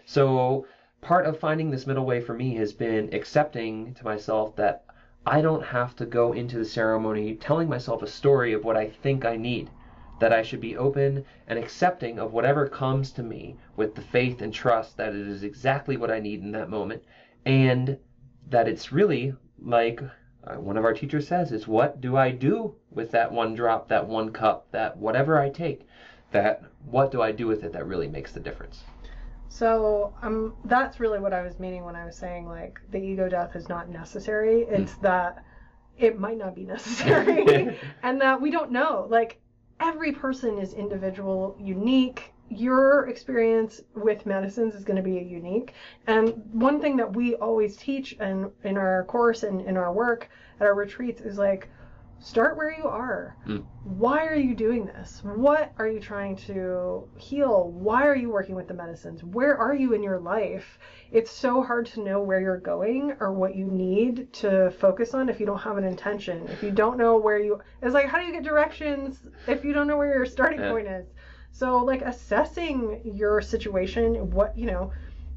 So, 0.05 0.65
part 1.01 1.25
of 1.25 1.39
finding 1.39 1.69
this 1.69 1.85
middle 1.85 2.05
way 2.05 2.21
for 2.21 2.33
me 2.33 2.55
has 2.55 2.71
been 2.71 3.13
accepting 3.13 3.93
to 3.95 4.03
myself 4.05 4.55
that 4.55 4.85
I 5.25 5.41
don't 5.41 5.63
have 5.63 5.95
to 5.97 6.05
go 6.05 6.33
into 6.33 6.57
the 6.57 6.65
ceremony 6.65 7.35
telling 7.35 7.69
myself 7.69 8.01
a 8.01 8.07
story 8.07 8.53
of 8.53 8.63
what 8.63 8.77
I 8.77 8.89
think 8.89 9.25
I 9.25 9.35
need. 9.37 9.69
That 10.19 10.33
I 10.33 10.41
should 10.41 10.61
be 10.61 10.77
open 10.77 11.25
and 11.47 11.59
accepting 11.59 12.19
of 12.19 12.31
whatever 12.31 12.67
comes 12.67 13.11
to 13.13 13.23
me 13.23 13.57
with 13.75 13.95
the 13.95 14.01
faith 14.01 14.41
and 14.41 14.53
trust 14.53 14.95
that 14.97 15.13
it 15.13 15.27
is 15.27 15.43
exactly 15.43 15.97
what 15.97 16.11
I 16.11 16.19
need 16.19 16.41
in 16.41 16.51
that 16.51 16.69
moment, 16.69 17.03
and 17.45 17.97
that 18.49 18.67
it's 18.67 18.91
really 18.91 19.33
like 19.59 20.01
uh, 20.45 20.55
one 20.55 20.77
of 20.77 20.83
our 20.83 20.93
teachers 20.93 21.27
says 21.27 21.51
is 21.51 21.67
what 21.67 22.01
do 22.01 22.17
I 22.17 22.31
do 22.31 22.75
with 22.91 23.11
that 23.11 23.31
one 23.31 23.55
drop, 23.55 23.87
that 23.89 24.07
one 24.07 24.31
cup, 24.31 24.67
that 24.71 24.97
whatever 24.97 25.39
I 25.39 25.49
take, 25.49 25.87
that 26.31 26.63
what 26.85 27.11
do 27.11 27.21
I 27.21 27.31
do 27.31 27.47
with 27.47 27.63
it 27.63 27.73
that 27.73 27.87
really 27.87 28.07
makes 28.07 28.33
the 28.33 28.39
difference. 28.39 28.83
So 29.47 30.13
um, 30.21 30.55
that's 30.65 30.99
really 30.99 31.19
what 31.19 31.31
I 31.31 31.43
was 31.43 31.59
meaning 31.59 31.85
when 31.85 31.95
I 31.95 32.05
was 32.05 32.17
saying 32.17 32.47
like 32.47 32.79
the 32.91 32.97
ego 32.97 33.29
death 33.29 33.55
is 33.55 33.69
not 33.69 33.87
necessary. 33.87 34.63
It's 34.63 34.95
that 34.95 35.45
it 35.97 36.19
might 36.19 36.37
not 36.37 36.55
be 36.55 36.63
necessary, 36.65 37.77
and 38.03 38.19
that 38.19 38.41
we 38.41 38.49
don't 38.51 38.71
know. 38.71 39.07
Like 39.09 39.39
every 39.79 40.11
person 40.11 40.57
is 40.57 40.73
individual, 40.73 41.55
unique. 41.59 42.32
Your 42.55 43.07
experience 43.07 43.81
with 43.95 44.25
medicines 44.25 44.75
is 44.75 44.83
going 44.83 44.97
to 44.97 45.03
be 45.03 45.13
unique. 45.13 45.73
And 46.07 46.41
one 46.51 46.79
thing 46.81 46.97
that 46.97 47.15
we 47.15 47.35
always 47.35 47.75
teach 47.77 48.15
and 48.19 48.51
in 48.63 48.77
our 48.77 49.05
course 49.05 49.43
and 49.43 49.61
in 49.61 49.77
our 49.77 49.93
work 49.93 50.29
at 50.59 50.65
our 50.65 50.75
retreats 50.75 51.21
is 51.21 51.37
like 51.37 51.69
start 52.19 52.55
where 52.55 52.71
you 52.71 52.87
are. 52.87 53.35
Mm. 53.45 53.65
Why 53.83 54.25
are 54.25 54.35
you 54.35 54.55
doing 54.55 54.85
this? 54.85 55.21
What 55.23 55.73
are 55.77 55.87
you 55.89 55.99
trying 55.99 56.37
to 56.47 57.05
heal? 57.17 57.69
Why 57.71 58.07
are 58.07 58.15
you 58.15 58.29
working 58.29 58.55
with 58.55 58.67
the 58.69 58.73
medicines? 58.73 59.23
Where 59.25 59.57
are 59.57 59.75
you 59.75 59.93
in 59.93 60.01
your 60.01 60.19
life? 60.19 60.79
It's 61.11 61.31
so 61.31 61.61
hard 61.61 61.85
to 61.87 62.01
know 62.01 62.21
where 62.21 62.39
you're 62.39 62.59
going 62.59 63.13
or 63.19 63.33
what 63.33 63.55
you 63.55 63.65
need 63.65 64.31
to 64.33 64.71
focus 64.79 65.13
on 65.13 65.27
if 65.27 65.39
you 65.41 65.45
don't 65.45 65.59
have 65.59 65.77
an 65.77 65.83
intention. 65.83 66.47
If 66.47 66.63
you 66.63 66.71
don't 66.71 66.97
know 66.97 67.17
where 67.17 67.39
you 67.39 67.59
it's 67.81 67.93
like 67.93 68.07
how 68.07 68.19
do 68.19 68.25
you 68.25 68.31
get 68.31 68.43
directions 68.43 69.21
if 69.47 69.65
you 69.65 69.73
don't 69.73 69.87
know 69.87 69.97
where 69.97 70.13
your 70.13 70.25
starting 70.25 70.61
Yeah. 70.61 70.71
point 70.71 70.87
is? 70.87 71.05
So 71.53 71.77
like 71.77 72.01
assessing 72.01 72.99
your 73.03 73.39
situation, 73.39 74.31
what, 74.31 74.57
you 74.57 74.65
know, 74.65 74.91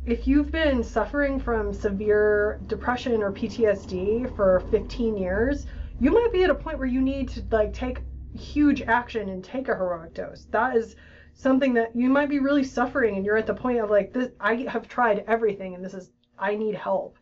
if 0.06 0.26
you've 0.26 0.50
been 0.50 0.82
suffering 0.82 1.38
from 1.38 1.74
severe 1.74 2.58
depression 2.68 3.22
or 3.22 3.30
PTSD 3.30 4.34
for 4.34 4.60
15 4.70 5.18
years, 5.18 5.66
you 6.00 6.10
might 6.10 6.32
be 6.32 6.42
at 6.42 6.48
a 6.48 6.54
point 6.54 6.78
where 6.78 6.88
you 6.88 7.02
need 7.02 7.28
to 7.28 7.44
like 7.50 7.74
take 7.74 8.00
huge 8.34 8.80
action 8.80 9.28
and 9.28 9.44
take 9.44 9.68
a 9.68 9.74
heroic 9.76 10.14
dose. 10.14 10.46
That 10.52 10.74
is 10.74 10.96
something 11.34 11.74
that 11.74 11.94
you 11.94 12.08
might 12.08 12.30
be 12.30 12.38
really 12.38 12.64
suffering 12.64 13.16
and 13.16 13.26
you're 13.26 13.36
at 13.36 13.46
the 13.46 13.54
point 13.54 13.80
of 13.80 13.90
like 13.90 14.14
this 14.14 14.30
I 14.40 14.66
have 14.70 14.88
tried 14.88 15.22
everything 15.28 15.74
and 15.74 15.84
this 15.84 15.92
is 15.92 16.12
I 16.38 16.54
need 16.54 16.76
help. 16.76 17.18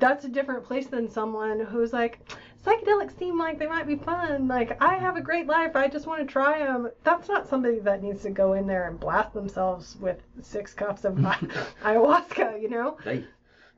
That's 0.00 0.24
a 0.24 0.28
different 0.28 0.64
place 0.64 0.88
than 0.88 1.08
someone 1.08 1.60
who's 1.60 1.92
like 1.92 2.18
psychedelics 2.64 3.18
seem 3.18 3.38
like 3.38 3.58
they 3.58 3.66
might 3.66 3.86
be 3.86 3.96
fun. 3.96 4.48
Like 4.48 4.80
I 4.82 4.94
have 4.96 5.16
a 5.16 5.20
great 5.20 5.46
life. 5.46 5.76
I 5.76 5.88
just 5.88 6.06
want 6.06 6.20
to 6.20 6.26
try 6.26 6.58
them. 6.58 6.90
That's 7.02 7.28
not 7.28 7.48
somebody 7.48 7.78
that 7.80 8.02
needs 8.02 8.22
to 8.22 8.30
go 8.30 8.54
in 8.54 8.66
there 8.66 8.88
and 8.88 8.98
blast 8.98 9.34
themselves 9.34 9.96
with 10.00 10.18
six 10.40 10.72
cups 10.72 11.04
of 11.04 11.14
ayahuasca, 11.82 12.60
you 12.60 12.68
know? 12.68 12.96
Hey. 13.02 13.24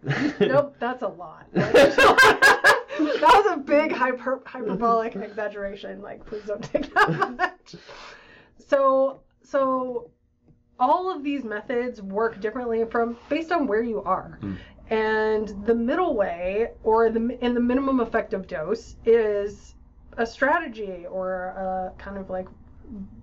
Nope, 0.40 0.76
that's 0.78 1.02
a 1.02 1.08
lot. 1.08 1.46
that 1.52 2.86
was 2.98 3.52
a 3.52 3.56
big 3.56 3.90
hyper, 3.90 4.40
hyperbolic 4.46 5.16
exaggeration. 5.16 6.00
Like, 6.00 6.24
please 6.24 6.44
don't 6.44 6.62
take 6.62 6.94
that 6.94 7.36
much. 7.36 7.74
So, 8.68 9.20
so 9.42 10.10
all 10.78 11.12
of 11.12 11.24
these 11.24 11.44
methods 11.44 12.02
work 12.02 12.40
differently 12.40 12.84
from 12.84 13.16
based 13.28 13.50
on 13.50 13.66
where 13.66 13.82
you 13.82 14.02
are. 14.02 14.38
Mm. 14.42 14.58
And 14.90 15.48
the 15.66 15.74
middle 15.74 16.14
way, 16.14 16.70
or 16.84 17.10
the 17.10 17.38
in 17.44 17.54
the 17.54 17.60
minimum 17.60 18.00
effective 18.00 18.46
dose, 18.46 18.96
is 19.04 19.74
a 20.16 20.24
strategy 20.26 21.06
or 21.10 21.46
a 21.48 21.92
kind 21.98 22.16
of 22.16 22.30
like 22.30 22.46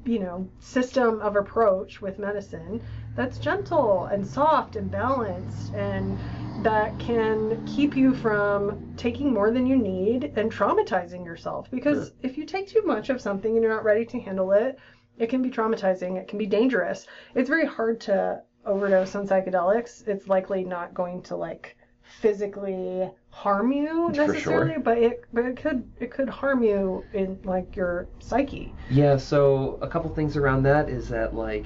you 0.06 0.20
know 0.20 0.48
system 0.60 1.22
of 1.22 1.36
approach 1.38 2.02
with 2.02 2.20
medicine 2.20 2.82
that's 3.16 3.38
gentle 3.38 4.06
and 4.06 4.28
soft 4.28 4.76
and 4.76 4.92
balanced 4.92 5.74
and 5.74 6.18
that 6.64 7.00
can 7.00 7.66
keep 7.66 7.96
you 7.96 8.14
from 8.14 8.94
taking 8.98 9.34
more 9.34 9.52
than 9.52 9.66
you 9.66 9.78
need 9.78 10.34
and 10.36 10.52
traumatizing 10.52 11.24
yourself 11.26 11.72
because 11.72 12.10
Sure. 12.10 12.16
if 12.24 12.38
you 12.38 12.46
take 12.46 12.68
too 12.68 12.82
much 12.84 13.10
of 13.10 13.22
something 13.22 13.54
and 13.54 13.64
you're 13.64 13.74
not 13.74 13.86
ready 13.86 14.06
to 14.06 14.20
handle 14.20 14.52
it 14.52 14.78
it 15.18 15.30
can 15.30 15.42
be 15.42 15.50
traumatizing 15.50 16.18
it 16.18 16.28
can 16.28 16.38
be 16.38 16.46
dangerous 16.46 17.08
it's 17.34 17.50
very 17.50 17.66
hard 17.66 18.02
to 18.02 18.42
overdose 18.66 19.16
on 19.16 19.28
psychedelics 19.28 20.08
it's 20.08 20.28
likely 20.28 20.64
not 20.64 20.94
going 20.94 21.22
to 21.22 21.36
like 21.36 21.76
physically 22.22 23.10
harm 23.30 23.72
you 23.72 24.10
For 24.10 24.14
sure. 24.14 24.28
necessarily 24.28 24.78
but 24.82 24.98
it 24.98 25.24
but 25.34 25.46
it 25.46 25.58
could 25.58 25.84
it 26.00 26.12
could 26.12 26.30
harm 26.30 26.64
you 26.64 27.06
in 27.14 27.40
like 27.44 27.76
your 27.76 28.08
psyche 28.20 28.74
Yeah, 28.90 29.18
so 29.18 29.80
a 29.82 29.88
couple 29.88 30.14
things 30.14 30.38
around 30.38 30.64
that 30.64 30.90
is 30.90 31.10
that 31.10 31.34
like 31.34 31.66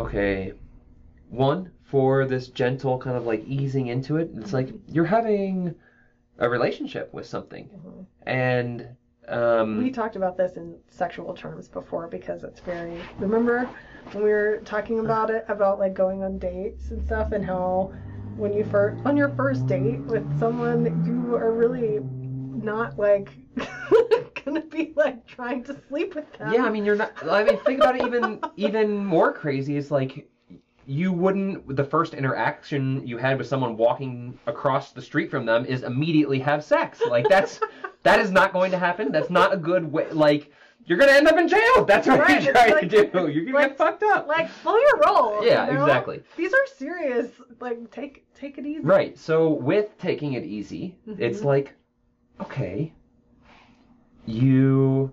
okay, 0.00 0.52
one 1.30 1.70
for 1.84 2.24
this 2.26 2.48
gentle 2.48 2.98
kind 2.98 3.16
of 3.16 3.26
like 3.26 3.44
easing 3.46 3.88
into 3.88 4.16
it, 4.16 4.30
it's 4.36 4.52
like 4.52 4.70
you're 4.88 5.04
having 5.04 5.74
a 6.38 6.48
relationship 6.48 7.12
with 7.12 7.26
something. 7.26 7.68
Mhm. 7.68 8.06
And 8.26 8.88
um 9.28 9.78
We 9.78 9.90
talked 9.90 10.16
about 10.16 10.36
this 10.36 10.56
in 10.56 10.76
sexual 10.88 11.34
terms 11.34 11.68
before 11.68 12.08
because 12.08 12.42
it's 12.44 12.60
very. 12.60 12.98
Remember 13.18 13.70
when 14.12 14.24
we 14.24 14.30
were 14.30 14.60
talking 14.64 15.00
about 15.00 15.30
it 15.30 15.44
about 15.48 15.78
like 15.78 15.94
going 15.94 16.22
on 16.22 16.38
dates 16.38 16.90
and 16.90 17.04
stuff 17.04 17.32
and 17.32 17.44
how 17.44 17.92
when 18.36 18.52
you 18.52 18.64
first 18.64 19.04
on 19.06 19.16
your 19.16 19.28
first 19.30 19.66
date 19.66 20.00
with 20.00 20.38
someone 20.38 20.84
you 21.06 21.34
are 21.36 21.52
really 21.52 22.00
not 22.62 22.98
like 22.98 23.30
gonna 24.44 24.60
be 24.60 24.92
like 24.96 25.26
trying 25.26 25.62
to 25.64 25.76
sleep 25.88 26.14
with 26.14 26.30
them. 26.34 26.52
Yeah, 26.52 26.64
I 26.64 26.70
mean, 26.70 26.84
you're 26.84 26.96
not. 26.96 27.12
I 27.28 27.44
mean, 27.44 27.58
think 27.58 27.80
about 27.80 27.96
it. 27.96 28.06
Even 28.06 28.40
even 28.56 29.04
more 29.04 29.32
crazy 29.32 29.76
is 29.76 29.90
like 29.90 30.28
you 30.86 31.12
wouldn't. 31.12 31.76
The 31.76 31.84
first 31.84 32.14
interaction 32.14 33.06
you 33.06 33.18
had 33.18 33.38
with 33.38 33.46
someone 33.46 33.76
walking 33.76 34.38
across 34.46 34.92
the 34.92 35.02
street 35.02 35.30
from 35.30 35.46
them 35.46 35.64
is 35.64 35.82
immediately 35.82 36.38
have 36.40 36.64
sex. 36.64 37.00
Like 37.08 37.28
that's 37.28 37.60
that 38.02 38.20
is 38.20 38.30
not 38.30 38.52
going 38.52 38.70
to 38.72 38.78
happen. 38.78 39.12
That's 39.12 39.30
not 39.30 39.52
a 39.52 39.56
good 39.56 39.90
way. 39.90 40.10
Like 40.10 40.52
you're 40.86 40.98
gonna 40.98 41.12
end 41.12 41.28
up 41.28 41.36
in 41.36 41.48
jail. 41.48 41.84
That's 41.86 42.06
what 42.06 42.20
Right, 42.20 42.42
you're 42.42 42.52
trying 42.52 42.70
like- 42.72 42.80
to 42.82 42.88
do. 42.88 42.96
You're 43.28 43.44
gonna 43.44 43.56
like- 43.58 43.68
get 43.68 43.78
fucked 43.78 44.02
up. 44.02 44.26
like 44.26 44.48
slow 44.62 44.76
your 44.76 44.98
roll. 45.06 45.44
Yeah, 45.44 45.66
you 45.68 45.74
know? 45.74 45.84
exactly. 45.84 46.22
These 46.36 46.52
are 46.52 46.66
serious. 46.76 47.30
Like 47.60 47.90
take 47.90 48.24
take 48.34 48.58
it 48.58 48.66
easy. 48.66 48.80
Right. 48.80 49.16
So 49.18 49.48
with 49.52 49.96
taking 49.98 50.32
it 50.34 50.44
easy, 50.44 50.96
it's 51.06 51.40
Mhm. 51.40 51.44
like, 51.44 51.74
okay, 52.40 52.92
you 54.26 55.12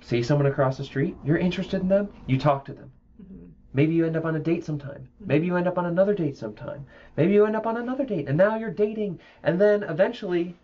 see 0.00 0.22
someone 0.22 0.46
across 0.46 0.76
the 0.78 0.84
street, 0.84 1.16
you're 1.24 1.38
interested 1.38 1.80
in 1.82 1.88
them, 1.88 2.08
you 2.26 2.38
talk 2.38 2.64
to 2.66 2.72
them. 2.72 2.90
Mhm. 3.22 3.50
maybe 3.72 3.94
you 3.94 4.04
end 4.06 4.16
up 4.16 4.24
on 4.24 4.34
a 4.34 4.38
date 4.40 4.64
sometime. 4.64 5.08
Maybe 5.20 5.46
you 5.46 5.56
end 5.56 5.68
up 5.68 5.78
on 5.78 5.86
another 5.86 6.14
date 6.14 6.36
sometime. 6.36 6.86
Maybe 7.16 7.32
you 7.34 7.44
end 7.46 7.54
up 7.54 7.66
on 7.66 7.76
another 7.76 8.04
date, 8.04 8.26
and 8.28 8.36
now 8.36 8.56
you're 8.56 8.70
dating, 8.72 9.20
and 9.44 9.60
then 9.60 9.82
eventually 9.84 10.56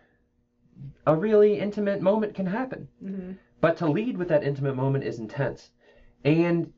a 1.06 1.14
really 1.14 1.58
intimate 1.60 2.00
moment 2.02 2.34
can 2.34 2.46
happen. 2.46 2.88
But 3.60 3.76
to 3.78 3.86
lead 3.86 4.16
with 4.16 4.28
that 4.28 4.44
intimate 4.44 4.76
moment 4.76 5.04
is 5.04 5.18
intense. 5.18 5.70
And 6.24 6.72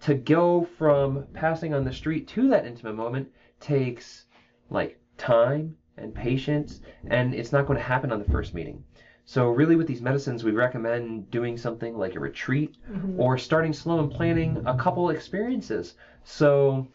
to 0.00 0.14
go 0.14 0.64
from 0.78 1.26
passing 1.32 1.72
on 1.74 1.84
the 1.84 1.92
street 1.92 2.26
to 2.28 2.48
that 2.48 2.66
intimate 2.66 2.94
moment 2.94 3.28
takes 3.60 4.26
like 4.70 4.98
time 5.16 5.76
and 5.96 6.14
patience, 6.14 6.80
and 7.08 7.34
it's 7.34 7.52
not 7.52 7.66
going 7.66 7.78
to 7.78 7.84
happen 7.84 8.10
on 8.10 8.18
the 8.18 8.30
first 8.30 8.54
meeting. 8.54 8.82
So, 9.24 9.48
really, 9.50 9.76
with 9.76 9.86
these 9.86 10.02
medicines, 10.02 10.42
we 10.42 10.50
recommend 10.50 11.30
doing 11.30 11.56
something 11.56 11.96
like 11.96 12.16
a 12.16 12.20
retreat 12.20 12.76
Mm-hmm. 12.90 13.20
or 13.20 13.38
starting 13.38 13.72
slow 13.72 14.00
and 14.00 14.10
planning 14.10 14.62
a 14.66 14.76
couple 14.76 15.10
experiences 15.10 15.94
so 16.24 16.88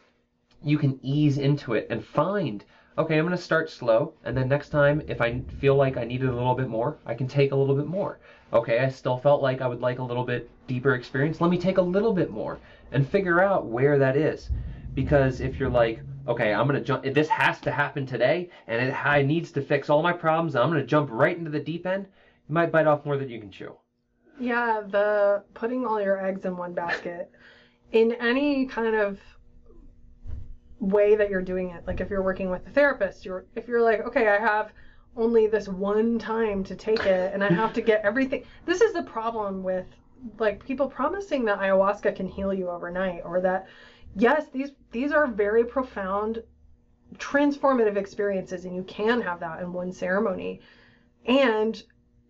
you 0.61 0.77
can 0.77 0.99
ease 1.01 1.37
into 1.37 1.73
it 1.73 1.87
and 1.89 2.03
find 2.03 2.65
okay, 2.97 3.17
I'm 3.17 3.25
going 3.25 3.37
to 3.37 3.41
start 3.41 3.69
slow, 3.69 4.15
and 4.23 4.35
then 4.35 4.49
next 4.49 4.69
time, 4.69 5.03
if 5.07 5.21
I 5.21 5.41
feel 5.59 5.75
like 5.75 5.97
I 5.97 6.03
need 6.03 6.23
it 6.23 6.29
a 6.29 6.33
little 6.33 6.55
bit 6.55 6.67
more, 6.67 6.97
I 7.05 7.13
can 7.13 7.27
take 7.27 7.51
a 7.51 7.55
little 7.55 7.75
bit 7.75 7.85
more. 7.85 8.19
Okay, 8.53 8.79
I 8.79 8.89
still 8.89 9.17
felt 9.17 9.41
like 9.41 9.61
I 9.61 9.67
would 9.67 9.81
like 9.81 9.99
a 9.99 10.03
little 10.03 10.23
bit 10.23 10.49
deeper 10.67 10.95
experience. 10.95 11.41
Let 11.41 11.51
me 11.51 11.57
take 11.57 11.77
a 11.77 11.81
little 11.81 12.13
bit 12.13 12.29
more 12.29 12.59
and 12.91 13.07
figure 13.07 13.41
out 13.41 13.65
where 13.65 13.97
that 13.99 14.15
is. 14.15 14.49
Because 14.93 15.41
if 15.41 15.59
you're 15.59 15.69
like, 15.69 15.99
okay, 16.27 16.53
I'm 16.53 16.67
going 16.67 16.79
to 16.79 16.85
jump, 16.85 17.03
this 17.03 17.27
has 17.27 17.59
to 17.61 17.71
happen 17.71 18.05
today, 18.05 18.49
and 18.67 18.81
it 18.81 18.93
ha- 18.93 19.21
needs 19.21 19.51
to 19.51 19.61
fix 19.61 19.89
all 19.89 20.01
my 20.01 20.13
problems, 20.13 20.55
I'm 20.55 20.69
going 20.69 20.81
to 20.81 20.87
jump 20.87 21.09
right 21.11 21.37
into 21.37 21.51
the 21.51 21.59
deep 21.59 21.85
end, 21.85 22.07
you 22.47 22.53
might 22.53 22.71
bite 22.71 22.87
off 22.87 23.05
more 23.05 23.17
than 23.17 23.29
you 23.29 23.39
can 23.39 23.51
chew. 23.51 23.75
Yeah, 24.39 24.81
the 24.87 25.43
putting 25.53 25.85
all 25.85 26.01
your 26.01 26.25
eggs 26.25 26.45
in 26.45 26.57
one 26.57 26.73
basket 26.73 27.31
in 27.91 28.13
any 28.13 28.65
kind 28.65 28.95
of 28.95 29.19
way 30.79 31.15
that 31.15 31.29
you're 31.29 31.41
doing 31.41 31.69
it. 31.71 31.85
Like 31.87 32.01
if 32.01 32.09
you're 32.09 32.21
working 32.21 32.49
with 32.49 32.65
a 32.67 32.69
therapist, 32.69 33.25
you're 33.25 33.45
if 33.55 33.67
you're 33.67 33.81
like, 33.81 34.01
okay, 34.01 34.27
I 34.27 34.37
have 34.37 34.71
only 35.17 35.47
this 35.47 35.67
one 35.67 36.19
time 36.19 36.63
to 36.63 36.75
take 36.75 37.05
it 37.05 37.33
and 37.33 37.43
I 37.43 37.51
have 37.51 37.73
to 37.73 37.81
get 37.81 38.03
everything. 38.03 38.43
This 38.65 38.81
is 38.81 38.93
the 38.93 39.03
problem 39.03 39.63
with 39.63 39.85
like 40.39 40.65
people 40.65 40.87
promising 40.87 41.45
that 41.45 41.59
ayahuasca 41.59 42.15
can 42.15 42.27
heal 42.27 42.53
you 42.53 42.69
overnight 42.69 43.21
or 43.25 43.41
that 43.41 43.67
yes, 44.15 44.49
these 44.49 44.71
these 44.91 45.11
are 45.11 45.27
very 45.27 45.65
profound 45.65 46.43
transformative 47.17 47.95
experiences 47.97 48.65
and 48.65 48.75
you 48.75 48.83
can 48.83 49.21
have 49.21 49.39
that 49.39 49.61
in 49.61 49.73
one 49.73 49.91
ceremony. 49.91 50.61
And 51.25 51.81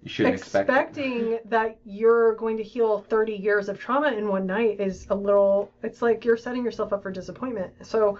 You 0.03 0.09
shouldn't 0.09 0.35
expect 0.35 0.69
expecting 0.69 1.39
that 1.45 1.79
you're 1.85 2.35
going 2.35 2.57
to 2.57 2.63
heal 2.63 2.99
30 2.99 3.33
years 3.33 3.69
of 3.69 3.79
trauma 3.79 4.11
in 4.11 4.27
one 4.27 4.45
night 4.45 4.79
is 4.79 5.07
a 5.09 5.15
little 5.15 5.71
it's 5.83 6.01
like 6.01 6.23
you're 6.25 6.37
setting 6.37 6.63
yourself 6.63 6.93
up 6.93 7.03
for 7.03 7.11
disappointment 7.11 7.73
so 7.85 8.19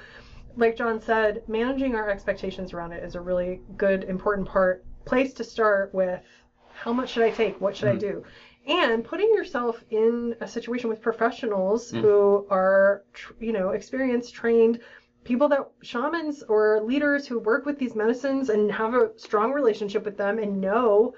like 0.57 0.75
john 0.75 0.99
said 0.99 1.41
managing 1.47 1.95
our 1.95 2.09
expectations 2.09 2.73
around 2.73 2.91
it 2.91 3.03
is 3.03 3.15
a 3.15 3.21
really 3.21 3.61
good 3.77 4.03
important 4.05 4.47
part 4.47 4.83
place 5.05 5.33
to 5.33 5.43
start 5.43 5.93
with 5.93 6.21
how 6.73 6.91
much 6.91 7.09
should 7.09 7.23
i 7.23 7.29
take 7.29 7.59
what 7.61 7.75
should 7.75 7.89
i 7.89 7.95
Mhm. 7.95 7.99
do 7.99 8.23
and 8.67 9.05
putting 9.05 9.33
yourself 9.33 9.83
in 9.89 10.35
a 10.41 10.47
situation 10.47 10.89
with 10.89 11.01
professionals 11.01 11.91
Mm. 11.91 12.01
who 12.01 12.45
are 12.49 13.03
you 13.39 13.53
know 13.53 13.69
experienced 13.71 14.33
trained 14.33 14.79
people 15.23 15.47
that 15.49 15.67
shamans 15.81 16.43
or 16.43 16.81
leaders 16.81 17.27
who 17.27 17.39
work 17.39 17.65
with 17.65 17.77
these 17.77 17.95
medicines 17.95 18.49
and 18.49 18.71
have 18.71 18.93
a 18.93 19.11
strong 19.17 19.51
relationship 19.53 20.03
with 20.05 20.17
them 20.17 20.39
and 20.39 20.61
know 20.61 21.13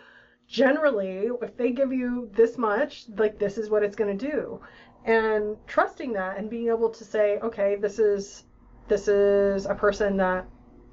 generally 0.48 1.30
if 1.42 1.56
they 1.58 1.72
give 1.72 1.94
you 1.94 2.30
this 2.34 2.58
much 2.58 3.06
like 3.18 3.38
this 3.40 3.58
is 3.58 3.70
what 3.70 3.84
it's 3.84 3.96
going 3.96 4.18
to 4.18 4.28
do 4.32 4.60
and 5.06 5.58
trusting 5.68 6.14
that 6.14 6.38
and 6.38 6.50
being 6.50 6.70
able 6.70 6.90
to 6.90 7.04
say 7.04 7.38
okay 7.40 7.76
this 7.76 8.00
is 8.00 8.44
this 8.90 9.08
is 9.08 9.66
a 9.66 9.76
person 9.76 10.18
that 10.18 10.48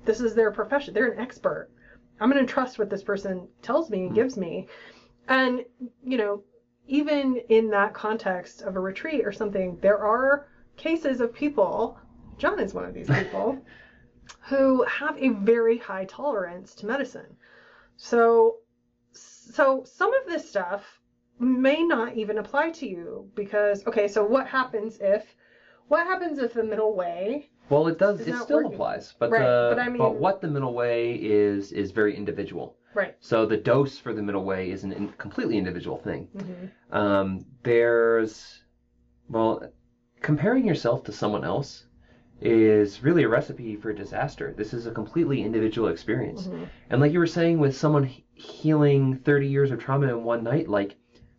this 0.05 0.21
is 0.21 0.35
their 0.35 0.51
profession 0.51 0.95
they're 0.95 1.13
an 1.13 1.19
expert. 1.19 1.71
I'm 2.21 2.31
going 2.31 2.47
to 2.47 2.53
trust 2.53 2.79
what 2.79 2.89
this 2.89 3.03
person 3.03 3.49
tells 3.63 3.91
me 3.91 4.01
and 4.01 4.09
hmm. 4.11 4.15
gives 4.15 4.37
me. 4.37 4.69
And 5.29 5.65
you 6.05 6.19
know 6.19 6.45
even 6.89 7.37
in 7.49 7.71
that 7.71 7.95
context 7.95 8.63
of 8.63 8.77
a 8.77 8.81
retreat 8.81 9.27
or 9.27 9.33
something 9.33 9.77
there 9.83 9.99
are 9.99 10.47
cases 10.77 11.21
of 11.21 11.35
people 11.35 11.99
john 12.39 12.61
is 12.61 12.73
one 12.73 12.85
of 12.85 12.95
these 12.95 13.09
people 13.19 13.61
who 14.43 14.85
have 14.85 15.17
a 15.19 15.31
very 15.31 15.79
high 15.79 16.05
tolerance 16.05 16.75
to 16.77 16.87
medicine. 16.87 17.37
So 17.97 18.59
so 19.13 19.85
some 19.85 20.13
of 20.15 20.27
this 20.27 20.49
stuff 20.49 21.01
may 21.39 21.83
not 21.83 22.17
even 22.17 22.39
apply 22.39 22.71
to 22.71 22.89
you 22.89 23.31
because 23.35 23.87
okay 23.87 24.09
so 24.09 24.25
what 24.25 24.47
happens 24.47 24.99
if 25.01 25.35
what 25.89 26.07
happens 26.07 26.39
if 26.39 26.55
the 26.55 26.65
middle 26.65 26.95
way 26.95 27.51
Well, 27.69 27.87
it 27.89 27.99
does. 27.99 28.21
It's 28.21 28.29
It 28.29 28.43
still 28.43 28.59
working. 28.59 28.75
applies, 28.75 29.15
but 29.19 29.31
Right, 29.31 29.41
the 29.43 29.75
but 29.75 29.81
I 29.81 29.89
mean- 29.89 30.19
what 30.21 30.41
the 30.41 30.49
middle 30.49 30.73
way 30.75 31.15
is 31.15 31.73
is 31.73 31.91
very 31.91 32.15
individual. 32.17 32.77
right 32.95 33.15
So 33.21 33.45
the 33.45 33.57
dose 33.57 33.99
for 33.99 34.13
the 34.15 34.23
middle 34.23 34.45
way 34.45 34.71
is 34.71 34.85
an 34.85 34.93
in, 34.93 35.09
completely 35.19 35.57
individual 35.59 35.99
thing. 35.99 36.29
hmm 36.33 36.97
Um, 36.97 37.45
there's 37.63 38.63
well, 39.29 39.61
comparing 40.21 40.65
yourself 40.65 41.03
to 41.05 41.13
someone 41.13 41.43
else 41.45 41.87
is 42.41 43.03
really 43.03 43.23
a 43.25 43.29
recipe 43.29 43.75
for 43.77 43.93
disaster. 43.93 44.53
This 44.57 44.73
is 44.73 44.87
a 44.87 44.91
completely 44.93 45.43
individual 45.43 45.89
experience. 45.89 46.47
Mhm. 46.47 46.69
And 46.91 47.01
like 47.01 47.13
you 47.13 47.19
were 47.19 47.27
saying 47.27 47.59
with 47.59 47.75
someone 47.75 48.05
healing 48.35 49.15
30 49.25 49.47
years 49.49 49.71
of 49.71 49.79
trauma 49.79 50.07
in 50.09 50.23
one 50.23 50.43
night, 50.45 50.69
like 50.69 50.97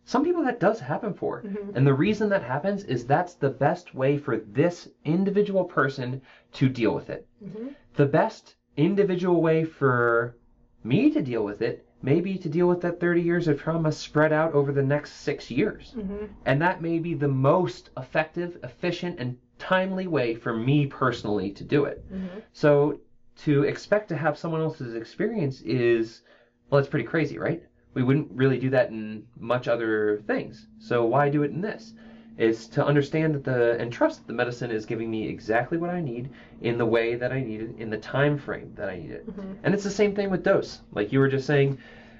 some 0.08 0.24
people 0.24 0.42
that 0.42 0.58
does 0.58 0.80
happen 0.80 1.12
for. 1.12 1.42
Mhm. 1.42 1.76
And 1.76 1.86
the 1.86 1.92
reason 1.92 2.30
that 2.30 2.42
happens 2.42 2.82
is 2.84 3.04
that's 3.04 3.34
the 3.34 3.50
best 3.50 3.94
way 3.94 4.16
for 4.16 4.38
this 4.38 4.88
individual 5.04 5.64
person 5.64 6.22
to 6.52 6.70
deal 6.70 6.94
with 6.94 7.10
it. 7.10 7.26
Mhm. 7.44 7.74
The 7.92 8.06
best 8.06 8.56
individual 8.78 9.42
way 9.42 9.64
for 9.64 10.34
me 10.82 11.10
to 11.10 11.20
deal 11.20 11.44
with 11.44 11.60
it 11.60 11.84
may 12.00 12.22
be 12.22 12.38
to 12.38 12.48
deal 12.48 12.66
with 12.66 12.80
that 12.80 12.98
30 12.98 13.20
years 13.20 13.48
of 13.48 13.60
trauma 13.60 13.92
spread 13.92 14.32
out 14.32 14.54
over 14.54 14.72
the 14.72 14.82
next 14.82 15.10
six 15.10 15.50
years. 15.50 15.94
Mhm. 15.94 16.28
And 16.46 16.62
that 16.62 16.80
may 16.80 16.98
be 16.98 17.12
the 17.12 17.28
most 17.28 17.90
effective, 17.98 18.56
efficient, 18.62 19.16
and 19.18 19.36
timely 19.58 20.06
way 20.06 20.34
for 20.34 20.54
me 20.54 20.86
personally 20.86 21.50
to 21.50 21.64
do 21.64 21.84
it. 21.84 22.02
Mhm. 22.10 22.42
So 22.54 22.98
to 23.44 23.64
expect 23.64 24.08
to 24.08 24.16
have 24.16 24.38
someone 24.38 24.62
else's 24.62 24.94
experience 24.94 25.60
is, 25.60 26.22
well, 26.70 26.78
it's 26.78 26.88
pretty 26.88 27.04
crazy, 27.04 27.38
right? 27.38 27.62
We 27.94 28.02
wouldn't 28.02 28.28
really 28.32 28.58
do 28.58 28.70
that 28.70 28.90
in 28.90 29.24
much 29.38 29.66
other 29.68 30.20
things. 30.26 30.66
So 30.78 31.04
why 31.04 31.28
do 31.30 31.42
it 31.42 31.50
in 31.50 31.60
this? 31.60 31.94
It's 32.36 32.66
to 32.68 32.84
understand 32.86 33.34
that 33.34 33.44
the 33.44 33.76
and 33.80 33.92
trust 33.92 34.20
that 34.20 34.26
the 34.28 34.32
medicine 34.32 34.70
is 34.70 34.86
giving 34.86 35.10
me 35.10 35.26
exactly 35.28 35.76
what 35.78 35.90
I 35.90 36.00
need 36.00 36.30
in 36.60 36.78
the 36.78 36.86
way 36.86 37.16
that 37.16 37.32
I 37.32 37.40
need 37.40 37.60
it 37.62 37.70
in 37.78 37.90
the 37.90 37.96
time 37.96 38.38
frame 38.38 38.72
that 38.76 38.88
I 38.88 38.96
need 38.96 39.10
it. 39.10 39.26
Mhm. 39.26 39.56
And 39.64 39.74
it's 39.74 39.82
the 39.82 39.90
same 39.90 40.14
thing 40.14 40.30
with 40.30 40.44
dose. 40.44 40.80
Like 40.92 41.12
you 41.12 41.18
were 41.18 41.28
just 41.28 41.46
saying, 41.46 41.78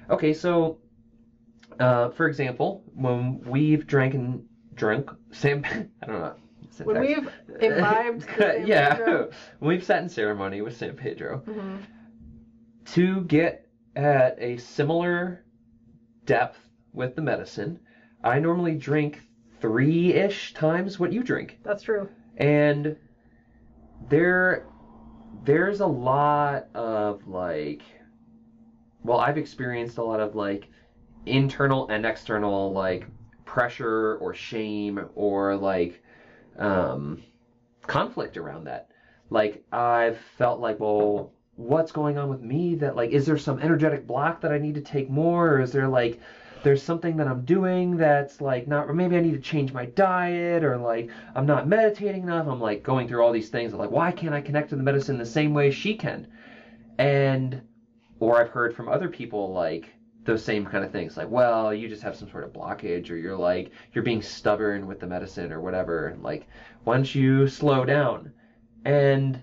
okay, 0.09 0.33
so 0.33 0.79
uh, 1.79 2.09
for 2.09 2.27
example, 2.27 2.83
when 2.93 3.39
we've 3.45 3.87
drank 3.87 4.13
and 4.13 4.43
drunk 4.75 5.09
Sam, 5.31 5.63
I 6.03 6.05
don't 6.05 6.19
know. 6.19 6.33
when 6.83 6.99
we've 6.99 7.29
imbibed 7.61 8.25
yeah, 8.65 8.95
Pedro- 8.95 9.29
when 9.59 9.69
we've 9.69 9.83
sat 9.85 10.03
in 10.03 10.09
ceremony 10.09 10.59
with 10.61 10.75
San 10.75 10.95
Pedro 10.97 11.43
Mhm. 11.47 11.77
to 12.85 13.21
get 13.23 13.67
at 13.95 14.35
a 14.39 14.57
similar 14.57 15.45
depth 16.29 16.59
with 16.93 17.15
the 17.15 17.21
medicine, 17.23 17.79
I 18.23 18.37
normally 18.39 18.75
drink 18.75 19.27
three 19.59 20.13
ish 20.13 20.53
times 20.53 20.99
what 20.99 21.11
you 21.11 21.23
drink. 21.23 21.57
that's 21.63 21.81
true 21.81 22.07
And 22.37 22.95
there 24.09 24.63
there's 25.43 25.79
a 25.79 25.87
lot 25.87 26.67
of 26.75 27.27
like 27.27 27.81
well, 29.03 29.17
I've 29.19 29.37
experienced 29.37 29.97
a 29.97 30.03
lot 30.03 30.19
of 30.19 30.35
like 30.35 30.67
internal 31.25 31.87
and 31.89 32.05
external 32.05 32.71
like 32.73 33.07
pressure 33.45 34.17
or 34.17 34.33
shame 34.35 34.99
or 35.15 35.55
like 35.55 36.03
um 36.59 37.23
conflict 37.87 38.37
around 38.37 38.65
that. 38.65 38.91
Like 39.31 39.63
I've 39.71 40.19
felt 40.37 40.59
like, 40.59 40.79
well, 40.79 41.33
what's 41.59 41.91
going 41.91 42.17
on 42.17 42.29
with 42.29 42.41
me 42.41 42.73
that 42.73 42.95
like 42.95 43.11
is 43.11 43.25
there 43.25 43.37
some 43.37 43.59
energetic 43.59 44.07
block 44.07 44.39
that 44.39 44.51
I 44.51 44.57
need 44.57 44.75
to 44.75 44.81
take 44.81 45.09
more? 45.09 45.55
Or 45.55 45.61
is 45.61 45.73
there 45.73 45.89
like 45.89 46.21
there's 46.63 46.81
something 46.81 47.17
that 47.17 47.27
I'm 47.27 47.43
doing 47.43 47.97
that's 47.97 48.39
like 48.39 48.65
not 48.65 48.87
or 48.87 48.93
maybe 48.93 49.17
I 49.17 49.19
need 49.19 49.33
to 49.33 49.41
change 49.41 49.73
my 49.73 49.85
diet 49.85 50.63
or 50.63 50.77
like 50.77 51.09
I'm 51.35 51.45
not 51.45 51.67
meditating 51.67 52.23
enough. 52.23 52.47
I'm 52.47 52.61
like 52.61 52.81
going 52.81 53.09
through 53.09 53.21
all 53.21 53.33
these 53.33 53.49
things. 53.49 53.73
Like 53.73 53.91
why 53.91 54.13
can't 54.13 54.33
I 54.33 54.39
connect 54.39 54.69
to 54.69 54.77
the 54.77 54.83
medicine 54.83 55.17
the 55.17 55.25
same 55.25 55.53
way 55.53 55.69
she 55.69 55.95
can? 55.95 56.27
And 56.97 57.61
or 58.21 58.39
I've 58.39 58.49
heard 58.49 58.73
from 58.73 58.87
other 58.87 59.09
people 59.09 59.51
like 59.51 59.89
those 60.23 60.43
same 60.43 60.65
kind 60.65 60.85
of 60.85 60.93
things. 60.93 61.17
Like 61.17 61.29
well 61.29 61.73
you 61.73 61.89
just 61.89 62.03
have 62.03 62.15
some 62.15 62.29
sort 62.29 62.45
of 62.45 62.53
blockage 62.53 63.09
or 63.09 63.17
you're 63.17 63.35
like 63.35 63.71
you're 63.91 64.05
being 64.05 64.21
stubborn 64.21 64.87
with 64.87 65.01
the 65.01 65.07
medicine 65.07 65.51
or 65.51 65.59
whatever. 65.59 66.15
Like 66.21 66.47
don't 66.85 67.13
you 67.13 67.49
slow 67.49 67.83
down? 67.83 68.31
And 68.85 69.41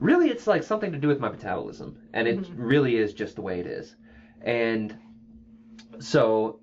really 0.00 0.30
it's 0.30 0.46
like 0.46 0.62
something 0.62 0.92
to 0.92 0.98
do 0.98 1.08
with 1.08 1.18
my 1.20 1.28
metabolism 1.28 1.96
and 2.12 2.28
it 2.28 2.36
Mhm. 2.38 2.54
really 2.56 2.96
is 2.96 3.12
just 3.12 3.34
the 3.36 3.42
way 3.42 3.58
it 3.58 3.66
is 3.66 3.96
and 4.42 4.94
so 5.98 6.60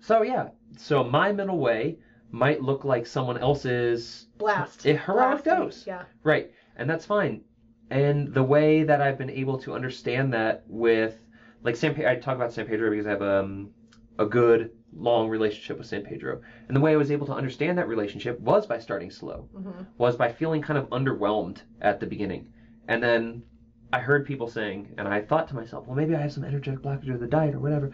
so 0.00 0.22
yeah 0.22 0.48
so 0.76 1.02
my 1.04 1.32
middle 1.32 1.58
way 1.58 1.98
might 2.30 2.60
look 2.62 2.84
like 2.84 3.06
someone 3.06 3.36
else's 3.36 4.26
Blast. 4.38 4.86
a 4.86 4.94
heroic 4.96 5.44
Blasting. 5.44 5.64
dose. 5.66 5.86
Yeah. 5.86 6.04
Right. 6.24 6.50
And 6.76 6.88
that's 6.88 7.04
fine. 7.04 7.42
And 7.90 8.32
the 8.32 8.42
way 8.42 8.84
that 8.84 9.02
I've 9.02 9.18
been 9.18 9.28
able 9.28 9.58
to 9.58 9.74
understand 9.74 10.32
that 10.32 10.64
with 10.66 11.14
like 11.62 11.76
San 11.76 11.94
I 12.06 12.16
talk 12.16 12.34
about 12.36 12.50
San 12.52 12.66
Pedro 12.66 12.88
because 12.88 13.06
I 13.06 13.10
have 13.10 13.20
um, 13.20 13.68
a 14.18 14.24
good 14.24 14.70
long 14.94 15.28
relationship 15.28 15.78
with 15.78 15.86
San 15.86 16.02
Pedro. 16.02 16.40
And 16.68 16.76
the 16.76 16.80
way 16.80 16.92
I 16.92 16.96
was 16.96 17.10
able 17.10 17.26
to 17.26 17.32
understand 17.32 17.78
that 17.78 17.88
relationship 17.88 18.38
was 18.40 18.66
by 18.66 18.78
starting 18.78 19.10
slow. 19.10 19.48
Mhm. 19.54 19.86
Was 19.98 20.16
by 20.16 20.30
feeling 20.32 20.62
kind 20.62 20.78
of 20.78 20.88
underwhelmed 20.90 21.62
at 21.80 22.00
the 22.00 22.06
beginning. 22.06 22.48
And 22.88 23.02
then 23.02 23.42
I 23.92 23.98
heard 24.00 24.26
people 24.26 24.48
saying 24.48 24.94
and 24.98 25.08
I 25.08 25.20
thought 25.20 25.48
to 25.48 25.54
myself, 25.54 25.86
well 25.86 25.96
maybe 25.96 26.14
I 26.14 26.20
have 26.20 26.32
some 26.32 26.44
energetic 26.44 26.82
blockage 26.82 27.12
of 27.12 27.20
the 27.20 27.26
diet 27.26 27.54
or 27.54 27.60
whatever. 27.60 27.90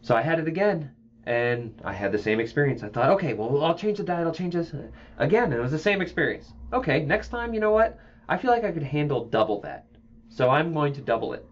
So 0.00 0.14
I 0.14 0.22
had 0.22 0.38
it 0.38 0.48
again 0.48 0.90
and 1.24 1.80
I 1.84 1.92
had 1.92 2.12
the 2.12 2.18
same 2.18 2.40
experience. 2.40 2.82
I 2.82 2.88
thought, 2.88 3.10
okay, 3.10 3.34
well, 3.34 3.62
I'll 3.62 3.74
change 3.74 3.98
the 3.98 4.04
diet, 4.04 4.26
I'll 4.26 4.32
change 4.32 4.54
this. 4.54 4.74
Again, 5.18 5.44
and 5.44 5.54
it 5.54 5.60
was 5.60 5.72
the 5.72 5.78
same 5.78 6.00
experience. 6.00 6.52
Okay, 6.72 7.04
next 7.04 7.28
time, 7.28 7.52
you 7.52 7.60
know 7.60 7.72
what? 7.72 7.98
I 8.28 8.38
feel 8.38 8.50
like 8.50 8.64
I 8.64 8.72
could 8.72 8.82
handle 8.82 9.26
double 9.26 9.60
that. 9.60 9.84
So 10.28 10.48
I'm 10.48 10.72
going 10.72 10.94
to 10.94 11.00
double 11.00 11.32
it. 11.34 11.44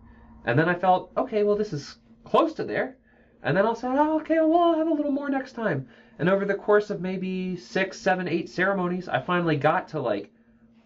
And 0.45 0.59
then 0.59 0.69
I 0.69 0.75
felt, 0.75 1.11
okay, 1.17 1.43
well, 1.43 1.57
this 1.57 1.73
is 1.73 1.97
close 2.25 2.55
to 2.55 2.65
there. 2.65 2.97
And 3.43 3.57
then 3.57 3.65
I'll 3.65 3.75
say, 3.75 3.89
oh, 3.89 4.21
okay, 4.21 4.41
well, 4.41 4.61
I'll 4.61 4.79
have 4.79 4.89
a 4.89 4.93
little 4.93 5.13
more 5.13 5.31
next 5.31 5.53
time. 5.53 5.87
And 6.19 6.29
over 6.29 6.45
the 6.45 6.55
course 6.55 6.91
of 6.91 7.01
maybe 7.01 7.57
six, 7.57 7.99
seven, 7.99 8.27
eight 8.27 8.49
ceremonies, 8.49 9.09
I 9.09 9.21
finally 9.21 9.57
got 9.57 9.89
to 9.89 10.01
like, 10.01 10.31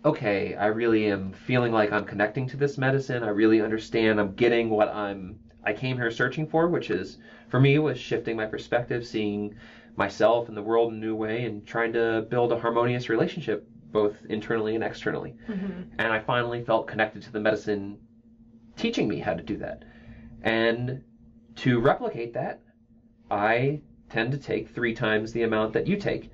okay, 0.05 0.55
I 0.55 0.67
really 0.67 1.07
am 1.07 1.33
feeling 1.33 1.73
like 1.73 1.93
I'm 1.93 2.05
connecting 2.05 2.47
to 2.49 2.57
this 2.57 2.77
medicine. 2.77 3.23
I 3.23 3.29
really 3.29 3.61
understand. 3.61 4.21
I'm 4.21 4.35
getting 4.35 4.69
what 4.69 4.89
I'm 4.89 5.39
I 5.65 5.73
came 5.73 5.97
here 5.97 6.11
searching 6.11 6.49
for, 6.49 6.69
which 6.69 6.91
is 6.91 7.19
for 7.49 7.61
me 7.61 7.79
was 7.79 7.99
shifting 7.99 8.37
my 8.37 8.47
perspective, 8.47 9.07
seeing 9.07 9.55
myself 9.95 10.49
and 10.49 10.57
the 10.57 10.63
world 10.63 10.91
in 10.91 10.97
a 10.97 11.01
new 11.01 11.15
way, 11.15 11.45
and 11.45 11.65
trying 11.65 11.93
to 11.93 12.27
build 12.29 12.51
a 12.51 12.57
harmonious 12.57 13.09
relationship 13.09 13.65
both 13.93 14.15
internally 14.29 14.75
and 14.75 14.83
externally. 14.83 15.35
Mhm. 15.49 15.87
And 15.99 16.13
I 16.13 16.19
finally 16.19 16.63
felt 16.63 16.89
connected 16.89 17.23
to 17.23 17.33
the 17.33 17.39
medicine 17.39 17.99
teaching 18.77 19.07
me 19.07 19.19
how 19.19 19.35
to 19.35 19.43
do 19.43 19.57
that. 19.59 19.85
And 20.43 21.03
to 21.57 21.81
replicate 21.81 22.35
that, 22.35 22.61
I 23.31 23.81
tend 24.09 24.33
to 24.33 24.39
take 24.39 24.69
three 24.69 24.95
times 24.95 25.33
the 25.33 25.43
amount 25.43 25.73
that 25.73 25.87
you 25.87 25.97
take. 25.97 26.31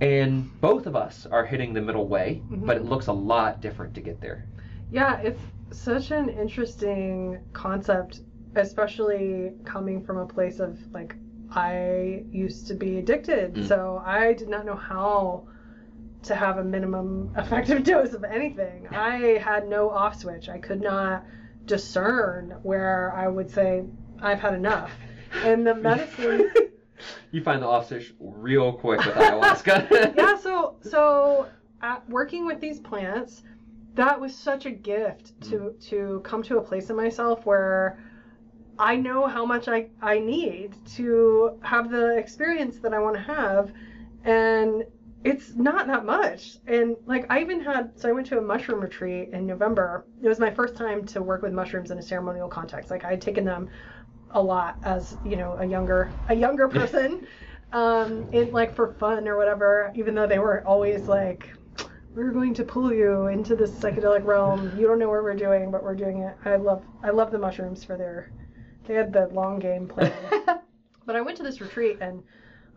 And 0.00 0.48
both 0.60 0.86
of 0.86 0.96
us 0.96 1.26
are 1.26 1.44
hitting 1.44 1.72
the 1.72 1.80
middle 1.80 2.06
way, 2.06 2.42
Mhm. 2.50 2.66
but 2.66 2.76
it 2.76 2.84
looks 2.84 3.06
a 3.06 3.12
lot 3.12 3.60
different 3.60 3.94
to 3.94 4.00
get 4.00 4.20
there. 4.20 4.46
Yeah, 4.90 5.18
it's 5.20 5.40
such 5.70 6.10
an 6.10 6.28
interesting 6.28 7.38
concept, 7.52 8.20
especially 8.56 9.52
coming 9.64 10.02
from 10.02 10.18
a 10.18 10.26
place 10.26 10.60
of 10.60 10.78
like 10.92 11.14
I 11.54 12.24
used 12.30 12.66
to 12.68 12.74
be 12.74 12.98
addicted, 12.98 13.54
Mm. 13.54 13.64
so 13.64 14.02
I 14.04 14.32
did 14.32 14.48
not 14.48 14.64
know 14.64 14.74
how 14.74 15.44
to 16.22 16.34
have 16.34 16.58
a 16.58 16.64
minimum 16.64 17.30
effective 17.36 17.84
dose 17.84 18.14
of 18.14 18.24
anything. 18.24 18.88
I 18.90 19.38
had 19.38 19.68
no 19.68 19.90
off 19.90 20.16
switch. 20.16 20.48
I 20.48 20.58
could 20.58 20.80
not 20.80 21.24
discern 21.66 22.56
where 22.62 23.12
I 23.14 23.28
would 23.28 23.50
say 23.50 23.84
I've 24.22 24.40
had 24.40 24.54
enough. 24.54 24.92
And 25.44 25.66
the 25.66 25.74
medicine 25.88 26.50
You 27.30 27.42
find 27.42 27.62
the 27.62 27.66
off 27.66 27.88
switch 27.88 28.14
real 28.20 28.72
quick 28.72 29.04
with 29.04 29.14
ayahuasca. 29.14 30.14
yeah 30.16 30.36
so 30.38 30.76
so 30.82 31.48
at 31.80 32.08
working 32.08 32.46
with 32.46 32.60
these 32.60 32.78
plants 32.78 33.42
that 33.94 34.20
was 34.20 34.34
such 34.34 34.66
a 34.66 34.70
gift 34.70 35.38
mm. 35.40 35.50
to 35.50 35.88
to 35.88 36.20
come 36.24 36.42
to 36.42 36.58
a 36.58 36.62
place 36.62 36.90
in 36.90 36.96
myself 36.96 37.44
where 37.44 37.98
i 38.78 38.96
know 38.96 39.26
how 39.26 39.44
much 39.44 39.68
i 39.68 39.88
i 40.00 40.18
need 40.18 40.74
to 40.86 41.58
have 41.62 41.90
the 41.90 42.16
experience 42.16 42.78
that 42.78 42.94
i 42.94 42.98
want 42.98 43.16
to 43.16 43.22
have. 43.22 43.72
And 44.24 44.84
it's 45.24 45.54
not 45.54 45.86
that 45.86 46.04
much. 46.04 46.58
And 46.66 46.96
like 47.06 47.26
i 47.30 47.40
even 47.40 47.60
had 47.60 47.98
so 47.98 48.08
i 48.08 48.12
went 48.12 48.26
to 48.28 48.38
a 48.38 48.42
mushroom 48.42 48.80
retreat 48.80 49.30
in 49.32 49.46
november. 49.46 50.06
It 50.22 50.28
was 50.28 50.38
my 50.38 50.50
first 50.50 50.74
time 50.76 51.04
to 51.06 51.22
work 51.22 51.42
with 51.42 51.52
mushrooms 51.52 51.90
in 51.90 51.98
a 51.98 52.02
ceremonial 52.02 52.48
context. 52.48 52.90
Like 52.90 53.04
i 53.04 53.10
had 53.10 53.20
taken 53.20 53.44
them 53.44 53.68
a 54.32 54.42
lot 54.42 54.76
as 54.82 55.16
you 55.24 55.36
know 55.36 55.56
a 55.58 55.64
younger 55.64 56.10
a 56.28 56.34
younger 56.34 56.68
person. 56.68 57.26
Um 57.72 58.28
in 58.32 58.52
like 58.52 58.74
for 58.74 58.92
fun 58.94 59.26
or 59.28 59.36
whatever 59.36 59.92
even 59.94 60.14
though 60.14 60.26
they 60.26 60.38
were 60.38 60.62
always 60.66 61.08
like 61.08 61.50
we're 62.14 62.30
going 62.32 62.52
to 62.54 62.64
pull 62.64 62.92
you 62.92 63.28
into 63.28 63.56
this 63.56 63.70
psychedelic 63.70 64.24
realm. 64.24 64.70
You 64.78 64.86
don't 64.86 64.98
know 64.98 65.08
what 65.08 65.22
we're 65.22 65.34
doing 65.34 65.70
but 65.70 65.82
we're 65.82 65.94
doing 65.94 66.18
it. 66.18 66.36
I 66.44 66.56
love 66.56 66.84
i 67.02 67.10
love 67.10 67.30
the 67.30 67.38
mushrooms 67.38 67.84
for 67.84 67.96
their 67.96 68.30
they 68.86 68.94
had 68.94 69.12
the 69.12 69.28
long 69.28 69.58
game 69.58 69.88
plan. 69.88 70.12
But 71.04 71.16
i 71.16 71.20
went 71.20 71.36
to 71.38 71.42
this 71.42 71.60
retreat 71.60 71.98
and 72.00 72.22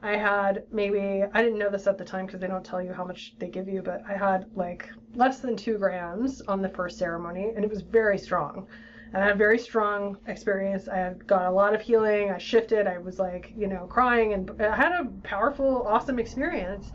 i 0.01 0.15
had 0.15 0.63
maybe 0.71 1.23
i 1.33 1.43
didn't 1.43 1.59
know 1.59 1.69
this 1.69 1.87
at 1.87 1.97
the 1.97 2.05
time 2.05 2.25
because 2.25 2.39
they 2.39 2.47
don't 2.47 2.65
tell 2.65 2.81
you 2.81 2.91
how 2.91 3.05
much 3.05 3.35
they 3.37 3.47
give 3.47 3.67
you 3.67 3.81
but 3.81 4.01
i 4.07 4.13
had 4.13 4.45
like 4.55 4.89
less 5.13 5.39
than 5.39 5.55
two 5.55 5.77
grams 5.77 6.41
on 6.41 6.61
the 6.61 6.69
first 6.69 6.97
ceremony 6.97 7.53
and 7.55 7.63
it 7.63 7.69
was 7.69 7.81
very 7.81 8.17
strong 8.17 8.67
and 9.13 9.23
I 9.23 9.27
had 9.27 9.35
a 9.35 9.37
very 9.37 9.57
strong 9.57 10.17
experience. 10.27 10.87
I 10.87 10.97
had 10.97 11.25
got 11.27 11.45
a 11.45 11.51
lot 11.51 11.73
of 11.73 11.81
healing. 11.81 12.31
I 12.31 12.37
shifted. 12.37 12.87
I 12.87 12.97
was 12.97 13.19
like, 13.19 13.53
you 13.55 13.67
know, 13.67 13.85
crying, 13.87 14.33
and 14.33 14.61
I 14.61 14.75
had 14.75 14.91
a 14.91 15.05
powerful, 15.23 15.85
awesome 15.87 16.19
experience. 16.19 16.91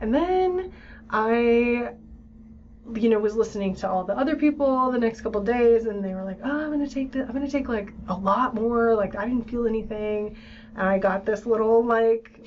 And 0.00 0.14
then 0.14 0.72
I, 1.10 1.90
you 2.94 3.08
know, 3.08 3.18
was 3.18 3.36
listening 3.36 3.76
to 3.76 3.88
all 3.88 4.04
the 4.04 4.16
other 4.16 4.34
people 4.34 4.90
the 4.90 4.98
next 4.98 5.20
couple 5.20 5.40
days, 5.42 5.84
and 5.84 6.04
they 6.04 6.14
were 6.14 6.24
like, 6.24 6.40
oh, 6.44 6.64
I'm 6.64 6.70
gonna 6.70 6.88
take 6.88 7.12
the, 7.12 7.20
I'm 7.20 7.32
gonna 7.32 7.50
take 7.50 7.68
like 7.68 7.92
a 8.08 8.14
lot 8.14 8.54
more. 8.54 8.94
Like 8.94 9.14
I 9.14 9.24
didn't 9.26 9.48
feel 9.48 9.66
anything, 9.66 10.36
and 10.74 10.86
I 10.86 10.98
got 10.98 11.24
this 11.24 11.46
little 11.46 11.84
like 11.84 12.46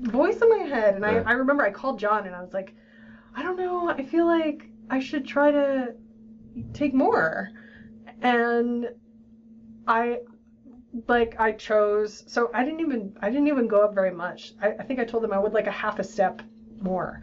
voice 0.00 0.42
in 0.42 0.48
my 0.48 0.64
head, 0.64 0.94
and 0.94 1.06
I, 1.06 1.14
I 1.18 1.32
remember 1.32 1.62
I 1.62 1.70
called 1.70 1.98
John, 1.98 2.26
and 2.26 2.34
I 2.34 2.42
was 2.42 2.52
like, 2.52 2.74
I 3.34 3.42
don't 3.42 3.56
know. 3.56 3.88
I 3.88 4.02
feel 4.02 4.26
like 4.26 4.68
I 4.90 4.98
should 4.98 5.26
try 5.26 5.50
to 5.50 5.94
take 6.74 6.92
more 6.92 7.48
and 8.22 8.88
I 9.86 10.20
like 11.08 11.38
I 11.40 11.52
chose 11.52 12.24
so 12.26 12.50
I 12.54 12.64
didn't 12.64 12.80
even 12.80 13.16
I 13.20 13.30
didn't 13.30 13.48
even 13.48 13.66
go 13.66 13.82
up 13.82 13.94
very 13.94 14.12
much. 14.12 14.52
I, 14.60 14.72
I 14.78 14.82
think 14.82 15.00
I 15.00 15.04
told 15.04 15.22
them 15.22 15.32
I 15.32 15.38
would 15.38 15.52
like 15.52 15.66
a 15.66 15.72
half 15.72 15.98
a 15.98 16.04
step 16.04 16.42
more. 16.80 17.22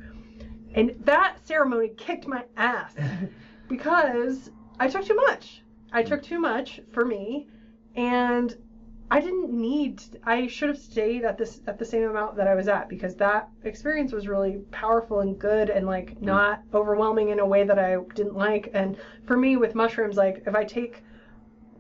And 0.76 0.96
that 1.06 1.38
ceremony 1.44 1.90
kicked 1.98 2.28
my 2.28 2.44
ass 2.58 2.94
because 3.68 4.52
I 4.80 4.88
took 4.88 5.06
too 5.06 5.16
much. 5.16 5.64
I 5.92 6.04
took 6.04 6.22
too 6.22 6.40
much 6.40 6.80
for 6.92 7.06
me 7.06 7.48
and 7.96 8.56
I 9.12 9.20
didn't 9.20 9.52
need 9.52 10.04
I 10.24 10.48
should 10.48 10.70
have 10.70 10.78
stayed 10.78 11.24
at 11.24 11.38
this 11.38 11.62
at 11.66 11.80
the 11.80 11.86
same 11.86 12.04
amount 12.04 12.36
that 12.36 12.48
I 12.48 12.54
was 12.54 12.68
at 12.68 12.90
because 12.90 13.16
that 13.16 13.50
experience 13.64 14.12
was 14.12 14.28
really 14.28 14.58
powerful 14.72 15.22
and 15.22 15.40
good 15.40 15.70
and 15.70 15.88
like 15.88 16.16
mm. 16.16 16.22
not 16.22 16.62
overwhelming 16.74 17.30
in 17.30 17.40
a 17.40 17.46
way 17.46 17.64
that 17.64 17.80
I 17.80 17.98
didn't 18.14 18.36
like. 18.36 18.70
And 18.74 18.98
for 19.26 19.36
me 19.36 19.58
with 19.58 19.74
mushrooms 19.74 20.16
like 20.16 20.44
if 20.46 20.56
I 20.56 20.64
take 20.64 21.04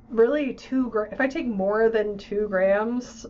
really 0.09 0.53
2 0.53 0.89
gra- 0.89 1.11
if 1.11 1.21
I 1.21 1.27
take 1.27 1.45
more 1.45 1.89
than 1.89 2.17
2 2.17 2.47
grams 2.47 3.27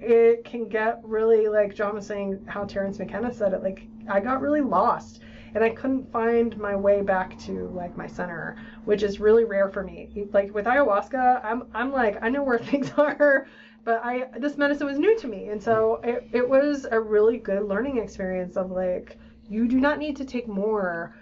it 0.00 0.44
can 0.44 0.68
get 0.68 1.00
really 1.04 1.48
like 1.48 1.76
John 1.76 1.94
was 1.94 2.06
saying 2.06 2.44
how 2.48 2.64
Terence 2.64 2.98
McKenna 2.98 3.32
said 3.32 3.52
it 3.52 3.62
like 3.62 3.86
I 4.08 4.18
got 4.18 4.40
really 4.40 4.62
lost 4.62 5.20
and 5.54 5.62
I 5.62 5.70
couldn't 5.70 6.10
find 6.10 6.56
my 6.58 6.74
way 6.74 7.02
back 7.02 7.38
to 7.40 7.68
like 7.74 7.96
my 7.96 8.06
center, 8.06 8.56
which 8.84 9.02
is 9.02 9.20
really 9.20 9.44
rare 9.44 9.68
for 9.68 9.82
me. 9.82 10.28
Like 10.32 10.54
with 10.54 10.66
ayahuasca, 10.66 11.44
I'm 11.44 11.64
I'm 11.74 11.92
like 11.92 12.18
I 12.22 12.28
know 12.28 12.42
where 12.42 12.58
things 12.70 12.90
are, 12.96 13.46
but 13.84 14.00
I 14.02 14.26
this 14.38 14.56
medicine 14.56 14.86
was 14.86 14.98
new 14.98 15.16
to 15.18 15.28
me, 15.28 15.48
and 15.48 15.62
so 15.62 16.00
it 16.02 16.28
it 16.32 16.48
was 16.48 16.86
a 16.90 16.98
really 16.98 17.38
good 17.38 17.64
learning 17.64 17.98
experience 17.98 18.56
of 18.56 18.70
like 18.70 19.18
you 19.48 19.68
do 19.68 19.80
not 19.80 19.98
need 19.98 20.16
to 20.16 20.24
take 20.24 20.48
more. 20.48 21.14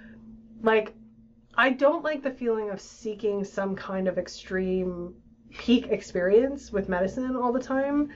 Like 0.63 0.93
I 1.57 1.71
don't 1.71 2.05
like 2.05 2.23
the 2.23 2.31
feeling 2.31 2.71
of 2.71 2.81
seeking 2.81 3.45
some 3.45 3.75
kind 3.75 4.07
of 4.09 4.19
extreme 4.19 5.15
peak 5.59 5.89
experience 5.89 6.71
with 6.71 6.89
medicine 6.89 7.35
all 7.35 7.53
the 7.53 7.61
time 7.61 8.11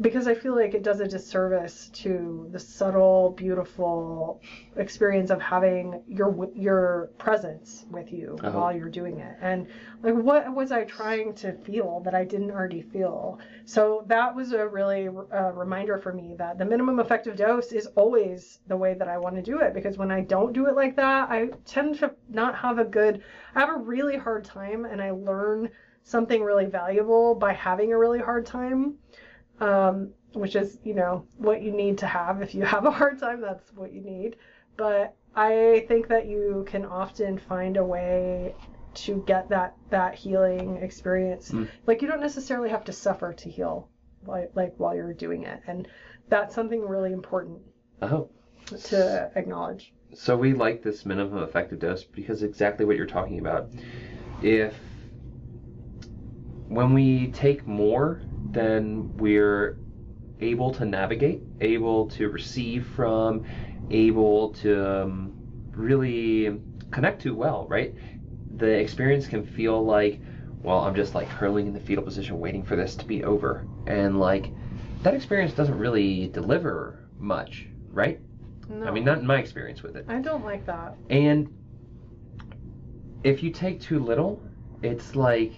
because 0.00 0.26
I 0.26 0.34
feel 0.34 0.54
like 0.54 0.74
it 0.74 0.82
does 0.82 1.00
a 1.00 1.06
disservice 1.06 1.88
to 1.94 2.48
the 2.52 2.58
subtle, 2.58 3.30
beautiful 3.30 4.40
experience 4.76 5.30
of 5.30 5.40
having 5.40 6.02
your 6.06 6.48
your 6.54 7.10
presence 7.18 7.86
with 7.90 8.12
you 8.12 8.36
Uh-huh. 8.42 8.58
while 8.58 8.76
you're 8.76 8.90
doing 8.90 9.20
it. 9.20 9.36
And 9.40 9.66
like, 10.02 10.14
what 10.14 10.54
was 10.54 10.70
I 10.70 10.84
trying 10.84 11.34
to 11.36 11.52
feel 11.52 12.00
that 12.00 12.14
I 12.14 12.24
didn't 12.24 12.50
already 12.50 12.82
feel? 12.82 13.38
So 13.64 14.04
that 14.08 14.34
was 14.34 14.52
a 14.52 14.68
really 14.68 15.08
uh, 15.08 15.52
reminder 15.52 15.96
for 15.96 16.12
me 16.12 16.34
that 16.38 16.58
the 16.58 16.64
minimum 16.64 17.00
effective 17.00 17.36
dose 17.36 17.72
is 17.72 17.86
always 17.96 18.60
the 18.66 18.76
way 18.76 18.94
that 18.94 19.08
I 19.08 19.16
want 19.18 19.36
to 19.36 19.42
do 19.42 19.60
it. 19.60 19.72
Because 19.72 19.96
when 19.96 20.10
I 20.10 20.20
don't 20.20 20.52
do 20.52 20.66
it 20.66 20.74
like 20.76 20.96
that, 20.96 21.30
I 21.30 21.48
tend 21.64 21.98
to 22.00 22.12
not 22.28 22.54
have 22.56 22.78
a 22.78 22.84
good. 22.84 23.22
I 23.54 23.60
have 23.60 23.70
a 23.70 23.78
really 23.78 24.16
hard 24.16 24.44
time, 24.44 24.84
and 24.84 25.00
I 25.00 25.10
learn 25.12 25.70
something 26.04 26.42
really 26.42 26.66
valuable 26.66 27.34
by 27.34 27.52
having 27.52 27.92
a 27.92 27.98
really 27.98 28.20
hard 28.20 28.46
time 28.46 28.94
um, 29.60 30.10
which 30.32 30.54
is 30.56 30.78
you 30.84 30.94
know 30.94 31.26
what 31.36 31.62
you 31.62 31.72
need 31.72 31.98
to 31.98 32.06
have 32.06 32.42
if 32.42 32.54
you 32.54 32.64
have 32.64 32.84
a 32.84 32.90
hard 32.90 33.18
time 33.18 33.40
that's 33.40 33.72
what 33.74 33.92
you 33.92 34.00
need 34.02 34.36
but 34.76 35.14
i 35.34 35.84
think 35.88 36.08
that 36.08 36.26
you 36.26 36.64
can 36.68 36.84
often 36.84 37.38
find 37.38 37.76
a 37.76 37.84
way 37.84 38.54
to 38.94 39.22
get 39.26 39.48
that 39.48 39.74
that 39.90 40.14
healing 40.14 40.76
experience 40.76 41.50
Mm. 41.52 41.68
like 41.86 42.02
you 42.02 42.08
don't 42.08 42.20
necessarily 42.20 42.70
have 42.70 42.84
to 42.84 42.92
suffer 42.92 43.32
to 43.34 43.48
heal 43.48 43.88
like, 44.26 44.50
like 44.54 44.74
while 44.78 44.94
you're 44.94 45.12
doing 45.12 45.44
it 45.44 45.60
and 45.66 45.88
that's 46.28 46.54
something 46.54 46.80
really 46.86 47.12
important 47.12 47.60
Oh, 48.02 48.28
to 48.84 49.30
acknowledge. 49.36 49.94
So 50.12 50.36
we 50.36 50.52
like 50.52 50.82
this 50.82 51.06
minimum 51.06 51.42
effective 51.42 51.78
dose 51.78 52.04
because 52.04 52.42
exactly 52.42 52.84
what 52.84 52.96
you're 52.96 53.06
talking 53.06 53.38
about. 53.38 53.70
If 54.42 54.74
when 56.68 56.92
we 56.92 57.28
take 57.28 57.66
more 57.66 58.20
than 58.52 59.16
we're 59.16 59.78
able 60.40 60.72
to 60.74 60.84
navigate, 60.84 61.42
able 61.60 62.08
to 62.08 62.28
receive 62.28 62.86
from, 62.88 63.44
able 63.90 64.50
to 64.50 65.02
um, 65.02 65.32
really 65.72 66.60
connect 66.90 67.22
to 67.22 67.34
well, 67.34 67.66
right? 67.68 67.94
The 68.56 68.70
experience 68.70 69.26
can 69.26 69.44
feel 69.44 69.84
like, 69.84 70.20
well, 70.62 70.80
I'm 70.80 70.94
just 70.94 71.14
like 71.14 71.28
curling 71.30 71.66
in 71.66 71.72
the 71.72 71.80
fetal 71.80 72.04
position 72.04 72.38
waiting 72.38 72.62
for 72.62 72.76
this 72.76 72.96
to 72.96 73.06
be 73.06 73.24
over. 73.24 73.66
And 73.86 74.18
like 74.18 74.52
that 75.02 75.14
experience 75.14 75.52
doesn't 75.52 75.78
really 75.78 76.28
deliver 76.28 77.06
much, 77.18 77.68
right? 77.90 78.20
No, 78.68 78.86
I 78.86 78.90
mean, 78.90 79.04
not 79.04 79.18
in 79.18 79.26
my 79.26 79.38
experience 79.38 79.82
with 79.82 79.96
it. 79.96 80.06
I 80.08 80.20
don't 80.20 80.44
like 80.44 80.66
that. 80.66 80.96
And 81.08 81.52
if 83.22 83.42
you 83.42 83.50
take 83.50 83.80
too 83.80 84.00
little, 84.00 84.42
it's 84.82 85.14
like 85.14 85.52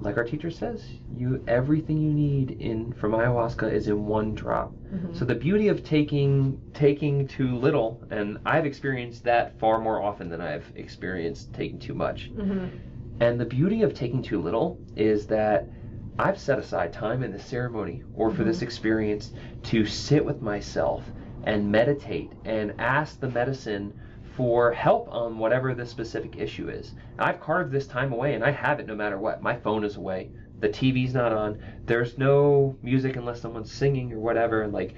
like 0.00 0.16
our 0.16 0.24
teacher 0.24 0.50
says, 0.50 0.84
you 1.16 1.42
everything 1.48 2.00
you 2.00 2.12
need 2.12 2.52
in 2.60 2.92
from 2.92 3.12
ayahuasca 3.12 3.70
is 3.72 3.88
in 3.88 4.06
one 4.06 4.34
drop. 4.34 4.72
Mhm. 4.92 5.14
So 5.14 5.24
the 5.24 5.34
beauty 5.34 5.68
of 5.68 5.82
taking 5.82 6.60
taking 6.72 7.26
too 7.26 7.56
little, 7.56 8.00
and 8.10 8.38
I've 8.46 8.66
experienced 8.66 9.24
that 9.24 9.58
far 9.58 9.80
more 9.80 10.00
often 10.00 10.28
than 10.28 10.40
I've 10.40 10.70
experienced 10.76 11.52
taking 11.52 11.78
too 11.78 11.94
much. 11.94 12.30
Mhm. 12.36 12.68
And 13.20 13.40
the 13.40 13.44
beauty 13.44 13.82
of 13.82 13.94
taking 13.94 14.22
too 14.22 14.40
little 14.40 14.78
is 14.94 15.26
that 15.26 15.68
I've 16.20 16.38
set 16.38 16.58
aside 16.58 16.92
time 16.92 17.22
in 17.22 17.32
this 17.32 17.44
ceremony 17.44 18.02
or 18.14 18.30
for 18.30 18.44
this 18.44 18.62
experience 18.62 19.32
to 19.64 19.84
sit 19.84 20.24
with 20.24 20.42
myself 20.42 21.10
and 21.44 21.70
meditate 21.70 22.32
and 22.44 22.74
ask 22.78 23.20
the 23.20 23.30
medicine 23.30 23.92
for 24.38 24.70
help 24.70 25.12
on 25.12 25.36
whatever 25.36 25.74
the 25.74 25.84
specific 25.84 26.36
issue 26.36 26.68
is. 26.68 26.94
I've 27.18 27.40
carved 27.40 27.72
this 27.72 27.88
time 27.88 28.12
away 28.12 28.34
and 28.34 28.44
I 28.44 28.52
have 28.52 28.78
it 28.78 28.86
no 28.86 28.94
matter 28.94 29.18
what. 29.18 29.42
My 29.42 29.56
phone 29.56 29.82
is 29.82 29.96
away. 29.96 30.30
The 30.60 30.68
TV's 30.68 31.12
not 31.12 31.32
on. 31.32 31.60
There's 31.86 32.18
no 32.18 32.76
music 32.80 33.16
unless 33.16 33.40
someone's 33.40 33.72
singing 33.72 34.12
or 34.12 34.20
whatever. 34.20 34.68
Like 34.68 34.94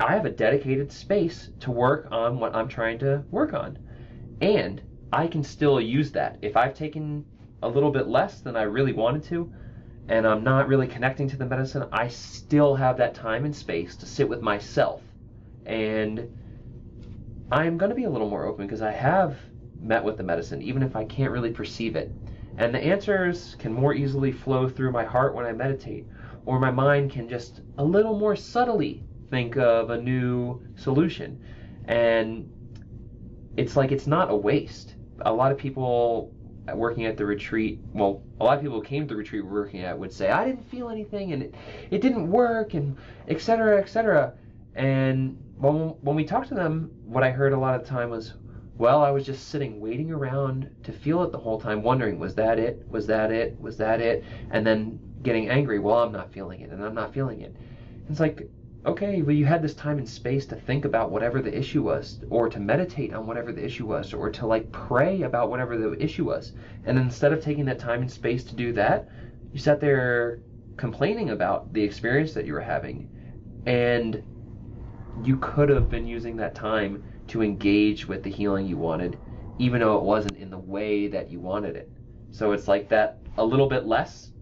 I 0.00 0.14
have 0.14 0.24
a 0.24 0.30
dedicated 0.30 0.90
space 0.90 1.50
to 1.60 1.70
work 1.70 2.08
on 2.10 2.38
what 2.38 2.56
I'm 2.56 2.68
trying 2.68 2.98
to 3.00 3.22
work 3.30 3.52
on. 3.52 3.78
And 4.40 4.80
I 5.12 5.26
can 5.26 5.42
still 5.42 5.78
use 5.78 6.10
that. 6.12 6.38
If 6.40 6.56
I've 6.56 6.72
taken 6.72 7.26
a 7.62 7.68
little 7.68 7.90
bit 7.90 8.08
less 8.08 8.40
than 8.40 8.56
I 8.56 8.62
really 8.62 8.94
wanted 8.94 9.24
to, 9.24 9.52
and 10.08 10.26
I'm 10.26 10.42
not 10.42 10.68
really 10.68 10.86
connecting 10.86 11.28
to 11.28 11.36
the 11.36 11.44
medicine, 11.44 11.84
I 11.92 12.08
still 12.08 12.74
have 12.76 12.96
that 12.96 13.14
time 13.14 13.44
and 13.44 13.54
space 13.54 13.94
to 13.96 14.06
sit 14.06 14.26
with 14.26 14.40
myself. 14.40 15.02
And 15.66 16.30
I'm 17.50 17.78
going 17.78 17.88
to 17.88 17.96
be 17.96 18.04
a 18.04 18.10
little 18.10 18.28
more 18.28 18.44
open 18.44 18.66
because 18.66 18.82
I 18.82 18.92
have 18.92 19.36
met 19.80 20.04
with 20.04 20.16
the 20.18 20.22
medicine, 20.22 20.60
even 20.60 20.82
if 20.82 20.94
I 20.96 21.04
can't 21.04 21.32
really 21.32 21.50
perceive 21.50 21.96
it. 21.96 22.12
And 22.58 22.74
the 22.74 22.78
answers 22.78 23.56
can 23.58 23.72
more 23.72 23.94
easily 23.94 24.32
flow 24.32 24.68
through 24.68 24.92
my 24.92 25.04
heart 25.04 25.34
when 25.34 25.46
I 25.46 25.52
meditate, 25.52 26.06
or 26.44 26.58
my 26.58 26.70
mind 26.70 27.10
can 27.10 27.28
just 27.28 27.62
a 27.78 27.84
little 27.84 28.18
more 28.18 28.36
subtly 28.36 29.02
think 29.30 29.56
of 29.56 29.90
a 29.90 30.00
new 30.00 30.60
solution. 30.76 31.42
And 31.86 32.50
it's 33.56 33.76
like 33.76 33.92
it's 33.92 34.06
not 34.06 34.30
a 34.30 34.36
waste. 34.36 34.96
A 35.20 35.32
lot 35.32 35.50
of 35.50 35.58
people 35.58 36.34
working 36.74 37.06
at 37.06 37.16
the 37.16 37.24
retreat, 37.24 37.80
well, 37.94 38.22
a 38.40 38.44
lot 38.44 38.58
of 38.58 38.62
people 38.62 38.78
who 38.78 38.84
came 38.84 39.04
to 39.04 39.14
the 39.14 39.16
retreat 39.16 39.42
we're 39.44 39.52
working 39.52 39.80
at 39.80 39.98
would 39.98 40.12
say, 40.12 40.30
I 40.30 40.44
didn't 40.44 40.68
feel 40.68 40.90
anything 40.90 41.32
and 41.32 41.44
it, 41.44 41.54
it 41.90 42.02
didn't 42.02 42.30
work 42.30 42.74
and 42.74 42.96
et 43.28 43.40
cetera, 43.40 43.80
et 43.80 43.88
cetera. 43.88 44.34
And 44.74 45.42
when, 45.58 45.74
when 46.00 46.16
we 46.16 46.24
talked 46.24 46.48
to 46.48 46.54
them, 46.54 46.90
what 47.04 47.24
I 47.24 47.30
heard 47.30 47.52
a 47.52 47.58
lot 47.58 47.74
of 47.74 47.82
the 47.82 47.88
time 47.88 48.10
was, 48.10 48.34
well, 48.76 49.02
I 49.02 49.10
was 49.10 49.26
just 49.26 49.48
sitting 49.48 49.80
waiting 49.80 50.12
around 50.12 50.70
to 50.84 50.92
feel 50.92 51.22
it 51.24 51.32
the 51.32 51.38
whole 51.38 51.60
time, 51.60 51.82
wondering, 51.82 52.18
was 52.18 52.34
that 52.36 52.58
it? 52.58 52.84
Was 52.88 53.06
that 53.08 53.32
it? 53.32 53.60
Was 53.60 53.76
that 53.78 54.00
it? 54.00 54.24
And 54.50 54.64
then 54.64 55.00
getting 55.22 55.48
angry, 55.48 55.80
well, 55.80 55.98
I'm 55.98 56.12
not 56.12 56.32
feeling 56.32 56.60
it 56.60 56.70
and 56.70 56.84
I'm 56.84 56.94
not 56.94 57.12
feeling 57.12 57.40
it. 57.40 57.56
It's 58.08 58.20
like, 58.20 58.48
okay, 58.86 59.20
well, 59.22 59.34
you 59.34 59.44
had 59.44 59.60
this 59.60 59.74
time 59.74 59.98
and 59.98 60.08
space 60.08 60.46
to 60.46 60.54
think 60.54 60.84
about 60.84 61.10
whatever 61.10 61.42
the 61.42 61.56
issue 61.56 61.82
was, 61.82 62.20
or 62.30 62.48
to 62.48 62.60
meditate 62.60 63.12
on 63.12 63.26
whatever 63.26 63.52
the 63.52 63.64
issue 63.64 63.86
was, 63.86 64.14
or 64.14 64.30
to 64.30 64.46
like 64.46 64.70
pray 64.70 65.22
about 65.22 65.50
whatever 65.50 65.76
the 65.76 66.00
issue 66.02 66.24
was. 66.24 66.52
And 66.86 66.96
instead 66.98 67.32
of 67.32 67.42
taking 67.42 67.64
that 67.64 67.80
time 67.80 68.00
and 68.00 68.10
space 68.10 68.44
to 68.44 68.54
do 68.54 68.72
that, 68.74 69.08
you 69.52 69.58
sat 69.58 69.80
there 69.80 70.38
complaining 70.76 71.30
about 71.30 71.72
the 71.72 71.82
experience 71.82 72.32
that 72.34 72.46
you 72.46 72.52
were 72.52 72.60
having. 72.60 73.10
And 73.66 74.22
you 75.24 75.36
could 75.38 75.68
have 75.68 75.88
been 75.88 76.06
using 76.06 76.36
that 76.36 76.54
time 76.54 77.04
to 77.28 77.42
engage 77.42 78.06
with 78.08 78.22
the 78.22 78.30
healing 78.30 78.66
you 78.66 78.78
wanted, 78.78 79.20
even 79.58 79.80
though 79.80 79.98
it 79.98 80.04
wasn't 80.04 80.36
in 80.36 80.50
the 80.50 80.58
way 80.58 81.08
that 81.08 81.30
you 81.30 81.40
wanted 81.40 81.76
it. 81.76 81.92
So 82.30 82.52
it's 82.52 82.68
like 82.68 82.88
that 82.90 83.22
a 83.36 83.44
little 83.44 83.68
bit 83.68 83.86
less 83.86 84.32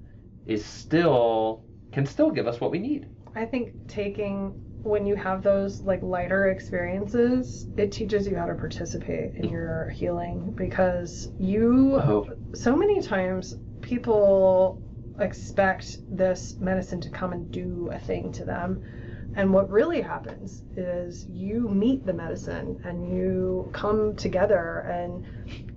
is 0.47 0.65
still 0.65 1.67
can 1.93 2.07
still 2.07 2.31
give 2.31 2.47
us 2.47 2.61
what 2.61 2.71
we 2.71 2.79
need. 2.79 3.09
I 3.35 3.45
think 3.47 3.75
taking 3.87 4.57
when 4.83 5.07
you 5.07 5.15
have 5.17 5.43
those 5.43 5.81
like 5.83 6.03
lighter 6.03 6.49
experiences, 6.51 7.69
it 7.77 7.93
teaches 7.93 8.27
you 8.27 8.37
how 8.37 8.47
to 8.47 8.55
participate 8.55 9.35
in 9.37 9.49
your 9.49 9.91
healing 9.91 10.53
because 10.57 11.29
you 11.39 12.03
Oh, 12.03 12.27
so 12.55 12.75
many 12.77 13.01
times 13.03 13.55
people 13.81 14.83
expect 15.21 15.99
this 16.09 16.59
medicine 16.61 17.01
to 17.03 17.11
come 17.11 17.33
and 17.33 17.51
do 17.51 17.91
a 17.93 17.99
thing 17.99 18.33
to 18.33 18.45
them. 18.45 18.83
And 19.37 19.53
what 19.53 19.71
really 19.71 20.01
happens 20.01 20.63
is 20.77 21.27
you 21.29 21.69
meet 21.69 22.07
the 22.07 22.13
medicine 22.15 22.81
and 22.85 23.15
you 23.15 23.71
come 23.75 24.17
together 24.17 24.79
and 24.91 25.27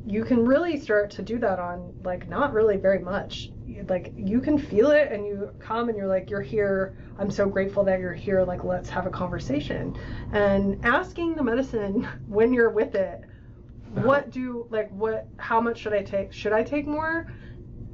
you 0.07 0.24
can 0.24 0.45
really 0.45 0.80
start 0.80 1.12
to 1.12 1.22
do 1.22 1.38
that 1.39 1.60
on 1.60 1.93
like 2.05 2.30
not 2.30 2.53
really 2.53 2.78
very 2.78 2.99
much. 2.99 3.51
Like 3.89 4.14
you 4.16 4.39
can 4.39 4.57
feel 4.57 4.91
it 4.91 5.12
and 5.12 5.26
you 5.26 5.51
come 5.60 5.89
and 5.89 5.97
you're 5.97 6.07
like, 6.07 6.30
you're 6.30 6.41
here. 6.41 6.97
I'm 7.20 7.30
so 7.30 7.49
grateful 7.49 7.84
that 7.84 7.99
you're 7.99 8.14
here. 8.14 8.43
Like, 8.43 8.64
let's 8.64 8.89
have 8.89 9.05
a 9.05 9.10
conversation. 9.12 9.93
And 10.32 10.84
asking 10.86 11.36
the 11.36 11.43
medicine 11.43 12.07
when 12.28 12.53
you're 12.53 12.70
with 12.72 12.95
it, 12.95 13.22
what 13.93 14.30
do 14.30 14.68
like 14.70 14.89
what 14.91 15.28
how 15.38 15.60
much 15.60 15.80
should 15.80 15.93
I 15.93 16.03
take? 16.03 16.32
Should 16.32 16.53
I 16.53 16.64
take 16.64 16.88
more? 16.88 17.28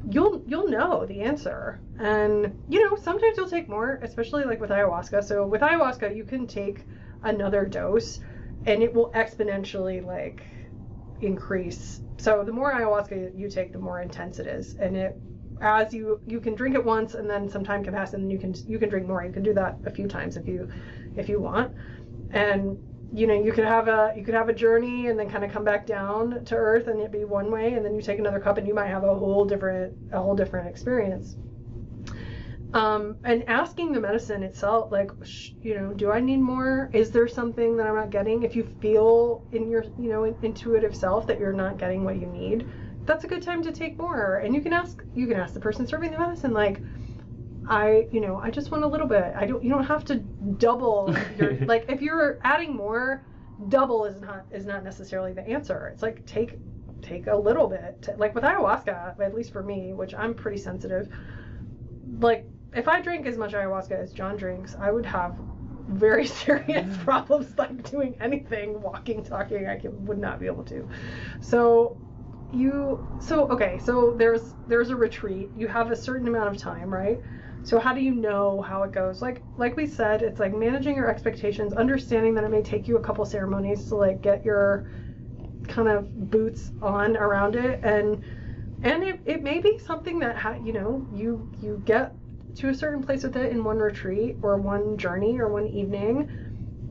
You'll 0.09 0.43
you'll 0.45 0.67
know 0.67 1.05
the 1.05 1.21
answer. 1.21 1.79
And 1.99 2.63
you 2.69 2.83
know, 2.83 2.95
sometimes 2.95 3.37
you'll 3.37 3.49
take 3.49 3.69
more, 3.69 3.99
especially 4.03 4.43
like 4.43 4.59
with 4.59 4.69
ayahuasca. 4.69 5.23
So 5.23 5.45
with 5.45 5.61
ayahuasca, 5.61 6.15
you 6.15 6.23
can 6.23 6.47
take 6.47 6.83
another 7.23 7.65
dose 7.65 8.19
and 8.65 8.83
it 8.83 8.93
will 8.93 9.11
exponentially 9.11 10.05
like 10.05 10.43
increase. 11.21 12.01
So 12.17 12.43
the 12.43 12.51
more 12.51 12.73
ayahuasca 12.73 13.37
you 13.37 13.49
take, 13.49 13.71
the 13.71 13.79
more 13.79 14.01
intense 14.01 14.39
it 14.39 14.47
is. 14.47 14.75
And 14.75 14.95
it 14.95 15.17
as 15.61 15.93
you 15.93 16.19
you 16.27 16.39
can 16.39 16.53
drink 16.53 16.75
it 16.75 16.83
once 16.83 17.13
and 17.13 17.29
then 17.29 17.49
some 17.49 17.63
time 17.63 17.83
can 17.83 17.93
pass 17.93 18.13
and 18.13 18.23
then 18.23 18.29
you 18.29 18.37
can 18.37 18.53
you 18.67 18.77
can 18.79 18.89
drink 18.89 19.07
more. 19.07 19.23
You 19.23 19.31
can 19.31 19.43
do 19.43 19.53
that 19.53 19.77
a 19.85 19.89
few 19.89 20.07
times 20.07 20.37
if 20.37 20.47
you 20.47 20.69
if 21.15 21.29
you 21.29 21.39
want. 21.39 21.73
And 22.31 22.77
you 23.13 23.27
know, 23.27 23.33
you 23.33 23.51
could 23.51 23.65
have 23.65 23.87
a 23.87 24.13
you 24.15 24.23
could 24.23 24.33
have 24.33 24.49
a 24.49 24.53
journey 24.53 25.07
and 25.07 25.17
then 25.17 25.29
kind 25.29 25.43
of 25.43 25.51
come 25.51 25.63
back 25.63 25.85
down 25.85 26.43
to 26.45 26.55
earth 26.55 26.87
and 26.87 26.99
it 26.99 27.11
be 27.11 27.23
one 27.23 27.51
way 27.51 27.73
and 27.73 27.85
then 27.85 27.95
you 27.95 28.01
take 28.01 28.19
another 28.19 28.39
cup 28.39 28.57
and 28.57 28.67
you 28.67 28.73
might 28.73 28.87
have 28.87 29.03
a 29.03 29.13
whole 29.13 29.45
different 29.45 29.93
a 30.11 30.19
whole 30.21 30.35
different 30.35 30.67
experience. 30.67 31.35
Um, 32.73 33.15
and 33.23 33.47
asking 33.47 33.93
the 33.93 34.01
medicine 34.01 34.43
itself, 34.43 34.91
like, 34.91 35.09
sh- 35.23 35.51
you 35.61 35.79
know, 35.79 35.93
do 35.93 36.11
I 36.11 36.19
need 36.19 36.41
more? 36.41 36.89
Is 36.91 37.09
there 37.09 37.25
something 37.25 37.77
that 37.77 37.87
I'm 37.87 37.95
not 37.95 38.09
getting? 38.09 38.43
If 38.43 38.53
you 38.53 38.67
feel 38.81 39.45
in 39.53 39.69
your, 39.69 39.85
you 39.97 40.09
know, 40.09 40.25
intuitive 40.25 40.93
self 40.93 41.25
that 41.27 41.39
you're 41.39 41.53
not 41.53 41.77
getting 41.77 42.03
what 42.03 42.19
you 42.19 42.27
need, 42.27 42.67
that's 43.05 43.23
a 43.23 43.27
good 43.27 43.43
time 43.43 43.63
to 43.63 43.71
take 43.71 43.97
more. 43.97 44.39
And 44.39 44.53
you 44.53 44.61
can 44.61 44.73
ask, 44.73 45.01
you 45.13 45.25
can 45.25 45.37
ask 45.37 45.53
the 45.53 45.59
person 45.61 45.87
serving 45.87 46.11
the 46.11 46.19
medicine, 46.19 46.51
like, 46.51 46.81
I, 47.67 48.07
you 48.11 48.21
know, 48.21 48.37
I 48.37 48.51
just 48.51 48.71
want 48.71 48.83
a 48.83 48.87
little 48.87 49.07
bit. 49.07 49.33
I 49.35 49.45
don't, 49.45 49.63
you 49.63 49.69
don't 49.69 49.85
have 49.85 50.05
to 50.05 50.15
double 50.15 51.15
your, 51.37 51.55
like, 51.65 51.85
if 51.89 52.01
you're 52.01 52.39
adding 52.43 52.75
more, 52.75 53.23
double 53.69 54.05
is 54.05 54.21
not 54.21 54.45
is 54.51 54.65
not 54.65 54.83
necessarily 54.83 55.33
the 55.33 55.47
answer. 55.47 55.89
It's 55.93 56.01
like 56.01 56.25
take 56.25 56.57
take 57.01 57.27
a 57.27 57.35
little 57.35 57.67
bit. 57.67 58.01
To, 58.03 58.15
like 58.17 58.35
with 58.35 58.43
ayahuasca, 58.43 59.19
at 59.19 59.33
least 59.33 59.51
for 59.51 59.63
me, 59.63 59.93
which 59.93 60.13
I'm 60.13 60.33
pretty 60.33 60.57
sensitive. 60.57 61.07
Like 62.19 62.45
if 62.73 62.87
I 62.87 63.01
drink 63.01 63.25
as 63.25 63.37
much 63.37 63.53
ayahuasca 63.53 63.91
as 63.91 64.11
John 64.11 64.35
drinks, 64.35 64.75
I 64.79 64.91
would 64.91 65.05
have 65.05 65.35
very 65.87 66.25
serious 66.43 66.87
mm-hmm. 66.87 67.03
problems 67.03 67.57
like 67.57 67.89
doing 67.89 68.15
anything, 68.19 68.81
walking, 68.81 69.23
talking. 69.23 69.67
I 69.67 69.77
can, 69.77 70.05
would 70.05 70.17
not 70.17 70.39
be 70.39 70.47
able 70.47 70.63
to. 70.65 70.87
So 71.41 71.97
you 72.53 73.05
so 73.19 73.49
okay 73.49 73.79
so 73.83 74.13
there's 74.17 74.53
there's 74.67 74.89
a 74.89 74.95
retreat 74.95 75.49
you 75.57 75.67
have 75.67 75.91
a 75.91 75.95
certain 75.95 76.27
amount 76.27 76.47
of 76.47 76.55
time 76.55 76.93
right 76.93 77.19
so 77.65 77.79
how 77.79 77.93
do 77.93 78.01
you 78.01 78.13
know 78.15 78.61
how 78.61 78.83
it 78.83 78.93
goes? 78.93 79.21
Like 79.21 79.45
like 79.57 79.75
we 79.77 79.87
said 79.87 80.21
it's 80.23 80.39
like 80.39 80.53
managing 80.55 80.95
your 80.95 81.09
expectations 81.09 81.73
understanding 81.73 82.35
that 82.35 82.43
it 82.45 82.51
may 82.51 82.63
take 82.63 82.87
you 82.87 82.97
a 82.97 83.01
couple 83.01 83.25
ceremonies 83.25 83.85
to 83.87 83.95
like 83.95 84.21
get 84.21 84.45
your 84.45 84.87
kind 85.67 85.87
of 85.89 86.13
boots 86.31 86.71
on 86.81 87.17
around 87.17 87.55
it. 87.55 87.79
And 87.83 88.23
and 88.81 89.03
it, 89.03 89.21
it 89.25 89.43
may 89.43 89.59
be 89.61 89.79
something 89.85 90.19
that 90.19 90.37
ha- 90.37 90.57
you 90.63 90.73
know 90.73 91.07
you 91.11 91.49
you 91.61 91.81
get 91.85 92.17
to 92.55 92.69
a 92.69 92.75
certain 92.75 93.03
place 93.03 93.23
with 93.23 93.37
it 93.37 93.51
in 93.51 93.63
one 93.63 93.79
retreat 93.79 94.39
or 94.41 94.57
one 94.57 94.97
journey 94.97 95.39
or 95.39 95.49
one 95.49 95.67
evening. 95.67 96.29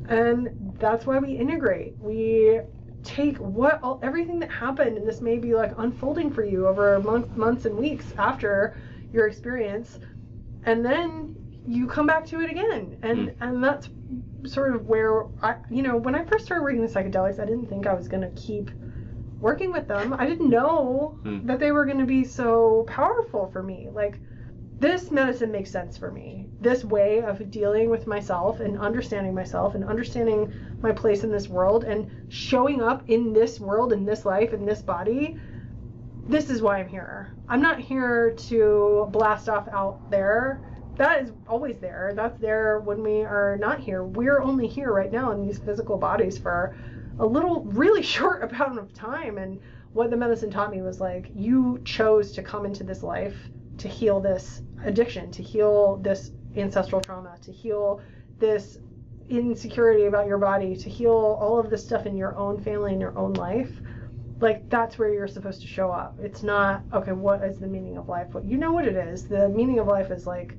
And 0.09 0.51
that's 0.79 1.07
why 1.07 1.19
we 1.19 1.33
integrate. 1.33 1.97
We 2.01 2.61
take 3.03 3.39
what 3.39 3.81
all, 3.83 4.01
everything 4.03 4.41
that 4.41 4.51
happened, 4.51 4.97
and 4.99 5.07
this 5.09 5.21
may 5.21 5.39
be 5.39 5.55
like 5.55 5.73
unfolding 5.79 6.31
for 6.33 6.45
you 6.45 6.67
over 6.69 7.01
months, 7.01 7.37
months 7.37 7.65
and 7.67 7.77
weeks 7.77 8.13
after 8.19 8.77
your 9.13 9.27
experience, 9.29 9.99
and 10.65 10.85
then 10.85 11.35
you 11.67 11.87
come 11.87 12.07
back 12.07 12.27
to 12.27 12.41
it 12.41 12.51
again, 12.51 12.99
and 13.03 13.29
Mm. 13.29 13.35
and 13.41 13.65
that's 13.65 13.89
sort 14.45 14.75
of 14.75 14.87
where 14.87 15.25
I, 15.43 15.57
you 15.71 15.83
know, 15.83 15.97
when 15.97 16.15
I 16.15 16.25
first 16.25 16.45
started 16.45 16.63
working 16.63 16.81
with 16.83 16.93
psychedelics, 16.93 17.41
I 17.41 17.47
didn't 17.47 17.67
think 17.67 17.87
I 17.87 17.95
was 17.95 18.09
gonna 18.09 18.31
keep 18.37 18.71
working 19.41 19.73
with 19.73 19.89
them. 19.89 20.15
I 20.19 20.27
didn't 20.27 20.51
know 20.51 21.19
Mm. 21.25 21.47
that 21.47 21.59
they 21.59 21.73
were 21.73 21.87
gonna 21.87 22.07
be 22.07 22.25
so 22.25 22.85
powerful 22.87 23.49
for 23.53 23.63
me. 23.63 23.89
Like 23.93 24.21
this 24.81 25.11
medicine 25.11 25.51
makes 25.51 25.71
sense 25.71 25.97
for 25.97 26.11
me. 26.11 26.49
This 26.61 26.85
way 26.85 27.23
of 27.23 27.51
dealing 27.51 27.89
with 27.89 28.07
myself 28.07 28.61
and 28.61 28.79
understanding 28.79 29.35
myself 29.35 29.75
and 29.75 29.85
understanding 29.85 30.53
my 30.83 30.93
place 30.93 31.25
in 31.25 31.31
this 31.31 31.49
world 31.49 31.85
and 31.85 32.11
showing 32.29 32.83
up 32.83 33.03
in 33.07 33.33
this 33.33 33.61
world, 33.61 33.93
in 33.93 34.05
this 34.05 34.27
life, 34.27 34.53
in 34.53 34.67
this 34.67 34.83
body. 34.83 35.39
This 36.27 36.49
is 36.49 36.63
why 36.63 36.79
I'm 36.79 36.89
here. 36.89 37.35
I'm 37.49 37.61
not 37.61 37.79
here 37.79 38.35
to 38.49 39.09
blast 39.11 39.49
off 39.49 39.69
out 39.69 40.11
there. 40.11 40.61
That 40.97 41.23
is 41.23 41.33
always 41.47 41.79
there. 41.79 42.13
That's 42.15 42.39
there 42.41 42.81
when 42.81 43.03
we 43.03 43.23
are 43.23 43.59
not 43.61 43.79
here. 43.81 44.05
We're 44.05 44.41
only 44.41 44.67
here 44.67 44.91
right 44.91 45.13
now 45.13 45.33
in 45.33 45.47
these 45.47 45.59
physical 45.59 45.99
bodies 45.99 46.39
for 46.39 46.75
a 47.19 47.27
little, 47.27 47.65
really 47.65 48.03
short 48.15 48.43
amount 48.43 48.79
of 48.79 48.95
time. 48.95 49.37
And 49.37 49.61
what 49.93 50.11
the 50.11 50.17
medicine 50.17 50.51
taught 50.51 50.71
me 50.71 50.81
was 50.81 50.99
like, 50.99 51.31
you 51.35 51.81
chose 51.85 52.33
to 52.33 52.43
come 52.43 52.65
into 52.65 52.85
this 52.85 53.03
life 53.03 53.37
to 53.79 53.89
heal 53.89 54.19
this 54.19 54.63
addiction, 54.83 55.31
to 55.33 55.43
heal 55.43 55.97
this 55.97 56.31
ancestral 56.57 57.03
trauma, 57.03 57.37
to 57.43 57.53
heal 57.53 58.01
this 58.39 58.79
insecurity 59.29 60.07
about 60.07 60.27
your 60.27 60.39
body, 60.39 60.75
to 60.77 60.89
heal 60.89 61.39
all 61.41 61.59
of 61.59 61.69
this 61.69 61.85
stuff 61.85 62.07
in 62.07 62.17
your 62.17 62.35
own 62.37 62.63
family 62.63 62.93
and 62.93 63.01
your 63.01 63.17
own 63.19 63.35
life. 63.35 63.71
Like 64.41 64.69
that's 64.69 64.99
where 64.99 65.13
you're 65.13 65.29
supposed 65.29 65.61
to 65.63 65.67
show 65.67 65.91
up. 65.91 66.17
It's 66.21 66.43
not 66.43 66.83
okay. 66.93 67.13
What 67.13 67.43
is 67.45 67.59
the 67.59 67.67
meaning 67.69 67.97
of 67.97 68.09
life? 68.09 68.29
What 68.35 68.45
you 68.45 68.57
know 68.57 68.73
what 68.73 68.87
it 68.87 68.97
is. 68.97 69.29
The 69.29 69.49
meaning 69.49 69.79
of 69.79 69.87
life 69.87 70.11
is 70.11 70.27
like 70.27 70.57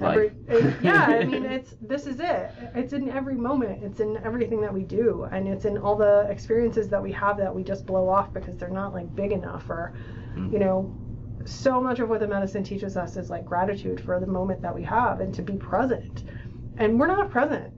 every 0.00 0.32
it- 0.48 0.74
yeah. 0.82 1.06
I 1.06 1.24
mean, 1.32 1.44
it's 1.44 1.74
this 1.80 2.06
is 2.06 2.20
it. 2.20 2.50
It's 2.74 2.92
in 2.92 3.08
every 3.10 3.36
moment. 3.36 3.82
It's 3.82 4.00
in 4.00 4.18
everything 4.24 4.60
that 4.60 4.72
we 4.74 4.82
do, 4.82 5.26
and 5.32 5.48
it's 5.48 5.64
in 5.64 5.78
all 5.78 5.96
the 5.96 6.26
experiences 6.30 6.88
that 6.88 7.02
we 7.02 7.12
have 7.12 7.36
that 7.38 7.54
we 7.54 7.62
just 7.64 7.86
blow 7.86 8.08
off 8.08 8.32
because 8.32 8.56
they're 8.58 8.68
not 8.68 8.92
like 8.92 9.14
big 9.14 9.32
enough 9.32 9.68
or 9.70 9.94
Mm. 10.36 10.52
you 10.52 10.58
know 10.58 10.92
so 11.44 11.80
much 11.80 12.00
of 12.00 12.08
what 12.08 12.18
the 12.20 12.26
medicine 12.26 12.64
teaches 12.64 12.96
us 12.96 13.16
is 13.16 13.30
like 13.30 13.44
gratitude 13.44 14.00
for 14.00 14.18
the 14.18 14.26
moment 14.26 14.60
that 14.62 14.74
we 14.74 14.82
have 14.82 15.20
and 15.20 15.32
to 15.34 15.42
be 15.42 15.52
present. 15.54 16.24
And 16.78 16.98
we're 16.98 17.06
not 17.06 17.30
present. 17.30 17.72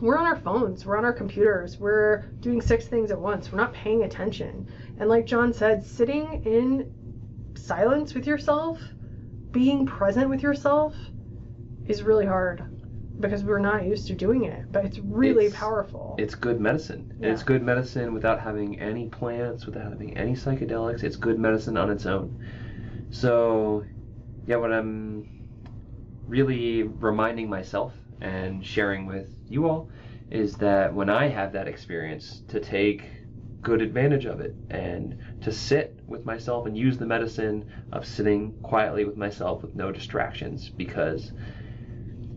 We're 0.00 0.16
on 0.16 0.26
our 0.26 0.36
phones, 0.36 0.86
we're 0.86 0.96
on 0.96 1.04
our 1.04 1.12
computers, 1.12 1.78
we're 1.78 2.22
doing 2.40 2.60
six 2.60 2.86
things 2.86 3.10
at 3.10 3.18
once, 3.18 3.50
we're 3.50 3.58
not 3.58 3.72
paying 3.72 4.04
attention. 4.04 4.68
And 4.98 5.08
like 5.08 5.26
John 5.26 5.52
said, 5.52 5.84
sitting 5.84 6.44
in 6.44 6.92
silence 7.56 8.14
with 8.14 8.26
yourself, 8.26 8.80
being 9.50 9.86
present 9.86 10.28
with 10.28 10.42
yourself 10.42 10.94
is 11.86 12.02
really 12.02 12.26
hard 12.26 12.62
because 13.20 13.42
we're 13.42 13.58
not 13.58 13.84
used 13.84 14.06
to 14.06 14.14
doing 14.14 14.44
it, 14.44 14.70
but 14.70 14.84
it's 14.84 15.00
really 15.00 15.46
It's- 15.46 15.58
powerful. 15.58 16.14
It's 16.18 16.36
good 16.36 16.60
medicine. 16.60 17.14
Yeah. 17.18 17.32
It's 17.32 17.42
good 17.42 17.62
medicine 17.64 18.14
without 18.14 18.38
having 18.38 18.78
any 18.78 19.08
plants, 19.08 19.66
without 19.66 19.90
having 19.90 20.16
any 20.16 20.34
psychedelics. 20.34 21.02
It's 21.02 21.16
good 21.16 21.40
medicine 21.40 21.76
on 21.76 21.90
its 21.90 22.06
own. 22.06 22.38
So, 23.10 23.84
yeah, 24.46 24.56
what 24.56 24.72
I'm 24.72 25.28
really 26.28 26.84
reminding 26.84 27.48
myself 27.48 27.94
and 28.20 28.64
sharing 28.64 29.06
with 29.06 29.26
you 29.48 29.66
all 29.68 29.88
is 30.30 30.54
that 30.56 30.92
when 30.92 31.08
I 31.08 31.28
have 31.28 31.52
that 31.52 31.68
experience, 31.68 32.42
to 32.48 32.60
take 32.60 33.04
good 33.62 33.80
advantage 33.82 34.24
of 34.24 34.40
it 34.40 34.54
and 34.70 35.18
to 35.40 35.50
sit 35.50 35.98
with 36.06 36.24
myself 36.24 36.66
and 36.66 36.76
use 36.76 36.96
the 36.96 37.06
medicine 37.06 37.68
of 37.92 38.06
sitting 38.06 38.52
quietly 38.62 39.04
with 39.04 39.16
myself 39.16 39.62
with 39.62 39.74
no 39.74 39.90
distractions 39.90 40.68
because 40.68 41.32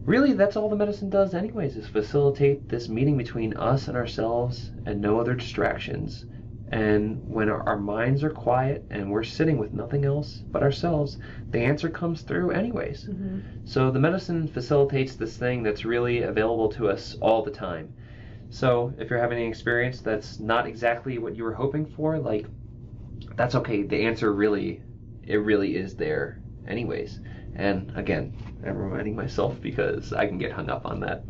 really 0.04 0.34
that's 0.34 0.56
all 0.56 0.68
the 0.70 0.76
medicine 0.76 1.10
does 1.10 1.34
anyways 1.36 1.76
is 1.76 1.88
facilitate 1.88 2.68
this 2.68 2.90
meeting 2.90 3.18
between 3.18 3.56
us 3.58 3.88
and 3.88 3.96
ourselves 3.96 4.72
and 4.86 5.00
no 5.00 5.20
other 5.20 5.36
distractions 5.36 6.26
and 6.72 7.22
when 7.28 7.50
our, 7.50 7.78
minds 7.78 8.24
are 8.24 8.32
quiet 8.32 8.86
and 8.90 9.12
we're 9.12 9.24
sitting 9.24 9.58
with 9.58 9.74
nothing 9.74 10.06
else 10.06 10.44
but 10.52 10.64
ourselves 10.64 11.20
the 11.52 11.60
answer 11.60 11.90
comes 11.90 12.22
through 12.24 12.52
anyways. 12.52 13.10
Mhm. 13.10 13.42
so 13.66 13.92
the 13.92 14.00
medicine 14.00 14.48
facilitates 14.48 15.16
this 15.16 15.38
thing 15.38 15.64
that's 15.64 15.86
really 15.86 16.24
available 16.24 16.70
to 16.70 16.90
us 16.90 17.16
all 17.22 17.44
the 17.44 17.52
time. 17.52 17.94
So 18.50 18.94
if 19.00 19.10
you're 19.10 19.20
having 19.20 19.42
an 19.42 19.50
experience 19.50 20.02
that's 20.02 20.40
not 20.40 20.68
exactly 20.68 21.18
what 21.20 21.36
you 21.36 21.44
were 21.44 21.54
hoping 21.54 21.86
for 21.86 22.20
like 22.20 22.48
that's 23.38 23.56
okay. 23.56 23.84
The 23.84 24.06
answer 24.06 24.34
really 24.34 24.82
it 25.24 25.38
really 25.38 25.76
is 25.76 25.96
there 25.96 26.40
anyways. 26.68 27.20
And 27.56 27.92
again 27.96 28.34
i'm 28.66 28.78
reminding 28.78 29.16
myself 29.16 29.62
because 29.62 30.14
i 30.14 30.26
can 30.28 30.38
get 30.38 30.52
hung 30.52 30.70
up 30.70 30.86
on 30.86 31.00
that. 31.02 31.26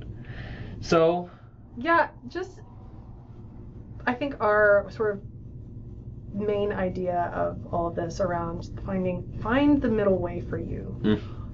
So 0.82 1.30
Yeah, 1.78 2.10
just 2.28 2.62
I 4.06 4.14
think 4.14 4.36
our 4.40 4.88
sort 4.90 5.16
of 5.16 5.22
main 6.34 6.72
idea 6.72 7.32
of 7.34 7.74
all 7.74 7.88
of 7.88 7.96
this 7.96 8.20
around 8.20 8.70
finding 8.86 9.24
find 9.42 9.82
the 9.82 9.90
middle 9.90 10.18
way 10.18 10.42
for 10.42 10.58
you. 10.58 10.96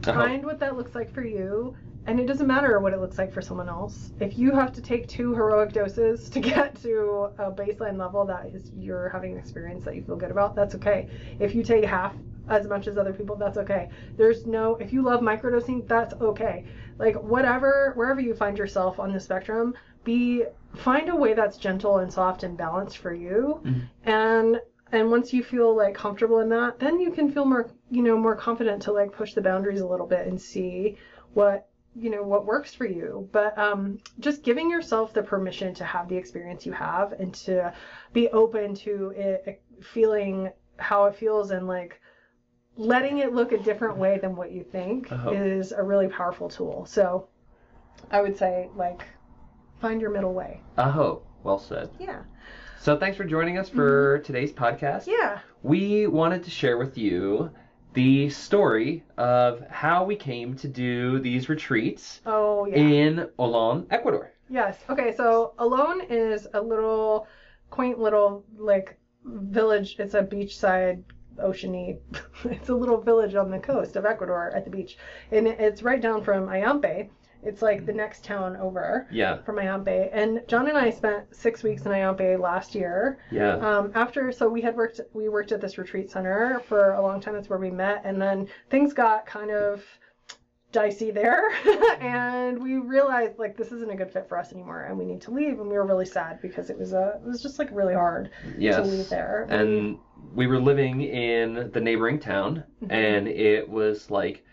uh-huh. 0.06 0.14
Find 0.14 0.46
what 0.46 0.60
that 0.60 0.78
looks 0.78 0.96
like 0.96 1.14
for 1.14 1.24
you. 1.24 1.76
And 2.06 2.22
it 2.22 2.26
doesn't 2.26 2.48
matter 2.48 2.80
what 2.80 2.94
it 2.94 3.02
looks 3.02 3.18
like 3.18 3.34
for 3.34 3.42
someone 3.42 3.68
else. 3.68 4.14
If 4.22 4.38
you 4.38 4.52
have 4.54 4.72
to 4.74 4.82
take 4.82 5.10
two 5.10 5.34
heroic 5.36 5.74
doses 5.74 6.30
to 6.30 6.40
get 6.54 6.82
to 6.84 7.32
a 7.38 7.52
baseline 7.52 7.98
level 7.98 8.26
that 8.26 8.46
is 8.46 8.72
you're 8.78 9.10
having 9.10 9.34
an 9.34 9.40
experience 9.40 9.84
that 9.84 9.96
you 9.96 10.04
feel 10.04 10.16
good 10.16 10.32
about, 10.32 10.56
that's 10.56 10.74
okay. 10.76 11.10
If 11.40 11.54
you 11.54 11.64
take 11.64 11.84
half 11.84 12.14
as 12.48 12.66
much 12.66 12.88
as 12.88 12.98
other 12.98 13.12
people, 13.12 13.36
that's 13.36 13.58
okay. 13.58 13.90
There's 14.16 14.46
no 14.46 14.76
if 14.78 14.94
you 14.94 15.02
love 15.02 15.20
microdosing, 15.20 15.86
that's 15.86 16.14
okay. 16.14 16.66
Like 17.00 17.16
whatever 17.22 17.94
wherever 17.96 18.20
you 18.22 18.34
find 18.34 18.58
yourself 18.58 19.00
on 19.00 19.12
the 19.12 19.20
spectrum, 19.20 19.76
be 20.04 20.44
find 20.76 21.10
a 21.10 21.16
way 21.16 21.34
that's 21.34 21.58
gentle 21.58 21.98
and 22.00 22.12
soft 22.12 22.44
and 22.44 22.58
balanced 22.58 22.98
for 22.98 23.14
you. 23.14 23.62
Mhm. 23.64 23.82
And 24.04 24.62
and 24.92 25.12
once 25.12 25.34
you 25.34 25.44
feel 25.44 25.76
like 25.76 25.94
comfortable 25.94 26.40
in 26.40 26.50
that, 26.50 26.80
then 26.80 27.00
you 27.00 27.12
can 27.12 27.30
feel 27.30 27.46
more 27.46 27.70
you 27.92 28.02
know 28.02 28.18
more 28.18 28.36
confident 28.36 28.82
to 28.84 28.92
like 28.92 29.12
push 29.12 29.34
the 29.34 29.42
boundaries 29.42 29.82
a 29.82 29.88
little 29.88 30.08
bit 30.08 30.28
and 30.28 30.40
see 30.40 30.98
what 31.34 31.68
you 31.96 32.10
know 32.10 32.24
what 32.24 32.46
works 32.46 32.76
for 32.76 32.86
you 32.86 33.28
but 33.32 33.58
um, 33.58 33.98
just 34.20 34.44
giving 34.44 34.70
yourself 34.70 35.14
the 35.14 35.22
permission 35.24 35.74
to 35.74 35.84
have 35.84 36.08
the 36.08 36.16
experience 36.16 36.64
you 36.66 36.72
have 36.72 37.14
and 37.14 37.34
to 37.34 37.74
be 38.14 38.28
open 38.30 38.76
to 38.76 39.12
it 39.16 39.62
feeling 39.82 40.52
how 40.78 41.06
it 41.06 41.16
feels 41.16 41.50
and 41.50 41.68
like 41.68 42.00
letting 42.78 43.20
it 43.20 43.34
look 43.34 43.52
a 43.52 43.58
different 43.58 43.98
way 43.98 44.18
than 44.20 44.36
what 44.36 44.52
you 44.52 44.64
think 44.64 45.12
Uh-huh. 45.12 45.32
is 45.32 45.72
a 45.72 45.82
really 45.84 46.08
powerful 46.08 46.48
tool 46.50 46.86
so 46.86 47.28
i 48.12 48.22
would 48.22 48.38
say 48.38 48.70
like 48.76 49.04
find 49.82 50.00
your 50.02 50.12
middle 50.12 50.34
way 50.34 50.62
aho 50.78 51.22
well 51.44 51.58
said 51.60 51.90
yeah 52.00 52.22
so 52.80 52.98
thanks 52.98 53.18
for 53.18 53.26
joining 53.26 53.58
us 53.58 53.68
for 53.70 54.20
today's 54.20 54.52
podcast 54.52 55.08
yeah 55.08 55.40
we 55.64 56.08
wanted 56.08 56.44
to 56.44 56.50
share 56.50 56.78
with 56.78 56.98
you 56.98 57.50
the 57.94 58.30
story 58.30 59.04
of 59.18 59.62
how 59.70 60.04
we 60.04 60.16
came 60.16 60.56
to 60.56 60.68
do 60.68 61.20
these 61.20 61.50
retreats 61.50 62.22
oh 62.28 62.66
yeah 62.66 62.76
in 62.78 63.30
Olon, 63.40 63.88
Ecuador. 63.90 64.34
Yes. 64.50 64.78
Okay. 64.88 65.16
So 65.16 65.54
Olon 65.58 66.02
is 66.10 66.48
a 66.54 66.62
little 66.62 67.28
quaint 67.72 67.98
little 67.98 68.46
like 68.56 69.00
village. 69.26 69.96
It's 69.98 70.14
a 70.14 70.22
beachside 70.22 71.02
oceany. 71.38 72.00
it's 72.46 72.70
a 72.70 72.76
little 72.76 73.02
village 73.02 73.36
on 73.36 73.50
the 73.52 73.60
coast 73.60 73.96
of 73.96 74.06
Ecuador 74.06 74.52
at 74.56 74.64
the 74.66 74.72
beach, 74.72 74.98
and 75.32 75.48
it's 75.48 75.84
right 75.84 76.02
down 76.02 76.24
from 76.24 76.48
Ayampe. 76.48 77.10
It's 77.44 77.62
like 77.62 77.86
the 77.86 77.94
next 77.94 78.24
town 78.26 78.58
over 78.58 79.08
Yeah, 79.12 79.38
from 79.44 79.58
Ayampe. 79.58 80.10
And 80.12 80.42
John 80.48 80.68
and 80.68 80.78
I 80.78 80.90
spent 80.90 81.34
six 81.36 81.62
weeks 81.64 81.84
in 81.84 81.92
Ayampe 81.92 82.40
last 82.40 82.74
year. 82.74 83.20
yeah. 83.32 83.56
Um, 83.58 83.92
after, 83.94 84.32
so 84.32 84.50
we 84.50 84.60
had 84.62 84.76
worked, 84.76 85.00
we 85.14 85.30
worked 85.30 85.52
at 85.52 85.62
this 85.62 85.78
retreat 85.78 86.10
center 86.10 86.60
for 86.68 86.94
a 86.94 87.02
long 87.02 87.22
time. 87.22 87.36
That's 87.36 87.48
where 87.48 87.60
we 87.60 87.70
met, 87.72 88.02
and 88.06 88.20
then 88.22 88.48
things 88.72 88.92
got 88.94 89.26
kind 89.28 89.52
of 89.52 89.84
dicey 90.78 91.10
there, 91.10 91.50
and 92.02 92.62
we 92.62 92.76
realized 92.76 93.40
like 93.40 93.58
this 93.58 93.72
isn't 93.72 93.90
a 93.90 93.96
good 93.96 94.12
fit 94.12 94.28
for 94.30 94.38
us 94.38 94.54
anymore, 94.54 94.84
and 94.84 94.98
we 94.98 95.06
need 95.06 95.22
to 95.22 95.32
leave. 95.32 95.60
And 95.60 95.68
we 95.70 95.76
were 95.76 95.86
really 95.86 96.06
sad 96.06 96.40
because 96.42 96.70
it 96.70 96.78
was 96.78 96.94
a, 96.94 97.20
it 97.24 97.28
was 97.28 97.42
just 97.42 97.58
like 97.58 97.70
really 97.72 97.96
hard 97.96 98.30
yes. 98.58 98.76
to 98.76 98.84
leave 98.84 99.10
there. 99.10 99.48
And 99.50 99.98
we 100.36 100.46
were 100.46 100.60
living 100.60 101.02
in 101.02 101.72
the 101.74 101.82
neighboring 101.82 102.20
town, 102.20 102.64
Mhm. 102.84 102.92
and 102.92 103.28
it 103.28 103.68
was 103.68 104.12
like 104.12 104.46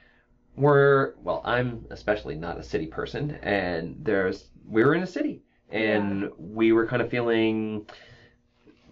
we're 0.57 1.15
well, 1.23 1.43
I'm 1.45 1.85
especially 1.91 2.37
not 2.37 2.59
a 2.59 2.63
city 2.63 2.87
person, 2.87 3.33
and 3.43 3.97
there's 4.01 4.51
we 4.67 4.83
were 4.83 4.95
in 4.95 5.03
a 5.03 5.07
city, 5.07 5.43
and 5.71 6.31
we 6.39 6.73
were 6.73 6.87
kind 6.87 7.03
of 7.03 7.11
feeling 7.11 7.87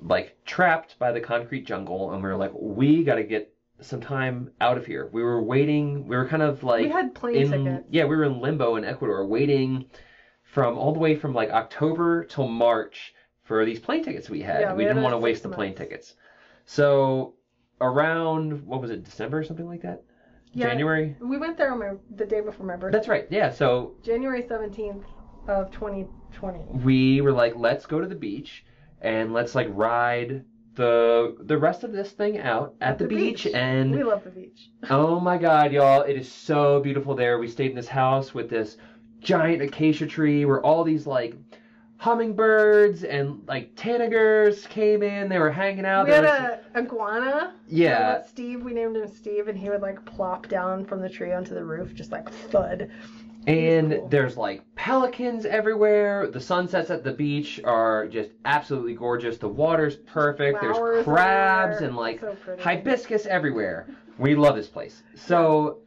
like 0.03 0.37
trapped 0.45 0.99
by 0.99 1.13
the 1.13 1.21
concrete 1.21 1.65
jungle, 1.65 2.13
and 2.13 2.23
we 2.23 2.29
were 2.29 2.37
like, 2.37 2.53
we 2.55 3.05
got 3.05 3.15
to 3.15 3.23
get 3.25 3.52
some 3.85 4.01
time 4.01 4.51
out 4.61 4.77
of 4.77 4.87
here. 4.87 5.09
We 5.13 5.23
were 5.23 5.43
waiting. 5.43 6.07
We 6.07 6.17
were 6.17 6.27
kind 6.29 6.43
of 6.43 6.63
like 6.63 6.83
we 6.83 6.91
had 6.91 7.15
plane 7.15 7.37
in 7.37 7.65
tickets. 7.65 7.89
yeah, 7.91 8.05
we 8.05 8.17
were 8.17 8.25
in 8.25 8.41
limbo 8.41 8.77
in 8.77 8.85
Ecuador, 8.85 9.27
waiting 9.27 9.87
from 10.45 10.79
all 10.79 10.93
the 10.93 10.99
way 10.99 11.17
from 11.17 11.35
like 11.35 11.51
October 11.51 12.25
till 12.25 12.47
March 12.47 13.15
for 13.45 13.65
these 13.65 13.81
plane 13.81 14.05
tickets 14.05 14.29
we 14.31 14.41
had. 14.43 14.61
Yeah, 14.61 14.73
we, 14.73 14.79
we 14.79 14.83
had 14.85 14.91
didn't 14.91 15.03
want 15.03 15.15
to 15.15 15.19
waste 15.19 15.43
the 15.43 15.49
plane 15.49 15.75
tickets. 15.75 16.15
So 16.65 17.35
around 17.81 18.65
what 18.65 18.81
was 18.81 18.91
it, 18.91 19.05
December 19.05 19.39
or 19.39 19.45
something 19.45 19.67
like 19.67 19.83
that? 19.83 20.03
Yeah. 20.53 20.69
January? 20.69 21.17
We 21.21 21.39
went 21.39 21.57
there 21.57 21.73
on 21.73 21.79
my 21.79 21.93
the 22.15 22.27
day 22.27 22.41
before 22.41 22.67
my 22.67 22.77
birthday. 22.77 22.99
That's 22.99 23.09
right. 23.09 23.27
Yeah. 23.31 23.51
So 23.51 23.95
January 24.03 24.43
17th 24.43 25.05
of 25.49 25.71
2020. 25.73 26.85
we 26.85 27.21
were 27.21 27.33
like, 27.33 27.55
let's 27.57 27.87
go 27.87 28.01
to 28.01 28.07
the 28.07 28.15
beach 28.15 28.65
and 29.01 29.33
let's 29.33 29.55
like 29.55 29.69
ride 29.71 30.45
the 30.75 31.37
the 31.41 31.59
rest 31.59 31.85
of 31.85 31.93
this 31.93 32.11
thing 32.13 32.39
out 32.41 32.75
at 32.81 32.99
the, 32.99 33.07
beach. 33.07 33.47
and 33.47 33.93
We 33.93 34.03
love 34.05 34.25
the 34.25 34.31
beach. 34.31 34.71
Oh 34.91 35.21
my 35.21 35.37
god, 35.39 35.73
y'all, 35.73 36.03
it 36.03 36.17
is 36.17 36.31
so 36.31 36.81
beautiful 36.81 37.15
there. 37.15 37.39
We 37.39 37.49
stayed 37.49 37.71
in 37.71 37.77
this 37.77 37.89
house 37.89 38.33
with 38.35 38.49
this 38.51 38.77
giant 39.21 39.63
acacia 39.63 40.07
tree 40.07 40.45
where 40.45 40.61
all 40.65 40.83
these 40.85 41.07
like 41.07 41.37
hummingbirds 41.99 43.05
and 43.05 43.41
like 43.47 43.75
tanagers 43.77 44.69
came 44.69 45.03
in. 45.03 45.29
They 45.29 45.39
were 45.39 45.51
hanging 45.51 45.87
out. 45.87 46.07
we 46.07 46.11
There 46.11 46.27
had 46.27 46.51
was- 46.51 46.61
a 46.75 46.79
iguana. 46.79 47.55
Yeah. 47.69 48.23
Steve, 48.23 48.63
we 48.63 48.73
named 48.73 48.97
him 48.97 49.07
Steve, 49.07 49.49
and 49.49 49.57
he 49.57 49.71
would 49.71 49.83
like 49.83 50.05
plop 50.05 50.49
down 50.49 50.85
from 50.85 51.01
the 51.01 51.09
tree 51.09 51.33
onto 51.33 51.55
the 51.55 51.65
roof, 51.65 51.95
just 51.95 52.11
like 52.13 52.29
thud. 52.31 52.91
And 53.47 53.93
cool. 53.93 54.09
there's 54.09 54.37
like 54.37 54.63
pelicans 54.75 55.45
everywhere. 55.45 56.29
The 56.29 56.41
sunsets 56.41 56.91
at 56.91 57.03
the 57.03 57.13
beach 57.13 57.61
are 57.65 58.07
just 58.07 58.31
absolutely 58.45 58.95
gorgeous. 58.95 59.39
The 59.39 59.49
water's 59.49 59.97
perfect. 59.97 60.59
Flowers 60.61 60.95
there's 60.95 61.05
crabs 61.05 61.77
everywhere. 61.77 61.89
and 61.89 61.97
like 61.97 62.21
So 62.21 62.57
hibiscus 62.59 63.27
everywhere. 63.27 63.87
We 64.19 64.35
love 64.35 64.55
this 64.55 64.69
place. 64.69 65.03
So, 65.15 65.79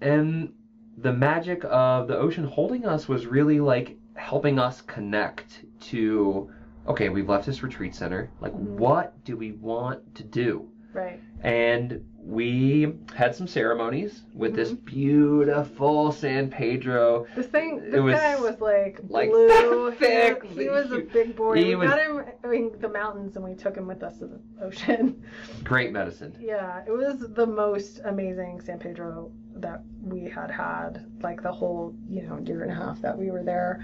and 0.00 0.52
the 0.96 1.12
magic 1.12 1.64
of 1.64 2.08
the 2.08 2.16
ocean 2.16 2.44
holding 2.44 2.86
us 2.86 3.08
was 3.08 3.26
really 3.26 3.60
like 3.60 3.96
helping 4.14 4.58
us 4.58 4.80
connect 4.80 5.64
to 5.80 6.50
okay, 6.88 7.10
we've 7.10 7.28
left 7.28 7.44
this 7.44 7.62
retreat 7.62 7.94
center. 7.94 8.30
Like, 8.40 8.52
Mhm. 8.54 8.76
what 8.78 9.22
do 9.24 9.36
we 9.36 9.52
want 9.52 10.14
to 10.14 10.22
do? 10.24 10.70
Right. 10.94 11.20
And 11.42 12.02
we 12.28 12.92
had 13.14 13.34
some 13.34 13.46
ceremonies 13.46 14.20
with 14.34 14.54
this 14.54 14.72
Mhm. 14.72 14.84
beautiful 14.84 16.12
San 16.12 16.50
Pedro. 16.50 17.26
This 17.34 17.46
thing, 17.46 17.80
this 17.90 18.00
was, 18.02 18.14
guy 18.14 18.38
was 18.38 18.60
like 18.60 19.00
like, 19.08 19.30
blue. 19.30 19.90
thick. 19.98 20.44
He, 20.44 20.64
he 20.64 20.68
was 20.68 20.92
a 20.92 20.98
big 20.98 21.34
boy. 21.34 21.56
he 21.56 21.64
we 21.70 21.76
was- 21.76 21.88
got 21.88 22.00
him 22.00 22.22
in 22.52 22.72
the 22.80 22.88
mountains, 22.90 23.36
and 23.36 23.44
we 23.44 23.54
took 23.54 23.74
him 23.74 23.86
with 23.86 24.02
us 24.02 24.18
to 24.18 24.26
the 24.26 24.40
ocean. 24.62 25.22
Great 25.64 25.90
medicine. 25.90 26.36
Yeah, 26.38 26.82
it 26.86 26.90
was 26.92 27.18
the 27.18 27.46
most 27.46 28.00
amazing 28.04 28.60
San 28.60 28.78
Pedro 28.78 29.32
that 29.56 29.82
we 30.02 30.24
had 30.28 30.50
had, 30.50 31.06
like 31.22 31.42
the 31.42 31.50
whole, 31.50 31.94
you 32.10 32.22
know, 32.22 32.38
year 32.44 32.62
and 32.62 32.70
a 32.70 32.74
half 32.74 33.00
that 33.00 33.16
we 33.16 33.30
were 33.30 33.42
there. 33.42 33.82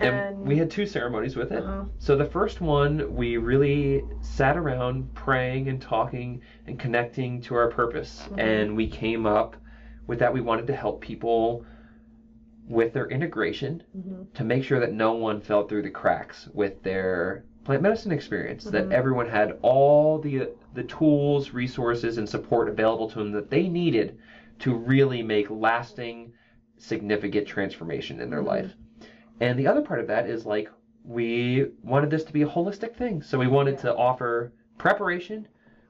And, 0.00 0.14
And, 0.14 0.46
we 0.46 0.56
had 0.56 0.70
two 0.70 0.86
ceremonies 0.86 1.36
with 1.36 1.52
it. 1.52 1.62
uh 1.62 1.84
So 1.98 2.16
the 2.16 2.24
first 2.24 2.60
one, 2.60 3.14
we 3.14 3.36
really 3.36 4.02
sat 4.20 4.56
around 4.56 5.12
praying 5.14 5.68
and 5.68 5.80
talking 5.80 6.40
and 6.66 6.78
connecting 6.78 7.40
to 7.42 7.54
our 7.54 7.68
purpose. 7.68 8.28
Mhm. 8.30 8.38
And 8.38 8.76
we 8.76 8.86
came 8.86 9.26
up 9.26 9.56
with 10.06 10.18
that 10.20 10.32
we 10.32 10.40
wanted 10.40 10.66
to 10.68 10.74
help 10.74 11.00
people 11.00 11.64
with 12.66 12.92
their 12.92 13.06
integration 13.06 13.82
hmm 13.92 14.22
to 14.32 14.44
make 14.44 14.62
sure 14.62 14.78
that 14.78 14.92
no 14.92 15.12
one 15.12 15.40
fell 15.40 15.64
through 15.64 15.82
the 15.82 15.90
cracks 15.90 16.48
with 16.52 16.80
their 16.82 17.42
plant 17.64 17.82
medicine 17.82 18.12
experience. 18.12 18.64
Mhm. 18.66 18.70
That 18.70 18.92
everyone 18.92 19.26
had 19.26 19.52
all 19.62 20.18
the 20.18 20.48
the 20.72 20.82
tools, 20.84 21.52
resources, 21.52 22.16
and 22.16 22.28
support 22.28 22.68
available 22.68 23.06
to 23.08 23.18
them 23.18 23.32
that 23.32 23.50
they 23.50 23.68
needed 23.68 24.14
to 24.60 24.72
really 24.74 25.22
make 25.22 25.50
lasting, 25.50 26.30
significant 26.78 27.46
transformation 27.46 28.20
in 28.20 28.30
their 28.30 28.40
Mhm. 28.40 28.46
life. 28.46 28.76
And 29.40 29.58
the 29.58 29.66
other 29.66 29.82
part 29.82 30.00
of 30.00 30.06
that 30.08 30.28
is 30.28 30.44
like 30.46 30.70
we 31.04 31.66
wanted 31.82 32.10
this 32.10 32.24
to 32.24 32.32
be 32.32 32.42
a 32.42 32.46
holistic 32.46 32.94
thing. 32.94 33.22
So 33.22 33.38
we 33.38 33.46
wanted 33.46 33.74
Yeah. 33.76 33.82
to 33.82 33.96
offer 33.96 34.52
preparation, 34.78 35.48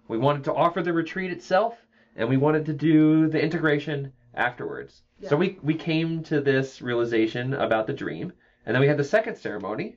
we 0.09 0.19
wanted 0.19 0.45
to 0.45 0.55
offer 0.55 0.83
the 0.83 0.93
retreat 0.93 1.31
itself, 1.33 1.77
and 2.17 2.29
we 2.29 2.37
wanted 2.37 2.67
to 2.67 2.73
do 2.73 3.29
the 3.29 3.43
integration 3.43 4.13
afterwards. 4.35 5.03
So 5.23 5.37
we 5.37 5.59
we 5.63 5.75
came 5.75 6.23
to 6.25 6.41
this 6.41 6.81
realization 6.81 7.55
about 7.55 7.87
the 7.87 7.93
dream, 7.93 8.33
and 8.65 8.75
then 8.75 8.81
we 8.81 8.87
had 8.87 8.97
the 8.97 9.05
second 9.05 9.37
ceremony. 9.37 9.97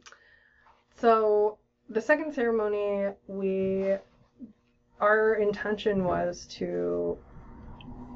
So 0.96 1.58
the 1.90 2.02
second 2.02 2.34
ceremony, 2.34 3.14
we, 3.28 3.96
our 5.00 5.36
intention 5.36 6.06
was 6.06 6.46
to 6.48 7.18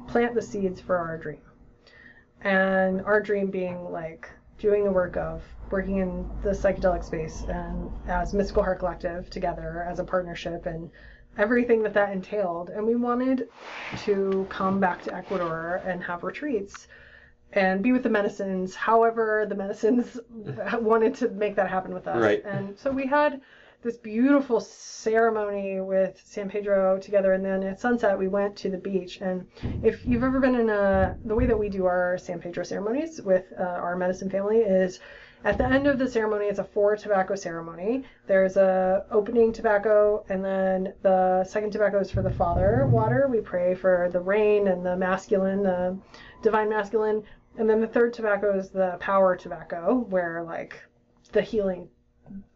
plant 0.06 0.34
the 0.34 0.42
seeds 0.42 0.80
for 0.80 0.96
our 0.96 1.16
dream, 1.18 1.40
and 2.42 3.00
our 3.02 3.20
dream 3.20 3.50
being 3.50 3.90
like 3.90 4.28
doing 4.58 4.84
the 4.84 4.90
work 4.90 5.16
of 5.16 5.42
working 5.70 5.98
in 5.98 6.28
the 6.42 6.50
psychedelic 6.50 7.04
space 7.04 7.44
and 7.48 7.90
as 8.08 8.32
Mystical 8.32 8.62
Heart 8.62 8.80
Collective 8.80 9.30
together 9.30 9.86
as 9.88 9.98
a 9.98 10.04
partnership 10.04 10.66
and 10.66 10.90
everything 11.36 11.82
that 11.82 11.94
that 11.94 12.12
entailed. 12.12 12.70
And 12.70 12.86
we 12.86 12.96
wanted 12.96 13.48
to 14.04 14.46
come 14.50 14.80
back 14.80 15.02
to 15.04 15.14
Ecuador 15.14 15.82
and 15.86 16.02
have 16.02 16.24
retreats 16.24 16.88
and 17.52 17.82
be 17.82 17.92
with 17.92 18.02
the 18.02 18.08
medicines. 18.08 18.74
However, 18.74 19.46
the 19.48 19.54
medicines 19.54 20.18
wanted 20.80 21.14
to 21.16 21.28
make 21.30 21.56
that 21.56 21.70
happen 21.70 21.94
with 21.94 22.06
us. 22.08 22.20
Right. 22.20 22.44
And 22.44 22.78
so 22.78 22.90
we 22.90 23.06
had 23.06 23.40
this 23.82 23.96
beautiful 23.96 24.60
ceremony 24.60 25.80
with 25.80 26.20
San 26.24 26.48
Pedro 26.48 26.98
together, 26.98 27.32
and 27.32 27.44
then 27.44 27.62
at 27.62 27.80
sunset 27.80 28.18
we 28.18 28.26
went 28.26 28.56
to 28.56 28.70
the 28.70 28.76
beach. 28.76 29.20
And 29.20 29.46
if 29.84 30.04
you've 30.04 30.24
ever 30.24 30.40
been 30.40 30.56
in 30.56 30.68
a, 30.68 31.16
the 31.24 31.34
way 31.34 31.46
that 31.46 31.58
we 31.58 31.68
do 31.68 31.86
our 31.86 32.18
San 32.18 32.40
Pedro 32.40 32.64
ceremonies 32.64 33.22
with 33.22 33.44
uh, 33.58 33.62
our 33.62 33.96
medicine 33.96 34.28
family 34.28 34.58
is 34.58 34.98
at 35.44 35.56
the 35.56 35.64
end 35.64 35.86
of 35.86 35.98
the 35.98 36.10
ceremony, 36.10 36.46
it's 36.46 36.58
a 36.58 36.64
four 36.64 36.96
tobacco 36.96 37.36
ceremony. 37.36 38.04
There's 38.26 38.56
a 38.56 39.06
opening 39.12 39.52
tobacco, 39.52 40.24
and 40.28 40.44
then 40.44 40.94
the 41.02 41.44
second 41.44 41.70
tobacco 41.70 42.00
is 42.00 42.10
for 42.10 42.22
the 42.22 42.30
Father 42.32 42.88
water. 42.90 43.28
We 43.30 43.40
pray 43.40 43.76
for 43.76 44.08
the 44.12 44.20
rain 44.20 44.66
and 44.66 44.84
the 44.84 44.96
masculine, 44.96 45.62
the 45.62 45.96
divine 46.42 46.68
masculine, 46.68 47.22
and 47.56 47.70
then 47.70 47.80
the 47.80 47.86
third 47.86 48.12
tobacco 48.12 48.58
is 48.58 48.70
the 48.70 48.96
power 48.98 49.36
tobacco, 49.36 50.04
where 50.08 50.42
like 50.42 50.82
the 51.30 51.42
healing 51.42 51.88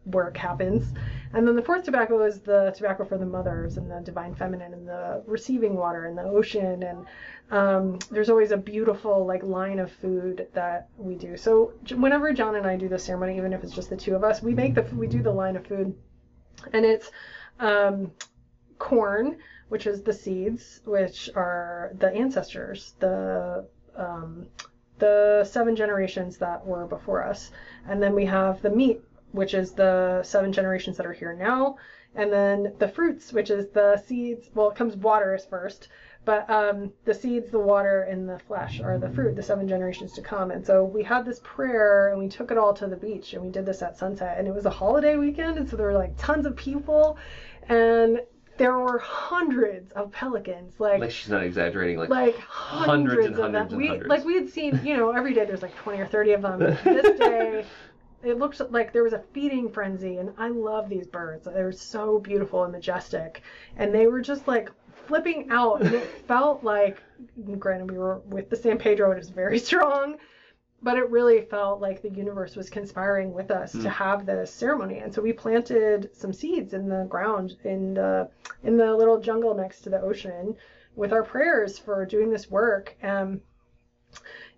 work 0.05 0.37
happens. 0.37 0.93
And 1.33 1.47
then 1.47 1.55
the 1.55 1.61
fourth 1.61 1.83
tobacco 1.83 2.23
is 2.23 2.41
the 2.41 2.73
tobacco 2.75 3.05
for 3.05 3.17
the 3.17 3.25
mothers 3.25 3.77
and 3.77 3.89
the 3.89 4.01
divine 4.01 4.35
feminine 4.35 4.73
and 4.73 4.87
the 4.87 5.23
receiving 5.25 5.75
water 5.75 6.05
and 6.05 6.17
the 6.17 6.23
ocean. 6.23 6.83
And 6.83 7.05
um, 7.51 7.99
there's 8.11 8.29
always 8.29 8.51
a 8.51 8.57
beautiful 8.57 9.25
like 9.25 9.43
line 9.43 9.79
of 9.79 9.91
food 9.91 10.47
that 10.53 10.89
we 10.97 11.15
do. 11.15 11.37
So 11.37 11.73
whenever 11.95 12.33
John 12.33 12.55
and 12.55 12.67
I 12.67 12.75
do 12.75 12.89
the 12.89 12.99
ceremony, 12.99 13.37
even 13.37 13.53
if 13.53 13.63
it's 13.63 13.73
just 13.73 13.89
the 13.89 13.97
two 13.97 14.15
of 14.15 14.23
us, 14.23 14.41
we 14.41 14.53
make 14.53 14.75
the 14.75 14.83
we 14.95 15.07
do 15.07 15.21
the 15.21 15.31
line 15.31 15.55
of 15.55 15.65
food, 15.65 15.95
and 16.71 16.85
it's 16.85 17.11
um, 17.59 18.11
corn, 18.77 19.37
which 19.69 19.87
is 19.87 20.03
the 20.03 20.13
seeds, 20.13 20.81
which 20.85 21.29
are 21.35 21.91
the 21.99 22.11
ancestors, 22.13 22.93
the 22.99 23.67
um, 23.95 24.47
the 24.99 25.43
seven 25.43 25.75
generations 25.75 26.37
that 26.37 26.65
were 26.65 26.85
before 26.85 27.23
us, 27.23 27.51
and 27.87 28.01
then 28.01 28.13
we 28.13 28.25
have 28.25 28.61
the 28.61 28.69
meat, 28.69 29.01
which 29.33 29.53
is 29.53 29.73
the 29.73 30.21
seven 30.23 30.51
generations 30.53 30.95
that 30.97 31.05
are 31.05 31.13
here 31.13 31.33
now, 31.33 31.77
and 32.15 32.31
then 32.31 32.73
the 32.79 32.87
fruits, 32.87 33.33
which 33.33 33.49
is 33.49 33.67
the 33.69 33.97
seeds. 34.07 34.49
Well, 34.53 34.69
it 34.69 34.75
comes 34.75 34.95
water 34.95 35.35
is 35.35 35.43
first, 35.45 35.89
but 36.25 36.49
um, 36.49 36.93
the 37.05 37.13
seeds, 37.13 37.49
the 37.51 37.59
water, 37.59 38.03
and 38.03 38.29
the 38.29 38.39
flesh 38.39 38.79
are 38.79 38.97
the 38.97 39.09
fruit, 39.09 39.35
the 39.35 39.43
seven 39.43 39.67
generations 39.67 40.13
to 40.13 40.21
come. 40.21 40.51
And 40.51 40.65
so 40.65 40.83
we 40.85 41.03
had 41.03 41.25
this 41.25 41.41
prayer, 41.43 42.09
and 42.09 42.19
we 42.19 42.29
took 42.29 42.51
it 42.51 42.57
all 42.57 42.73
to 42.75 42.87
the 42.87 42.95
beach, 42.95 43.33
and 43.33 43.43
we 43.43 43.49
did 43.49 43.65
this 43.65 43.81
at 43.81 43.97
sunset, 43.97 44.37
and 44.37 44.47
it 44.47 44.53
was 44.53 44.65
a 44.65 44.69
holiday 44.69 45.17
weekend, 45.17 45.57
and 45.57 45.67
so 45.69 45.75
there 45.75 45.87
were 45.87 45.93
like 45.97 46.15
tons 46.17 46.45
of 46.45 46.55
people, 46.55 47.17
and 47.67 48.21
there 48.57 48.77
were 48.77 48.99
hundreds 48.99 49.91
of 49.93 50.11
pelicans, 50.11 50.79
like 50.79 50.99
Like 50.99 51.09
she's 51.11 51.29
not 51.29 51.41
exaggerating. 51.43 51.97
Like, 51.97 52.09
like 52.09 52.37
hundreds 52.37 52.85
hundreds, 52.87 53.25
and 53.25 53.35
of 53.35 53.41
hundreds 53.41 53.69
them. 53.71 53.73
and 53.73 53.81
We 53.81 53.87
hundreds. 53.87 54.09
like 54.09 54.23
we 54.25 54.35
had 54.35 54.47
seen, 54.49 54.79
you 54.85 54.95
know, 54.95 55.09
every 55.11 55.33
day 55.33 55.43
there's 55.45 55.63
like 55.63 55.75
20 55.77 55.99
or 55.99 56.05
30 56.05 56.31
of 56.33 56.41
them. 56.43 56.59
This 56.59 57.17
day, 57.19 57.65
it 58.23 58.37
looked 58.39 58.59
like 58.71 58.93
there 58.93 59.03
was 59.03 59.13
a 59.13 59.23
feeding 59.33 59.69
frenzy, 59.69 60.17
and 60.17 60.31
I 60.37 60.49
love 60.49 60.89
these 60.89 61.07
birds. 61.07 61.45
they're 61.45 61.71
so 61.71 62.19
beautiful 62.19 62.63
and 62.63 62.71
majestic, 62.71 63.41
and 63.77 63.93
they 63.93 64.07
were 64.07 64.21
just 64.21 64.47
like 64.47 64.69
flipping 65.07 65.49
out, 65.49 65.81
and 65.81 65.93
it 65.93 66.03
felt 66.27 66.63
like, 66.63 67.03
granted, 67.59 67.91
we 67.91 67.97
were 67.97 68.19
with 68.19 68.49
the 68.49 68.55
San 68.55 68.77
Pedro, 68.77 69.09
and 69.11 69.17
it 69.17 69.21
was 69.21 69.29
very 69.29 69.59
strong. 69.69 70.17
But 70.81 70.97
it 70.97 71.09
really 71.09 71.39
felt 71.39 71.79
like 71.79 72.01
the 72.01 72.09
universe 72.09 72.57
was 72.57 72.69
conspiring 72.69 73.31
with 73.33 73.51
us 73.51 73.73
Mm. 73.73 73.83
to 73.83 73.89
have 73.89 74.25
this 74.25 74.51
ceremony, 74.51 74.99
and 74.99 75.13
so 75.13 75.21
we 75.21 75.31
planted 75.31 76.09
some 76.13 76.33
seeds 76.33 76.73
in 76.73 76.89
the 76.89 77.05
ground 77.05 77.55
in 77.63 77.93
the 77.93 78.29
in 78.63 78.75
the 78.75 78.93
little 78.93 79.17
jungle 79.17 79.53
next 79.53 79.81
to 79.81 79.89
the 79.89 80.01
ocean, 80.01 80.55
with 80.95 81.13
our 81.13 81.23
prayers 81.23 81.77
for 81.79 82.05
doing 82.05 82.29
this 82.29 82.51
work. 82.51 82.95
Um, 83.01 83.39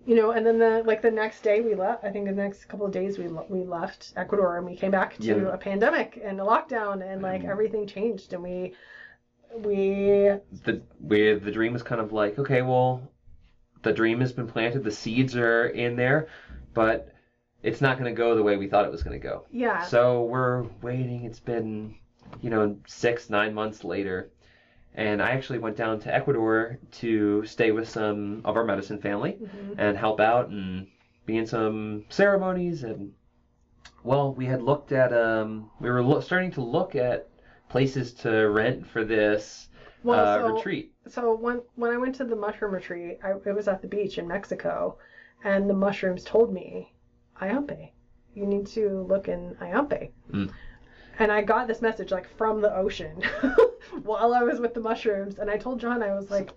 you 0.06 0.16
know, 0.16 0.32
and 0.32 0.46
then 0.46 0.60
the 0.60 0.84
like 0.86 1.02
the 1.02 1.12
next 1.12 1.42
day 1.42 1.62
we 1.62 1.76
left. 1.76 2.04
I 2.04 2.12
think 2.12 2.26
the 2.26 2.32
next 2.32 2.66
couple 2.66 2.86
of 2.86 2.92
days 2.92 3.18
we 3.18 3.28
we 3.50 3.64
left 3.66 4.14
Ecuador 4.16 4.58
and 4.58 4.66
we 4.66 4.76
came 4.76 4.92
back 4.92 5.18
to 5.18 5.24
Yeah. 5.24 5.54
a 5.54 5.58
pandemic 5.58 6.20
and 6.24 6.40
a 6.40 6.44
lockdown 6.44 7.02
and 7.06 7.22
like 7.22 7.42
Mhm. 7.44 7.50
everything 7.50 7.88
changed 7.88 8.34
and 8.34 8.44
we 8.44 8.74
we 9.64 10.32
the 10.64 10.82
we 11.00 11.34
the 11.34 11.52
dream 11.52 11.74
was 11.74 11.84
kind 11.84 12.02
of 12.02 12.12
like 12.12 12.38
okay 12.38 12.62
well 12.62 13.02
the 13.84 13.94
dream 13.94 14.20
has 14.20 14.34
been 14.34 14.48
planted 14.48 14.84
the 14.84 14.92
seeds 14.92 15.36
are 15.36 15.68
in 15.68 15.96
there 15.96 16.28
but 16.74 17.10
it's 17.64 17.82
not 17.82 17.98
going 17.98 18.14
to 18.14 18.18
go 18.18 18.36
the 18.36 18.44
way 18.44 18.58
we 18.58 18.68
thought 18.68 18.86
it 18.86 18.92
was 18.92 19.02
going 19.04 19.20
to 19.20 19.28
go. 19.28 19.46
Yeah. 19.52 19.82
So 19.84 20.24
we're 20.24 20.64
waiting. 20.84 21.24
It's 21.26 21.40
been, 21.40 21.96
you 22.42 22.52
know, 22.52 22.78
six, 22.86 23.30
nine 23.30 23.56
months 23.56 23.84
later. 23.84 24.30
And 24.96 25.22
I 25.22 25.32
actually 25.32 25.60
went 25.60 25.76
down 25.76 26.00
to 26.02 26.14
Ecuador 26.16 26.80
to 27.04 27.44
stay 27.46 27.72
with 27.72 27.88
some 27.90 28.42
of 28.46 28.56
our 28.56 28.64
medicine 28.64 28.98
family 29.00 29.38
Mhm. 29.42 29.76
and 29.78 29.98
help 29.98 30.20
out 30.20 30.48
and 30.50 30.88
be 31.26 31.38
in 31.38 31.46
some 31.46 32.06
ceremonies. 32.10 32.84
And, 32.84 33.12
well, 34.04 34.34
we 34.34 34.46
had 34.46 34.62
looked 34.62 34.92
at, 34.92 35.12
um, 35.12 35.70
we 35.80 35.90
were 35.90 36.02
lo- 36.02 36.22
starting 36.22 36.52
to 36.52 36.62
look 36.62 36.96
at 36.96 37.28
places 37.68 38.14
to 38.14 38.50
rent 38.50 38.88
for 38.88 39.04
this 39.04 39.68
Well, 40.04 40.26
uh, 40.26 40.38
so, 40.40 40.56
retreat. 40.56 40.94
so 41.08 41.34
when 41.36 41.62
when 41.76 41.92
I 41.92 41.98
went 41.98 42.16
to 42.16 42.24
the 42.24 42.36
mushroom 42.36 42.72
retreat, 42.74 43.18
I, 43.24 43.32
it 43.32 43.54
was 43.54 43.68
at 43.68 43.82
the 43.82 43.88
beach 43.88 44.18
in 44.18 44.28
Mexico, 44.28 44.98
and 45.44 45.70
the 45.70 45.74
mushrooms 45.74 46.24
told 46.24 46.54
me, 46.54 46.94
Ayampe, 47.42 47.92
you 48.34 48.46
need 48.46 48.66
to 48.68 49.02
look 49.10 49.28
in 49.28 49.56
Ayampe. 49.60 50.10
Mm. 50.32 50.50
And 51.20 51.32
I 51.32 51.42
got 51.42 51.68
this 51.68 51.82
message 51.82 52.12
like 52.12 52.28
from 52.38 52.62
the 52.62 52.76
ocean 52.76 53.22
while 54.04 54.34
I 54.34 54.44
was 54.44 54.60
with 54.60 54.74
the 54.74 54.80
mushrooms, 54.82 55.40
and 55.40 55.50
I 55.50 55.58
told 55.58 55.80
John 55.80 56.04
I 56.04 56.14
was 56.16 56.30
like, 56.30 56.52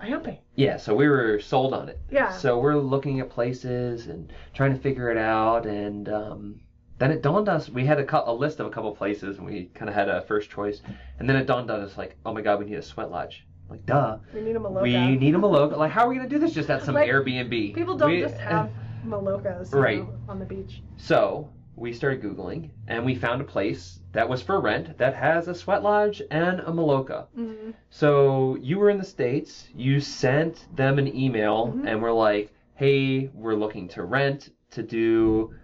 I 0.00 0.08
Ayampe. 0.08 0.38
Yeah, 0.56 0.76
so 0.76 0.94
we 0.94 1.08
were 1.08 1.40
sold 1.40 1.72
on 1.74 1.88
it. 1.88 1.98
Yeah. 2.10 2.30
So 2.32 2.58
we're 2.58 2.76
looking 2.76 3.20
at 3.20 3.30
places 3.30 4.08
and 4.08 4.32
trying 4.52 4.74
to 4.74 4.80
figure 4.80 5.10
it 5.10 5.16
out, 5.16 5.66
and 5.66 6.08
um, 6.08 6.60
then 6.98 7.10
it 7.10 7.22
dawned 7.22 7.48
on 7.48 7.56
us 7.56 7.68
we 7.68 7.84
had 7.86 7.98
a, 8.00 8.30
a 8.30 8.32
list 8.32 8.60
of 8.60 8.66
a 8.66 8.70
couple 8.70 8.94
places, 8.94 9.38
and 9.38 9.46
we 9.46 9.66
kind 9.74 9.88
of 9.88 9.94
had 9.94 10.08
a 10.08 10.22
first 10.22 10.50
choice, 10.50 10.82
and 11.18 11.28
then 11.28 11.36
it 11.36 11.46
dawned 11.46 11.70
on 11.70 11.80
us 11.80 11.96
like, 11.96 12.16
oh 12.26 12.32
my 12.32 12.40
god, 12.42 12.58
we 12.58 12.66
need 12.66 12.74
a 12.74 12.82
sweat 12.82 13.10
lodge. 13.10 13.46
Like, 13.70 13.86
duh, 13.86 14.18
We 14.34 14.42
need 14.42 14.56
a 14.56 14.58
Maloka. 14.58 14.82
we 14.82 15.16
need 15.16 15.34
a 15.34 15.38
Maloka. 15.38 15.76
Like, 15.78 15.90
how 15.90 16.04
are 16.06 16.08
we 16.10 16.16
gonna 16.16 16.28
do 16.28 16.38
this 16.38 16.52
just 16.52 16.68
at 16.70 16.82
some 16.82 16.94
Like, 16.94 17.08
Airbnb? 17.08 17.74
People 17.74 17.96
don't 17.96 18.10
We- 18.10 18.20
just 18.20 18.36
have 18.36 18.70
Malokas 19.06 19.72
Right. 19.74 19.98
know, 19.98 20.12
on 20.28 20.38
the 20.38 20.44
beach. 20.44 20.82
So 20.96 21.48
we 21.76 21.92
started 21.92 22.22
googling, 22.22 22.70
and 22.86 23.04
we 23.04 23.14
found 23.14 23.40
a 23.40 23.44
place 23.44 23.98
that 24.12 24.28
was 24.28 24.42
for 24.42 24.60
rent 24.60 24.96
that 24.98 25.14
has 25.14 25.48
a 25.48 25.54
sweat 25.54 25.82
lodge 25.82 26.22
and 26.30 26.60
a 26.60 26.70
Maloka. 26.70 27.26
hmm 27.34 27.70
So 27.90 28.56
you 28.60 28.78
were 28.78 28.90
in 28.90 28.98
the 28.98 29.04
States, 29.04 29.68
you 29.74 30.00
sent 30.00 30.66
them 30.76 30.98
an 30.98 31.14
email 31.16 31.68
Mhm. 31.68 31.86
and 31.86 32.00
were 32.02 32.12
like, 32.12 32.52
hey, 32.74 33.28
we're 33.34 33.54
looking 33.54 33.88
to 33.88 34.02
rent 34.04 34.50
to 34.70 34.82
do 34.82 35.54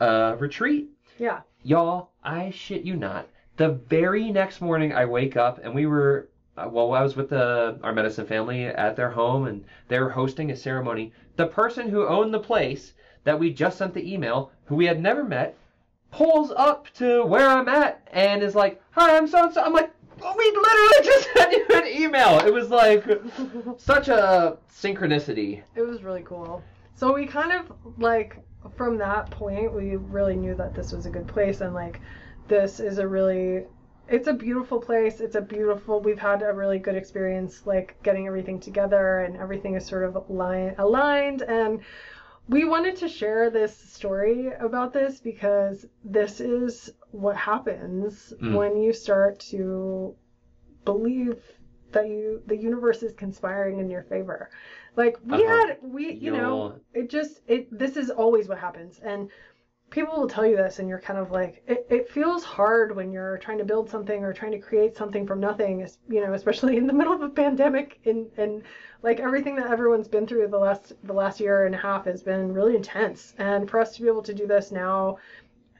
a 0.00 0.36
retreat. 0.38 0.88
Yeah. 1.18 1.40
Y'all, 1.62 2.10
I 2.22 2.50
shit 2.50 2.82
you 2.82 2.94
not. 2.96 3.26
The 3.56 3.70
very 3.70 4.30
next 4.30 4.60
morning 4.60 4.92
I 4.92 5.04
wake 5.06 5.36
up 5.36 5.58
and 5.62 5.74
we 5.74 5.86
were, 5.86 6.28
uh, 6.56 6.68
well, 6.70 6.92
I 6.92 7.02
was 7.02 7.16
with 7.16 7.30
the, 7.30 7.78
our 7.82 7.92
medicine 7.92 8.26
family 8.26 8.66
at 8.66 8.96
their 8.96 9.10
home 9.10 9.46
and 9.46 9.64
they 9.88 9.98
were 9.98 10.10
hosting 10.10 10.50
a 10.50 10.56
ceremony. 10.56 11.12
The 11.36 11.46
person 11.46 11.88
who 11.88 12.06
owned 12.06 12.32
the 12.32 12.38
place 12.38 12.92
that 13.28 13.38
we 13.38 13.52
just 13.52 13.76
sent 13.76 13.92
the 13.92 14.10
email, 14.10 14.50
who 14.64 14.74
we 14.74 14.86
had 14.86 15.02
never 15.02 15.22
met, 15.22 15.54
pulls 16.10 16.50
up 16.50 16.88
to 16.94 17.26
where 17.26 17.46
I'm 17.46 17.68
at 17.68 18.08
and 18.10 18.42
is 18.42 18.54
like, 18.54 18.80
hi, 18.92 19.18
I'm 19.18 19.28
so 19.28 19.44
and 19.44 19.52
so. 19.52 19.60
I'm 19.62 19.74
like, 19.74 19.90
oh, 20.22 20.34
we 20.34 20.44
literally 20.46 21.04
just 21.04 21.28
sent 21.34 21.52
you 21.52 21.66
an 21.76 22.02
email. 22.02 22.38
It 22.46 22.54
was 22.54 22.70
like 22.70 23.04
such 23.76 24.08
a 24.08 24.56
synchronicity. 24.74 25.62
It 25.74 25.82
was 25.82 26.02
really 26.02 26.22
cool. 26.22 26.62
So 26.94 27.12
we 27.12 27.26
kind 27.26 27.52
of 27.52 27.70
like 27.98 28.38
from 28.78 28.96
that 28.96 29.30
point 29.30 29.74
we 29.74 29.96
really 29.96 30.34
knew 30.34 30.54
that 30.54 30.74
this 30.74 30.92
was 30.92 31.04
a 31.04 31.10
good 31.10 31.28
place 31.28 31.60
and 31.60 31.74
like 31.74 32.00
this 32.48 32.80
is 32.80 32.96
a 32.96 33.06
really 33.06 33.66
it's 34.08 34.26
a 34.26 34.32
beautiful 34.32 34.80
place. 34.80 35.20
It's 35.20 35.34
a 35.34 35.42
beautiful 35.42 36.00
we've 36.00 36.18
had 36.18 36.40
a 36.42 36.54
really 36.54 36.78
good 36.78 36.96
experience 36.96 37.66
like 37.66 38.02
getting 38.02 38.26
everything 38.26 38.58
together 38.58 39.20
and 39.20 39.36
everything 39.36 39.74
is 39.74 39.84
sort 39.84 40.04
of 40.04 40.30
line, 40.30 40.74
aligned 40.78 41.42
and 41.42 41.80
we 42.48 42.64
wanted 42.64 42.96
to 42.96 43.08
share 43.08 43.50
this 43.50 43.76
story 43.76 44.48
about 44.54 44.92
this 44.92 45.20
because 45.20 45.84
this 46.04 46.40
is 46.40 46.90
what 47.10 47.36
happens 47.36 48.32
Mm. 48.40 48.54
when 48.54 48.76
you 48.76 48.92
start 48.92 49.38
to 49.50 50.14
believe 50.84 51.42
that 51.92 52.06
you 52.08 52.42
the 52.46 52.56
universe 52.56 53.02
is 53.02 53.12
conspiring 53.12 53.78
in 53.80 53.90
your 53.90 54.02
favor. 54.02 54.50
Like 54.96 55.18
we 55.24 55.42
Uh-huh. 55.42 55.66
had 55.66 55.78
we 55.82 56.12
you 56.12 56.30
know 56.30 56.80
it 56.92 57.08
just 57.10 57.40
it 57.46 57.66
this 57.76 57.96
is 57.96 58.10
always 58.10 58.48
what 58.48 58.58
happens 58.58 58.98
and 59.02 59.28
people 59.90 60.20
will 60.20 60.28
tell 60.28 60.46
you 60.46 60.56
this 60.56 60.78
and 60.78 60.88
you're 60.88 61.00
kind 61.00 61.18
of 61.18 61.30
like 61.30 61.62
it, 61.66 61.86
it 61.88 62.10
feels 62.10 62.44
hard 62.44 62.94
when 62.94 63.10
you're 63.10 63.38
trying 63.38 63.58
to 63.58 63.64
build 63.64 63.88
something 63.88 64.22
or 64.22 64.32
trying 64.32 64.52
to 64.52 64.58
create 64.58 64.96
something 64.96 65.26
from 65.26 65.40
nothing 65.40 65.86
you 66.08 66.20
know 66.20 66.34
especially 66.34 66.76
in 66.76 66.86
the 66.86 66.92
middle 66.98 67.12
of 67.12 67.22
a 67.22 67.28
pandemic. 67.28 67.98
And 68.04 68.26
and 68.36 68.62
like 69.02 69.20
everything 69.20 69.56
that 69.56 69.70
everyone's 69.70 70.08
been 70.08 70.26
through 70.26 70.48
the 70.48 70.58
last 70.58 70.92
the 71.04 71.12
last 71.12 71.40
year 71.40 71.66
and 71.66 71.74
a 71.74 71.78
half 71.78 72.04
has 72.04 72.22
been 72.22 72.52
really 72.52 72.76
intense. 72.76 73.34
And 73.38 73.68
for 73.70 73.80
us 73.80 73.94
to 73.96 74.02
be 74.02 74.08
able 74.08 74.22
to 74.22 74.34
do 74.34 74.46
this 74.46 74.70
now 74.70 75.18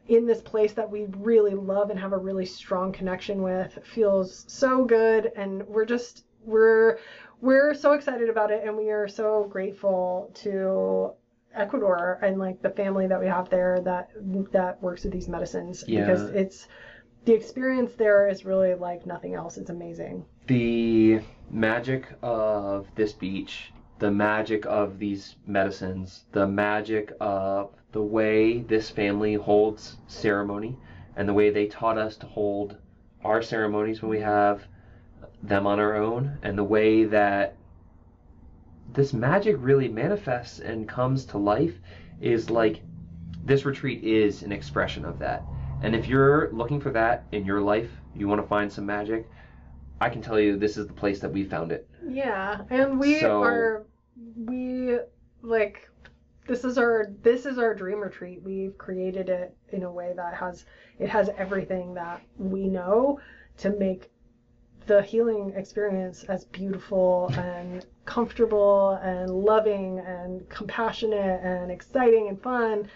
in 0.09 0.27
this 0.27 0.41
place 0.41 0.73
that 0.73 0.91
we 0.91 1.07
really 1.19 1.55
love 1.55 1.91
and 1.91 2.01
have 2.01 2.13
a 2.13 2.19
really 2.19 2.47
strong 2.47 2.93
connection 2.93 3.43
with 3.43 3.79
feels 3.85 4.47
so 4.49 4.85
good. 4.85 5.33
And 5.37 5.67
we're 5.67 5.85
just 5.85 6.25
we're 6.45 6.99
we're 7.41 7.75
so 7.75 7.93
excited 7.93 8.29
about 8.29 8.51
it 8.51 8.65
and 8.65 8.77
we 8.77 8.91
are 8.91 9.07
so 9.07 9.45
grateful 9.45 10.31
to 10.35 11.13
Ecuador 11.59 12.19
and 12.23 12.39
like 12.39 12.63
the 12.63 12.71
family 12.71 13.07
that 13.07 13.21
we 13.21 13.27
have 13.27 13.51
there 13.51 13.81
that 13.85 14.09
that 14.53 14.81
works 14.81 15.05
with 15.05 15.13
these 15.13 15.29
medicines 15.29 15.83
because 15.85 16.31
it's 16.31 16.69
the 17.25 17.35
experience 17.35 17.93
there 17.95 18.29
is 18.29 18.45
really 18.45 18.75
like 18.75 19.05
nothing 19.05 19.35
else. 19.35 19.59
It's 19.59 19.71
amazing. 19.71 20.25
the 20.47 21.21
magic 21.51 22.07
of 22.23 22.87
this 22.95 23.13
beach, 23.13 23.73
the 23.99 24.11
magic 24.11 24.65
of 24.67 24.99
these 24.99 25.37
medicines, 25.47 26.25
the 26.33 26.47
magic 26.47 27.13
of 27.21 27.71
the 27.93 28.03
way 28.03 28.63
this 28.63 28.89
family 28.89 29.35
holds 29.35 29.99
ceremony, 30.07 30.77
and 31.17 31.29
the 31.29 31.35
way 31.35 31.51
they 31.51 31.67
taught 31.67 31.99
us 31.99 32.17
to 32.17 32.27
hold 32.27 32.77
our 33.25 33.43
ceremonies 33.43 34.01
when 34.01 34.11
we 34.11 34.21
have 34.21 34.63
them 35.43 35.67
on 35.67 35.79
our 35.79 35.97
own, 35.97 36.39
and 36.43 36.57
the 36.57 36.65
way 36.65 37.05
that 37.05 37.55
this 38.93 39.13
magic 39.13 39.57
really 39.59 39.89
manifests 39.89 40.59
and 40.59 40.89
comes 40.89 41.25
to 41.27 41.39
life 41.39 41.75
is 42.21 42.51
like 42.51 42.81
this 43.45 43.65
retreat 43.65 44.03
is 44.03 44.43
an 44.43 44.53
expression 44.53 45.05
of 45.05 45.19
that. 45.19 45.43
And 45.83 45.95
if 45.95 46.07
you're 46.09 46.51
looking 46.53 46.81
for 46.81 46.91
that 46.91 47.25
in 47.33 47.45
your 47.45 47.61
life, 47.61 47.91
you 48.15 48.27
want 48.29 48.41
to 48.41 48.47
find 48.47 48.73
some 48.73 48.87
magic, 48.87 49.29
I 50.01 50.09
can 50.09 50.23
tell 50.23 50.39
you 50.39 50.57
this 50.57 50.77
is 50.77 50.87
the 50.87 50.93
place 50.93 51.21
that 51.21 51.33
we 51.33 51.45
found 51.45 51.73
it. 51.73 51.89
Yeah, 52.07 52.63
and 52.71 52.99
we 52.99 53.21
So- 53.21 53.43
are 53.43 53.85
we 54.37 54.99
like 55.43 55.89
this 56.49 56.65
is 56.65 56.79
our 56.79 57.11
this 57.23 57.47
is 57.47 57.59
our 57.59 57.75
dream 57.75 58.01
retreat. 58.01 58.43
We've 58.43 58.77
created 58.79 59.29
it 59.29 59.55
in 59.71 59.83
a 59.83 59.93
way 59.93 60.13
that 60.17 60.35
has 60.35 60.65
it 60.99 61.09
has 61.09 61.31
everything 61.37 61.95
that 61.95 62.21
we 62.39 62.69
know 62.69 63.21
to 63.59 63.71
make 63.71 64.11
the 64.89 65.03
healing 65.03 65.53
experience 65.55 66.25
as 66.25 66.47
beautiful 66.47 67.31
and 67.35 67.87
comfortable 68.07 68.99
and 69.03 69.31
loving 69.31 70.01
and 70.01 70.49
compassionate 70.49 71.41
and 71.45 71.71
exciting 71.71 72.29
and 72.29 72.43
fun. 72.43 72.91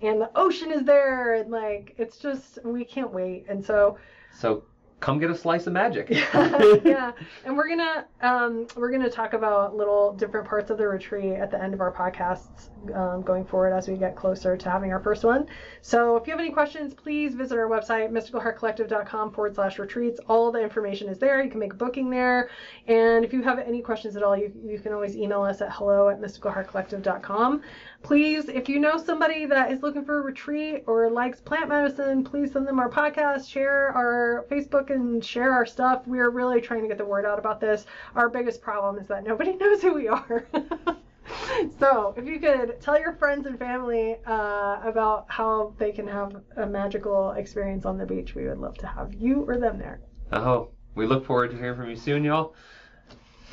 And 0.00 0.20
the 0.20 0.30
ocean 0.36 0.70
is 0.72 0.84
there 0.84 1.34
and 1.34 1.50
like 1.50 1.94
it's 1.98 2.16
just 2.18 2.58
we 2.64 2.84
can't 2.84 3.12
wait. 3.12 3.46
And 3.48 3.62
so 3.64 3.98
So 4.32 4.64
come 5.02 5.18
get 5.18 5.30
a 5.30 5.34
slice 5.34 5.66
of 5.66 5.72
magic. 5.72 6.08
yeah, 6.10 6.74
yeah. 6.84 7.12
And 7.44 7.56
we're 7.56 7.68
gonna 7.68 8.06
um, 8.22 8.66
we're 8.76 8.90
gonna 8.90 9.10
talk 9.10 9.34
about 9.34 9.76
little 9.76 10.12
different 10.14 10.48
parts 10.48 10.70
of 10.70 10.78
the 10.78 10.86
retreat 10.86 11.34
at 11.34 11.50
the 11.50 11.62
end 11.62 11.74
of 11.74 11.80
our 11.80 11.92
podcasts 11.92 12.70
um, 12.94 13.22
going 13.22 13.44
forward 13.44 13.72
as 13.72 13.88
we 13.88 13.96
get 13.96 14.16
closer 14.16 14.56
to 14.56 14.70
having 14.70 14.92
our 14.92 15.00
first 15.00 15.24
one. 15.24 15.46
So 15.82 16.16
if 16.16 16.26
you 16.26 16.30
have 16.30 16.40
any 16.40 16.50
questions, 16.50 16.94
please 16.94 17.34
visit 17.34 17.58
our 17.58 17.68
website 17.68 18.10
mysticalheartcollective.com 18.10 19.32
forward 19.32 19.54
slash 19.56 19.78
retreats. 19.78 20.20
All 20.28 20.50
the 20.52 20.60
information 20.60 21.08
is 21.08 21.18
there. 21.18 21.42
You 21.42 21.50
can 21.50 21.60
make 21.60 21.72
a 21.72 21.76
booking 21.76 22.08
there. 22.08 22.50
And 22.86 23.24
if 23.24 23.32
you 23.32 23.42
have 23.42 23.58
any 23.58 23.82
questions 23.82 24.16
at 24.16 24.22
all, 24.22 24.36
you 24.36 24.52
you 24.64 24.78
can 24.78 24.92
always 24.92 25.16
email 25.16 25.42
us 25.42 25.60
at 25.60 25.72
hello 25.72 26.08
at 26.08 26.20
mysticalheartcollective.com. 26.20 27.62
Please, 28.02 28.48
if 28.48 28.68
you 28.68 28.80
know 28.80 28.98
somebody 28.98 29.46
that 29.46 29.70
is 29.70 29.82
looking 29.82 30.04
for 30.04 30.18
a 30.18 30.22
retreat 30.22 30.82
or 30.86 31.08
likes 31.08 31.40
plant 31.40 31.68
medicine, 31.68 32.24
please 32.24 32.52
send 32.52 32.66
them 32.66 32.80
our 32.80 32.90
podcast, 32.90 33.48
share 33.48 33.90
our 33.90 34.44
Facebook, 34.50 34.90
and 34.90 35.24
share 35.24 35.52
our 35.52 35.64
stuff. 35.64 36.06
We 36.06 36.18
are 36.18 36.30
really 36.30 36.60
trying 36.60 36.82
to 36.82 36.88
get 36.88 36.98
the 36.98 37.04
word 37.04 37.24
out 37.24 37.38
about 37.38 37.60
this. 37.60 37.86
Our 38.16 38.28
biggest 38.28 38.60
problem 38.60 38.98
is 38.98 39.06
that 39.06 39.24
nobody 39.24 39.52
knows 39.56 39.80
who 39.80 39.94
we 39.94 40.08
are. 40.08 40.46
so, 41.78 42.12
if 42.16 42.26
you 42.26 42.40
could 42.40 42.80
tell 42.80 42.98
your 42.98 43.12
friends 43.12 43.46
and 43.46 43.56
family 43.56 44.16
uh, 44.26 44.80
about 44.82 45.26
how 45.28 45.72
they 45.78 45.92
can 45.92 46.08
have 46.08 46.42
a 46.56 46.66
magical 46.66 47.30
experience 47.32 47.84
on 47.84 47.98
the 47.98 48.06
beach, 48.06 48.34
we 48.34 48.48
would 48.48 48.58
love 48.58 48.76
to 48.78 48.86
have 48.88 49.14
you 49.14 49.44
or 49.48 49.58
them 49.58 49.78
there. 49.78 50.00
Oh, 50.32 50.70
we 50.96 51.06
look 51.06 51.24
forward 51.24 51.52
to 51.52 51.56
hearing 51.56 51.76
from 51.78 51.88
you 51.88 51.96
soon, 51.96 52.24
y'all. 52.24 52.54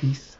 Peace. 0.00 0.38